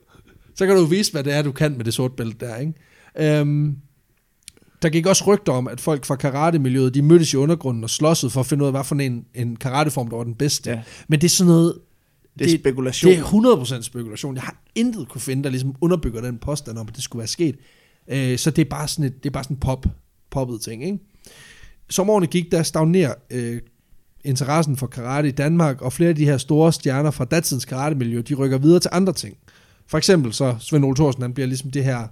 Så 0.55 0.65
kan 0.65 0.75
du 0.75 0.85
vise, 0.85 1.11
hvad 1.11 1.23
det 1.23 1.33
er, 1.33 1.41
du 1.41 1.51
kan 1.51 1.77
med 1.77 1.85
det 1.85 1.93
sorte 1.93 2.13
bælte 2.17 2.45
der, 2.45 2.55
ikke? 2.57 2.73
Øhm, 3.39 3.75
der 4.85 4.91
gik 4.91 5.05
også 5.05 5.23
rygter 5.27 5.53
om, 5.53 5.67
at 5.67 5.81
folk 5.81 6.05
fra 6.05 6.15
karate-miljøet, 6.15 6.93
de 6.93 7.01
mødtes 7.01 7.33
i 7.33 7.35
undergrunden 7.35 7.83
og 7.83 7.89
slåssede 7.89 8.29
for 8.29 8.39
at 8.39 8.45
finde 8.45 8.63
ud 8.63 8.67
af, 8.67 8.73
hvad 8.73 8.83
for 8.83 8.95
en, 8.95 9.25
en 9.35 9.55
karateform, 9.55 10.07
der 10.07 10.17
var 10.17 10.23
den 10.23 10.35
bedste. 10.35 10.69
Ja. 10.69 10.81
Men 11.07 11.21
det 11.21 11.27
er 11.27 11.29
sådan 11.29 11.47
noget... 11.47 11.77
Det 12.39 12.53
er 12.53 12.59
spekulation. 12.59 13.11
Det 13.11 13.19
er 13.19 13.77
100% 13.79 13.81
spekulation. 13.81 14.35
Jeg 14.35 14.43
har 14.43 14.63
intet 14.75 15.09
kunne 15.09 15.21
finde, 15.21 15.43
der 15.43 15.49
ligesom 15.49 15.75
underbygger 15.81 16.21
den 16.21 16.37
påstand 16.37 16.77
om, 16.77 16.87
at 16.87 16.95
det 16.95 17.03
skulle 17.03 17.19
være 17.19 17.27
sket. 17.27 17.55
Øh, 18.07 18.37
så 18.37 18.51
det 18.51 18.61
er 18.61 18.69
bare 18.69 18.87
sådan 18.87 19.05
et, 19.05 19.23
det 19.23 19.29
er 19.29 19.33
bare 19.33 19.43
sådan 19.43 19.57
pop, 19.57 19.85
poppet 20.31 20.61
ting, 20.61 20.83
ikke? 20.83 20.99
Som 21.89 22.09
årene 22.09 22.27
gik, 22.27 22.51
der 22.51 22.63
stagnerer 22.63 23.13
øh, 23.29 23.59
interessen 24.25 24.77
for 24.77 24.87
karate 24.87 25.27
i 25.27 25.31
Danmark, 25.31 25.81
og 25.81 25.93
flere 25.93 26.09
af 26.09 26.15
de 26.15 26.25
her 26.25 26.37
store 26.37 26.73
stjerner 26.73 27.11
fra 27.11 27.25
datidens 27.25 27.65
karate-miljø, 27.65 28.21
de 28.21 28.33
rykker 28.33 28.57
videre 28.57 28.79
til 28.79 28.89
andre 28.93 29.13
ting. 29.13 29.37
For 29.87 29.97
eksempel 29.97 30.33
så 30.33 30.55
Svend 30.59 30.85
Ole 30.85 30.95
Thorsen, 30.95 31.21
han 31.21 31.33
bliver 31.33 31.47
ligesom 31.47 31.71
det 31.71 31.83
her 31.83 32.07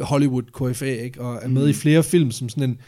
Hollywood 0.00 0.42
KFA, 0.72 0.84
ikke? 1.02 1.20
og 1.20 1.38
er 1.42 1.48
med 1.48 1.62
Mm. 1.62 1.68
i 1.68 1.72
flere 1.72 2.02
film 2.02 2.30
som 2.30 2.48
sådan 2.48 2.62
en, 2.70 2.78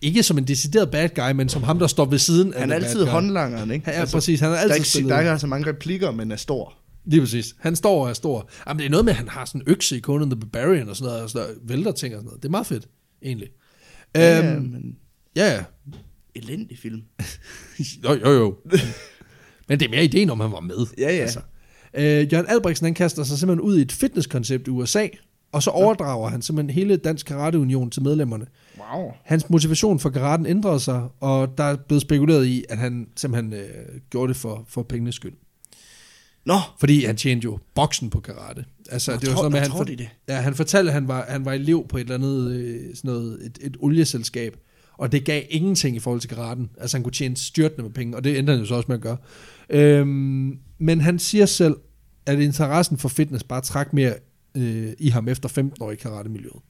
ikke 0.00 0.22
som 0.22 0.38
en 0.38 0.44
decideret 0.44 0.90
bad 0.90 1.08
guy, 1.08 1.30
men 1.32 1.48
som 1.48 1.62
ham, 1.62 1.78
der 1.78 1.86
står 1.86 2.04
ved 2.04 2.18
siden 2.18 2.54
af 2.54 2.60
Han 2.60 2.70
er 2.70 2.74
altid 2.74 3.04
håndlangeren, 3.04 3.70
ikke? 3.70 3.84
Han 3.84 3.94
er, 3.94 4.00
altså, 4.00 4.16
præcis, 4.16 4.40
han 4.40 4.48
er 4.48 4.52
der, 4.52 4.58
er 4.58 4.62
altid 4.62 4.76
ikke, 4.76 4.88
spillet. 4.88 5.10
der 5.10 5.16
er 5.16 5.20
ikke 5.20 5.38
så 5.38 5.46
mange 5.46 5.66
replikker, 5.70 6.10
men 6.10 6.32
er 6.32 6.36
stor. 6.36 6.74
Lige 7.04 7.20
præcis. 7.20 7.54
Han 7.58 7.76
står 7.76 8.02
og 8.04 8.08
er 8.10 8.14
stor. 8.14 8.50
Jamen, 8.68 8.78
det 8.78 8.86
er 8.86 8.90
noget 8.90 9.04
med, 9.04 9.12
at 9.12 9.16
han 9.16 9.28
har 9.28 9.44
sådan 9.44 9.60
en 9.60 9.64
økse 9.70 9.96
i 9.96 10.00
Conan 10.00 10.30
the 10.30 10.40
Barbarian 10.40 10.88
og 10.88 10.96
sådan 10.96 11.06
noget, 11.08 11.22
og 11.22 11.30
sådan 11.30 11.46
noget, 11.46 11.58
vælter 11.64 11.92
ting 11.92 12.14
og 12.14 12.18
sådan 12.18 12.26
noget. 12.26 12.42
Det 12.42 12.48
er 12.48 12.50
meget 12.50 12.66
fedt, 12.66 12.88
egentlig. 13.22 13.48
Ja, 14.14 14.54
Øhm, 14.54 14.62
men 14.62 14.96
ja, 15.36 15.54
ja. 15.54 15.64
elendig 16.34 16.78
film. 16.78 17.02
Jo, 18.04 18.12
jo, 18.24 18.30
jo. 18.32 18.56
Men 19.68 19.80
det 19.80 19.86
er 19.86 19.90
mere 19.90 20.04
ideen 20.04 20.30
om, 20.30 20.40
han 20.40 20.52
var 20.52 20.60
med. 20.60 20.86
Ja, 20.98 21.14
ja. 21.14 21.20
Altså. 21.22 21.40
Øh, 21.94 22.32
Jørgen 22.32 22.46
Albrechtsen, 22.48 22.84
han 22.84 22.94
kaster 22.94 23.24
sig 23.24 23.38
simpelthen 23.38 23.60
ud 23.60 23.78
i 23.78 23.82
et 23.82 23.92
fitnesskoncept 23.92 24.66
i 24.66 24.70
USA, 24.70 25.06
og 25.52 25.62
så 25.62 25.70
overdrager 25.70 26.28
han 26.28 26.42
simpelthen 26.42 26.74
hele 26.74 26.96
Dansk 26.96 27.26
Karate 27.26 27.58
Union 27.58 27.90
til 27.90 28.02
medlemmerne. 28.02 28.46
Wow. 28.78 29.12
Hans 29.24 29.50
motivation 29.50 29.98
for 29.98 30.10
karaten 30.10 30.46
ændrede 30.46 30.80
sig, 30.80 31.08
og 31.20 31.58
der 31.58 31.64
er 31.64 31.76
blevet 31.76 32.02
spekuleret 32.02 32.46
i, 32.46 32.64
at 32.68 32.78
han 32.78 33.08
simpelthen 33.16 33.52
øh, 33.52 33.68
gjorde 34.10 34.28
det 34.28 34.36
for, 34.36 34.64
for 34.68 34.82
pengenes 34.82 35.14
skyld. 35.14 35.32
Nå, 36.46 36.58
Fordi 36.78 37.04
han 37.04 37.16
tjente 37.16 37.44
jo 37.44 37.58
boksen 37.74 38.10
på 38.10 38.20
karate. 38.20 38.64
Altså, 38.90 39.12
Nå, 39.12 39.18
det 39.18 39.28
var 39.28 39.36
sådan 39.36 39.52
nå, 39.52 39.58
han, 39.58 39.70
for, 39.70 39.84
de 39.84 39.96
det? 39.96 40.08
ja, 40.28 40.34
han 40.34 40.54
fortalte, 40.54 40.90
at 40.90 40.94
han 40.94 41.08
var, 41.08 41.26
han 41.28 41.44
var 41.44 41.52
elev 41.52 41.86
på 41.88 41.96
et 41.96 42.00
eller 42.00 42.14
andet, 42.14 42.50
øh, 42.50 42.96
sådan 42.96 43.10
noget, 43.10 43.46
et, 43.46 43.58
et 43.60 43.76
olieselskab, 43.80 44.56
og 44.98 45.12
det 45.12 45.24
gav 45.24 45.42
ingenting 45.50 45.96
i 45.96 45.98
forhold 45.98 46.20
til 46.20 46.30
karaten. 46.30 46.70
Altså, 46.80 46.96
han 46.96 47.02
kunne 47.04 47.12
tjene 47.12 47.36
styrtende 47.36 47.82
med 47.82 47.90
penge, 47.90 48.16
og 48.16 48.24
det 48.24 48.38
endte 48.38 48.50
han 48.50 48.60
jo 48.60 48.66
så 48.66 48.74
også 48.74 48.86
med 48.88 48.96
at 48.96 49.02
gøre. 49.02 49.16
Øhm, 49.70 50.58
men 50.78 51.00
han 51.00 51.18
siger 51.18 51.46
selv, 51.46 51.76
at 52.26 52.40
interessen 52.40 52.98
for 52.98 53.08
fitness 53.08 53.44
bare 53.44 53.60
trak 53.60 53.92
mere 53.92 54.14
øh, 54.54 54.92
i 54.98 55.08
ham 55.08 55.28
efter 55.28 55.48
15 55.48 55.82
år 55.82 55.90
i 55.90 55.96
karate-miljøet. 55.96 56.60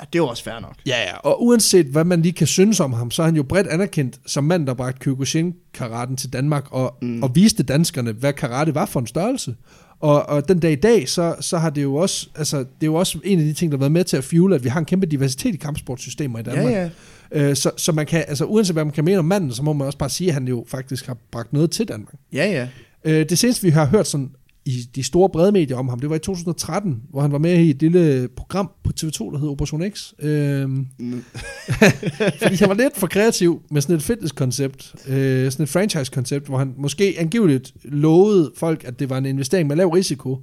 Ja, 0.00 0.04
det 0.12 0.18
er 0.18 0.22
jo 0.22 0.26
også 0.26 0.44
fair 0.44 0.60
nok. 0.60 0.76
Ja, 0.86 1.02
ja, 1.02 1.16
og 1.16 1.44
uanset 1.44 1.86
hvad 1.86 2.04
man 2.04 2.22
lige 2.22 2.32
kan 2.32 2.46
synes 2.46 2.80
om 2.80 2.92
ham, 2.92 3.10
så 3.10 3.22
er 3.22 3.26
han 3.26 3.36
jo 3.36 3.42
bredt 3.42 3.66
anerkendt 3.66 4.20
som 4.26 4.44
mand, 4.44 4.66
der 4.66 4.74
bragte 4.74 4.98
Kyokushin-karaten 4.98 6.16
til 6.16 6.32
Danmark, 6.32 6.64
og, 6.70 6.96
mm. 7.02 7.22
og 7.22 7.34
viste 7.34 7.62
danskerne, 7.62 8.12
hvad 8.12 8.32
karate 8.32 8.74
var 8.74 8.86
for 8.86 9.00
en 9.00 9.06
størrelse. 9.06 9.54
Og, 10.00 10.28
og 10.28 10.48
den 10.48 10.58
dag 10.58 10.72
i 10.72 10.76
dag, 10.76 11.08
så, 11.08 11.36
så 11.40 11.58
har 11.58 11.70
det 11.70 11.82
jo 11.82 11.94
også, 11.94 12.28
altså, 12.36 12.58
det 12.58 12.82
er 12.82 12.86
jo 12.86 12.94
også 12.94 13.18
en 13.24 13.38
af 13.38 13.44
de 13.44 13.52
ting, 13.52 13.72
der 13.72 13.78
har 13.78 13.80
været 13.80 13.92
med 13.92 14.04
til 14.04 14.16
at 14.16 14.24
fuel, 14.24 14.52
at 14.52 14.64
vi 14.64 14.68
har 14.68 14.78
en 14.78 14.84
kæmpe 14.84 15.06
diversitet 15.06 15.54
i 15.54 15.56
kampsportsystemer 15.56 16.38
i 16.38 16.42
Danmark. 16.42 16.72
Ja, 16.72 16.90
ja. 17.34 17.50
Øh, 17.50 17.56
så, 17.56 17.70
så 17.76 17.92
man 17.92 18.06
kan, 18.06 18.24
altså 18.28 18.44
uanset 18.44 18.74
hvad 18.74 18.84
man 18.84 18.92
kan 18.92 19.04
mene 19.04 19.18
om 19.18 19.24
manden, 19.24 19.52
så 19.52 19.62
må 19.62 19.72
man 19.72 19.86
også 19.86 19.98
bare 19.98 20.10
sige, 20.10 20.28
at 20.28 20.34
han 20.34 20.48
jo 20.48 20.64
faktisk 20.68 21.06
har 21.06 21.16
bragt 21.30 21.52
noget 21.52 21.70
til 21.70 21.88
Danmark. 21.88 22.14
Ja, 22.32 22.50
ja. 22.50 22.68
Øh, 23.04 23.28
det 23.28 23.38
seneste, 23.38 23.62
vi 23.62 23.70
har 23.70 23.86
hørt 23.86 24.06
sådan 24.06 24.30
i 24.64 24.82
de 24.94 25.02
store 25.02 25.28
brede 25.32 25.52
medier 25.52 25.76
om 25.76 25.88
ham, 25.88 26.00
det 26.00 26.10
var 26.10 26.16
i 26.16 26.18
2013, 26.18 27.02
hvor 27.10 27.20
han 27.20 27.32
var 27.32 27.38
med 27.38 27.58
i 27.64 27.70
et 27.70 27.82
lille 27.82 28.28
program 28.36 28.70
på 28.84 28.92
TV2, 29.00 29.32
der 29.32 29.38
hed 29.38 29.48
Operation 29.48 29.82
X. 29.90 30.12
Øh, 30.18 30.68
Mm. 30.68 30.84
fordi 32.42 32.54
han 32.54 32.68
var 32.68 32.74
lidt 32.74 32.96
for 32.96 33.06
kreativ 33.06 33.62
med 33.70 33.80
sådan 33.80 33.96
et 33.96 34.02
fitnesskoncept, 34.02 34.94
øh, 35.08 35.52
sådan 35.52 35.64
et 35.64 35.68
franchise-koncept, 35.68 36.46
hvor 36.46 36.58
han 36.58 36.74
måske 36.78 37.14
angiveligt 37.18 37.72
lovede 37.84 38.52
folk, 38.56 38.84
at 38.84 38.98
det 38.98 39.10
var 39.10 39.18
en 39.18 39.26
investering 39.26 39.68
med 39.68 39.76
lav 39.76 39.88
risiko, 39.88 40.38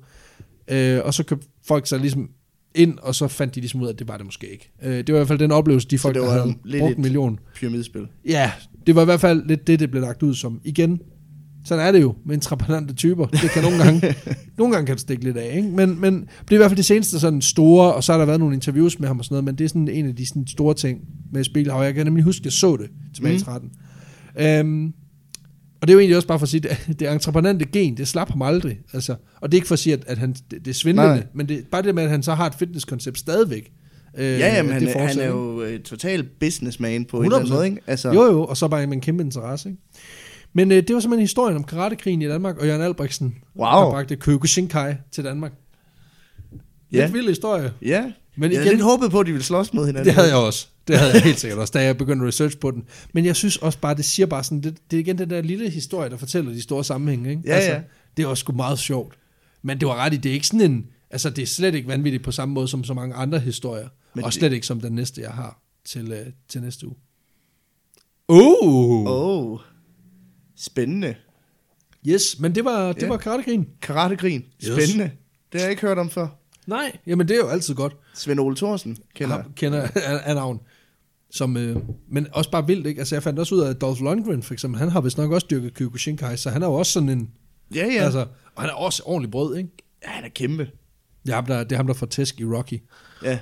øh, 0.71 0.99
og 1.03 1.13
så 1.13 1.23
købte 1.23 1.47
folk 1.67 1.87
sig 1.87 1.99
ligesom 1.99 2.29
ind, 2.75 2.97
og 3.01 3.15
så 3.15 3.27
fandt 3.27 3.55
de 3.55 3.59
ligesom 3.59 3.81
ud 3.81 3.87
af, 3.87 3.93
at 3.93 3.99
det 3.99 4.07
var 4.07 4.17
det 4.17 4.25
måske 4.25 4.47
ikke. 4.51 4.71
Øh, 4.83 4.97
det 4.97 5.07
var 5.07 5.13
i 5.13 5.19
hvert 5.19 5.27
fald 5.27 5.39
den 5.39 5.51
oplevelse, 5.51 5.87
de 5.87 5.97
folk, 5.97 6.15
det 6.15 6.21
der 6.21 6.27
var 6.29 6.39
havde 6.39 6.53
lidt 6.65 6.79
brugt 6.81 6.91
et- 6.91 6.95
en 6.97 7.01
million. 7.01 7.39
Pyramidespil. 7.55 8.07
Ja, 8.25 8.51
det 8.87 8.95
var 8.95 9.01
i 9.01 9.05
hvert 9.05 9.19
fald 9.21 9.45
lidt 9.47 9.67
det, 9.67 9.79
det 9.79 9.91
blev 9.91 10.01
lagt 10.01 10.23
ud 10.23 10.33
som. 10.35 10.61
Igen, 10.63 11.01
sådan 11.65 11.87
er 11.87 11.91
det 11.91 12.01
jo 12.01 12.15
med 12.25 12.35
intraprenante 12.35 12.93
typer. 12.93 13.25
Det 13.25 13.49
kan 13.53 13.63
nogle 13.63 13.83
gange, 13.83 14.15
nogle 14.57 14.73
gange 14.73 14.85
kan 14.87 14.95
det 14.95 15.01
stikke 15.01 15.23
lidt 15.23 15.37
af, 15.37 15.55
ikke? 15.57 15.69
Men, 15.69 16.01
men 16.01 16.13
det 16.15 16.51
er 16.51 16.53
i 16.53 16.57
hvert 16.57 16.69
fald 16.71 16.77
det 16.77 16.85
seneste 16.85 17.19
sådan 17.19 17.41
store, 17.41 17.93
og 17.93 18.03
så 18.03 18.11
har 18.11 18.19
der 18.19 18.25
været 18.25 18.39
nogle 18.39 18.55
interviews 18.55 18.99
med 18.99 19.07
ham 19.07 19.19
og 19.19 19.25
sådan 19.25 19.33
noget, 19.33 19.43
men 19.45 19.55
det 19.55 19.63
er 19.63 19.67
sådan 19.69 19.87
en 19.87 20.07
af 20.07 20.15
de 20.15 20.27
sådan 20.27 20.47
store 20.47 20.73
ting 20.73 20.99
med 21.31 21.43
Spiegelhauer. 21.43 21.83
Jeg 21.83 21.93
kan 21.93 22.05
nemlig 22.05 22.23
huske, 22.23 22.41
at 22.41 22.45
jeg 22.45 22.53
så 22.53 22.77
det 22.77 22.89
tilbage 23.15 23.33
i 23.33 23.37
Mm. 23.37 23.43
13. 23.43 23.69
Øhm, 24.39 24.93
Og 25.81 25.87
det 25.87 25.89
er 25.89 25.93
jo 25.93 25.99
egentlig 25.99 26.15
også 26.15 26.27
bare 26.27 26.39
for 26.39 26.43
at 26.45 26.49
sige, 26.49 26.69
at 26.69 26.89
det 26.99 27.11
entreprenante 27.11 27.65
gen, 27.65 27.97
det 27.97 28.07
slap 28.07 28.29
ham 28.29 28.41
aldrig. 28.41 28.79
Altså, 28.93 29.15
og 29.41 29.51
det 29.51 29.57
er 29.57 29.57
ikke 29.57 29.67
for 29.67 29.73
at 29.75 29.79
sige, 29.79 29.93
at, 29.93 30.03
at 30.07 30.17
han, 30.17 30.33
det, 30.33 30.51
det 30.51 30.67
er 30.67 30.73
svindlende, 30.73 31.13
Nej. 31.15 31.23
men 31.33 31.47
det 31.49 31.63
bare 31.71 31.81
det 31.81 31.95
med, 31.95 32.03
at 32.03 32.09
han 32.09 32.23
så 32.23 32.33
har 32.33 32.45
et 32.47 32.55
fitnesskoncept 32.55 33.19
stadigvæk. 33.19 33.71
Øh, 34.17 34.25
Ja, 34.25 34.55
jamen, 34.55 34.71
han, 34.71 34.87
han 34.87 35.19
er 35.19 35.27
jo 35.27 35.61
øh, 35.61 35.79
total 35.79 36.23
businessman 36.39 37.05
på 37.05 37.17
en 37.19 37.25
eller 37.25 37.37
anden 37.37 37.51
100%. 37.51 37.55
måde, 37.55 37.65
ikke? 37.65 37.81
Altså, 37.87 38.11
Jo, 38.13 38.23
jo, 38.25 38.43
og 38.45 38.57
så 38.57 38.67
bare 38.67 38.87
med 38.87 38.95
en 38.95 39.01
kæmpe 39.01 39.23
interesse. 39.23 39.69
Ikke? 39.69 39.81
Men 40.53 40.71
øh, 40.71 40.77
det 40.87 40.93
var 40.95 40.99
simpelthen 40.99 41.23
historien 41.23 41.57
om 41.57 41.63
karatekrigen 41.63 42.21
i 42.21 42.27
Danmark, 42.27 42.57
og 42.57 42.67
Jørgen 42.67 42.81
Albrechtsen 42.81 43.35
Wow. 43.55 43.65
har 43.67 43.89
bragt 43.89 44.19
Kyokushinkai 44.19 44.93
til 45.11 45.23
Danmark. 45.23 45.51
Ja. 46.91 47.01
Lidt 47.01 47.13
vild 47.13 47.27
historie. 47.27 47.73
Ja, 47.81 48.11
Men 48.35 48.51
jeg 48.51 48.59
havde 48.59 48.73
lidt 48.73 48.83
håbet 48.83 49.11
på, 49.11 49.19
at 49.19 49.25
de 49.27 49.31
ville 49.31 49.45
slås 49.45 49.73
mod 49.73 49.85
hinanden. 49.85 50.05
det 50.05 50.13
havde 50.13 50.27
jeg 50.27 50.37
også. 50.37 50.67
Det 50.87 50.97
havde 50.97 51.13
jeg 51.13 51.21
helt 51.21 51.39
sikkert 51.39 51.59
også, 51.59 51.71
da 51.71 51.83
jeg 51.83 51.97
begyndte 51.97 52.23
at 52.23 52.27
research 52.27 52.57
på 52.57 52.71
den. 52.71 52.83
Men 53.13 53.25
jeg 53.25 53.35
synes 53.35 53.57
også 53.57 53.79
bare, 53.79 53.95
det 53.95 54.05
siger 54.05 54.25
bare 54.25 54.43
sådan, 54.43 54.61
det, 54.61 54.77
det 54.91 54.97
er 54.97 55.01
igen 55.01 55.17
den 55.17 55.29
der 55.29 55.41
lille 55.41 55.69
historie, 55.69 56.09
der 56.09 56.17
fortæller 56.17 56.51
de 56.51 56.61
store 56.61 56.83
sammenhænge. 56.83 57.29
Ikke? 57.29 57.53
Altså, 57.53 57.69
Ja, 57.69 57.75
ja. 57.75 57.81
Det 58.17 58.23
er 58.23 58.27
også 58.27 58.41
sgu 58.41 58.53
meget 58.53 58.79
sjovt. 58.79 59.15
Men 59.61 59.79
det 59.79 59.87
var 59.87 59.95
ret 59.95 60.13
i, 60.13 60.17
det 60.17 60.29
er 60.29 60.33
ikke 60.33 60.47
sådan 60.47 60.71
en, 60.71 60.85
altså 61.11 61.29
det 61.29 61.41
er 61.41 61.45
slet 61.45 61.75
ikke 61.75 61.87
vanvittigt 61.87 62.23
på 62.23 62.31
samme 62.31 62.53
måde 62.53 62.67
som 62.67 62.83
så 62.83 62.93
mange 62.93 63.15
andre 63.15 63.39
historier. 63.39 63.87
Men 64.13 64.23
og 64.23 64.31
det- 64.31 64.39
slet 64.39 64.53
ikke 64.53 64.67
som 64.67 64.81
den 64.81 64.93
næste, 64.93 65.21
jeg 65.21 65.31
har 65.31 65.59
til, 65.85 66.11
øh, 66.11 66.25
til 66.47 66.61
næste 66.61 66.87
uge. 66.87 66.95
Uh. 68.27 68.37
Åh, 68.37 69.51
oh, 69.53 69.59
spændende. 70.59 71.15
Yes, 72.07 72.39
men 72.39 72.55
det 72.55 72.65
var, 72.65 72.93
det 72.93 73.01
Ja. 73.01 73.07
var. 73.07 73.17
Karategrin, 73.81 74.45
Yes. 74.63 74.73
spændende. 74.73 75.11
Det 75.51 75.61
har 75.61 75.65
jeg 75.65 75.69
ikke 75.71 75.81
hørt 75.81 75.97
om 75.97 76.09
før. 76.09 76.27
Nej, 76.67 76.97
jamen 77.07 77.27
det 77.27 77.33
er 77.33 77.39
jo 77.39 77.47
altid 77.47 77.75
godt. 77.75 77.95
Svend 78.15 78.39
Ole 78.39 78.55
Thorsen 78.55 78.97
kender 79.15 79.35
jeg. 79.35 79.45
Kender 79.55 79.87
af, 80.25 80.35
navn. 80.35 80.59
Som, 81.31 81.57
øh, 81.57 81.77
men 82.11 82.27
også 82.33 82.51
bare 82.51 82.67
vildt, 82.67 82.87
ikke? 82.87 82.99
Altså 82.99 83.15
jeg 83.15 83.23
fandt 83.23 83.39
også 83.39 83.55
ud 83.55 83.59
af, 83.61 83.69
at 83.69 83.81
Dolph 83.81 84.01
Lundgren 84.01 84.43
for 84.43 84.53
eksempel, 84.53 84.79
han 84.79 84.89
har 84.89 85.01
vist 85.01 85.17
nok 85.17 85.31
også 85.31 85.47
dyrket 85.49 85.73
Kyokushinkai, 85.73 86.37
så 86.37 86.49
han 86.49 86.63
er 86.63 86.67
jo 86.67 86.73
også 86.73 86.91
sådan 86.91 87.09
en, 87.09 87.29
Ja, 87.75 87.85
ja. 87.85 87.93
ja. 87.93 88.03
altså, 88.03 88.19
og 88.55 88.61
han 88.61 88.69
er 88.69 88.73
også 88.73 89.03
ordentlig 89.05 89.31
brød, 89.31 89.57
ikke? 89.57 89.69
ja, 90.05 90.09
han 90.09 90.23
er 90.23 90.29
kæmpe. 90.29 90.69
Det 91.25 91.31
er 91.31 91.35
ham, 91.35 91.45
der, 91.45 91.63
det 91.63 91.71
er 91.71 91.75
ham, 91.77 91.87
der 91.87 91.93
får 91.93 92.05
tæsk 92.05 92.39
i 92.39 92.45
Rocky. 92.45 92.81
Ja, 93.23 93.39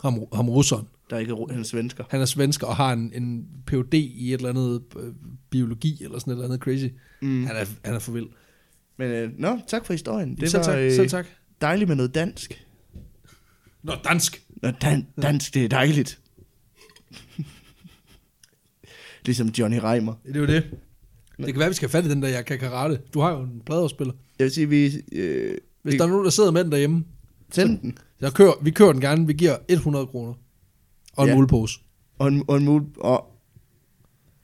Ham, 0.00 0.18
ham 0.34 0.48
russeren. 0.48 0.86
Der 1.10 1.16
er 1.16 1.20
ikke 1.20 1.36
han 1.50 1.60
er 1.60 1.64
svensker. 1.64 2.04
Han 2.10 2.20
er 2.20 2.24
svensker 2.24 2.66
og 2.66 2.76
har 2.76 2.92
en, 2.92 3.12
en 3.14 3.46
Ph.D. 3.66 3.94
i 3.94 4.28
et 4.32 4.36
eller 4.38 4.48
andet 4.48 4.82
øh, 4.98 5.12
biologi, 5.50 6.04
eller 6.04 6.18
sådan 6.18 6.30
et 6.30 6.34
eller 6.34 6.44
andet 6.44 6.60
crazy. 6.60 6.86
Mm. 7.22 7.46
Han, 7.46 7.56
er, 7.56 7.64
han 7.84 7.94
er 7.94 7.98
for 7.98 8.12
vild. 8.12 8.26
Men 8.96 9.10
øh, 9.10 9.30
nå, 9.38 9.58
tak 9.68 9.86
for 9.86 9.92
historien. 9.92 10.36
Det 10.36 10.50
selv 10.50 10.58
var 10.60 10.64
tak, 10.72 10.78
øh, 10.78 10.92
selv 10.92 11.08
tak. 11.08 11.26
dejligt 11.60 11.88
med 11.88 11.96
noget 11.96 12.14
dansk. 12.14 12.66
Nå, 13.82 13.92
dansk. 14.04 14.42
Nå, 14.62 14.68
dan- 14.68 15.06
dansk, 15.22 15.54
det 15.54 15.64
er 15.64 15.68
dejligt. 15.68 16.20
ligesom 19.26 19.48
Johnny 19.48 19.78
Reimer. 19.78 20.14
Det 20.26 20.36
er 20.36 20.40
jo 20.40 20.46
det. 20.46 20.64
Det 21.36 21.46
kan 21.46 21.58
være, 21.58 21.68
vi 21.68 21.74
skal 21.74 21.88
have 21.88 22.02
fat 22.02 22.10
i 22.10 22.12
den 22.12 22.22
der, 22.22 22.28
jeg 22.28 22.44
kan 22.46 22.58
karate. 22.58 23.00
Du 23.14 23.20
har 23.20 23.30
jo 23.30 23.40
en 23.42 23.62
pladeafspiller. 23.66 24.14
Jeg 24.38 24.44
vil 24.44 24.52
sige, 24.52 24.68
vi... 24.68 24.84
Øh, 25.12 25.58
Hvis 25.82 25.92
vi 25.92 25.98
der 25.98 26.04
er 26.04 26.08
nogen, 26.08 26.24
der 26.24 26.30
sidder 26.30 26.50
med 26.50 26.64
den 26.64 26.72
derhjemme, 26.72 27.04
tænd 27.50 27.80
den. 27.80 27.98
så 28.20 28.30
kører, 28.32 28.52
vi 28.62 28.70
kører 28.70 28.92
den 28.92 29.00
gerne. 29.00 29.26
Vi 29.26 29.32
giver 29.32 29.56
100 29.68 30.06
kroner. 30.06 30.34
Og 31.16 31.24
en 31.24 31.28
Ja. 31.30 31.34
mulepose. 31.34 31.80
Og 32.18 32.28
en, 32.28 32.44
og 32.48 32.56
en 32.56 32.64
mul... 32.64 32.82
Og 32.96 33.26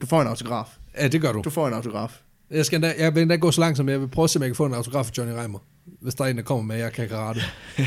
du 0.01 0.05
får 0.05 0.21
en 0.21 0.27
autograf. 0.27 0.77
Ja, 0.97 1.07
det 1.07 1.21
gør 1.21 1.31
du. 1.31 1.41
Du 1.43 1.49
får 1.49 1.67
en 1.67 1.73
autograf. 1.73 2.21
Jeg, 2.51 2.65
skal 2.65 2.77
endda, 2.77 2.93
jeg 2.99 3.15
vil 3.15 3.21
endda 3.21 3.35
gå 3.35 3.51
så 3.51 3.61
langt, 3.61 3.77
som 3.77 3.89
jeg 3.89 4.01
vil 4.01 4.07
prøve 4.07 4.23
at 4.23 4.29
se, 4.29 4.39
om 4.39 4.43
jeg 4.43 4.49
kan 4.49 4.55
få 4.55 4.65
en 4.65 4.73
autograf 4.73 5.07
af 5.09 5.17
Johnny 5.17 5.33
Reimer. 5.33 5.59
Hvis 6.01 6.15
der 6.15 6.23
er 6.23 6.27
en, 6.29 6.37
der 6.37 6.43
kommer 6.43 6.63
med, 6.63 6.75
jeg 6.77 6.93
kan 6.93 7.07
karate 7.09 7.39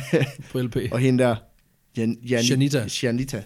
på 0.53 0.61
LP. 0.61 0.77
Og 0.93 0.99
hende 0.99 1.25
der... 1.25 1.37
Jan, 1.97 2.19
Jan, 2.29 2.45
Janita. 2.45 2.87
Janita. 3.03 3.43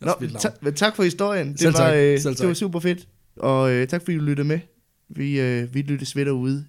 Nå, 0.00 0.12
ta- 0.38 0.70
tak 0.70 0.96
for 0.96 1.02
historien. 1.02 1.52
Det 1.52 1.60
Selv 1.60 1.72
var, 1.74 1.78
tak. 1.80 1.94
øh, 1.96 2.20
Selv 2.20 2.34
det 2.36 2.48
var 2.48 2.54
super 2.54 2.80
fedt. 2.80 3.08
Og 3.36 3.70
øh, 3.70 3.88
tak 3.88 4.02
fordi 4.04 4.16
du 4.16 4.22
lyttede 4.22 4.48
med. 4.48 4.60
Vi, 5.08 5.40
øh, 5.40 5.74
vi 5.74 5.82
lyttes 5.82 6.16
ved 6.16 6.24
derude 6.24 6.66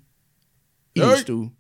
i 0.96 1.00
Hej. 1.00 1.10
næste 1.16 1.34
uge. 1.36 1.52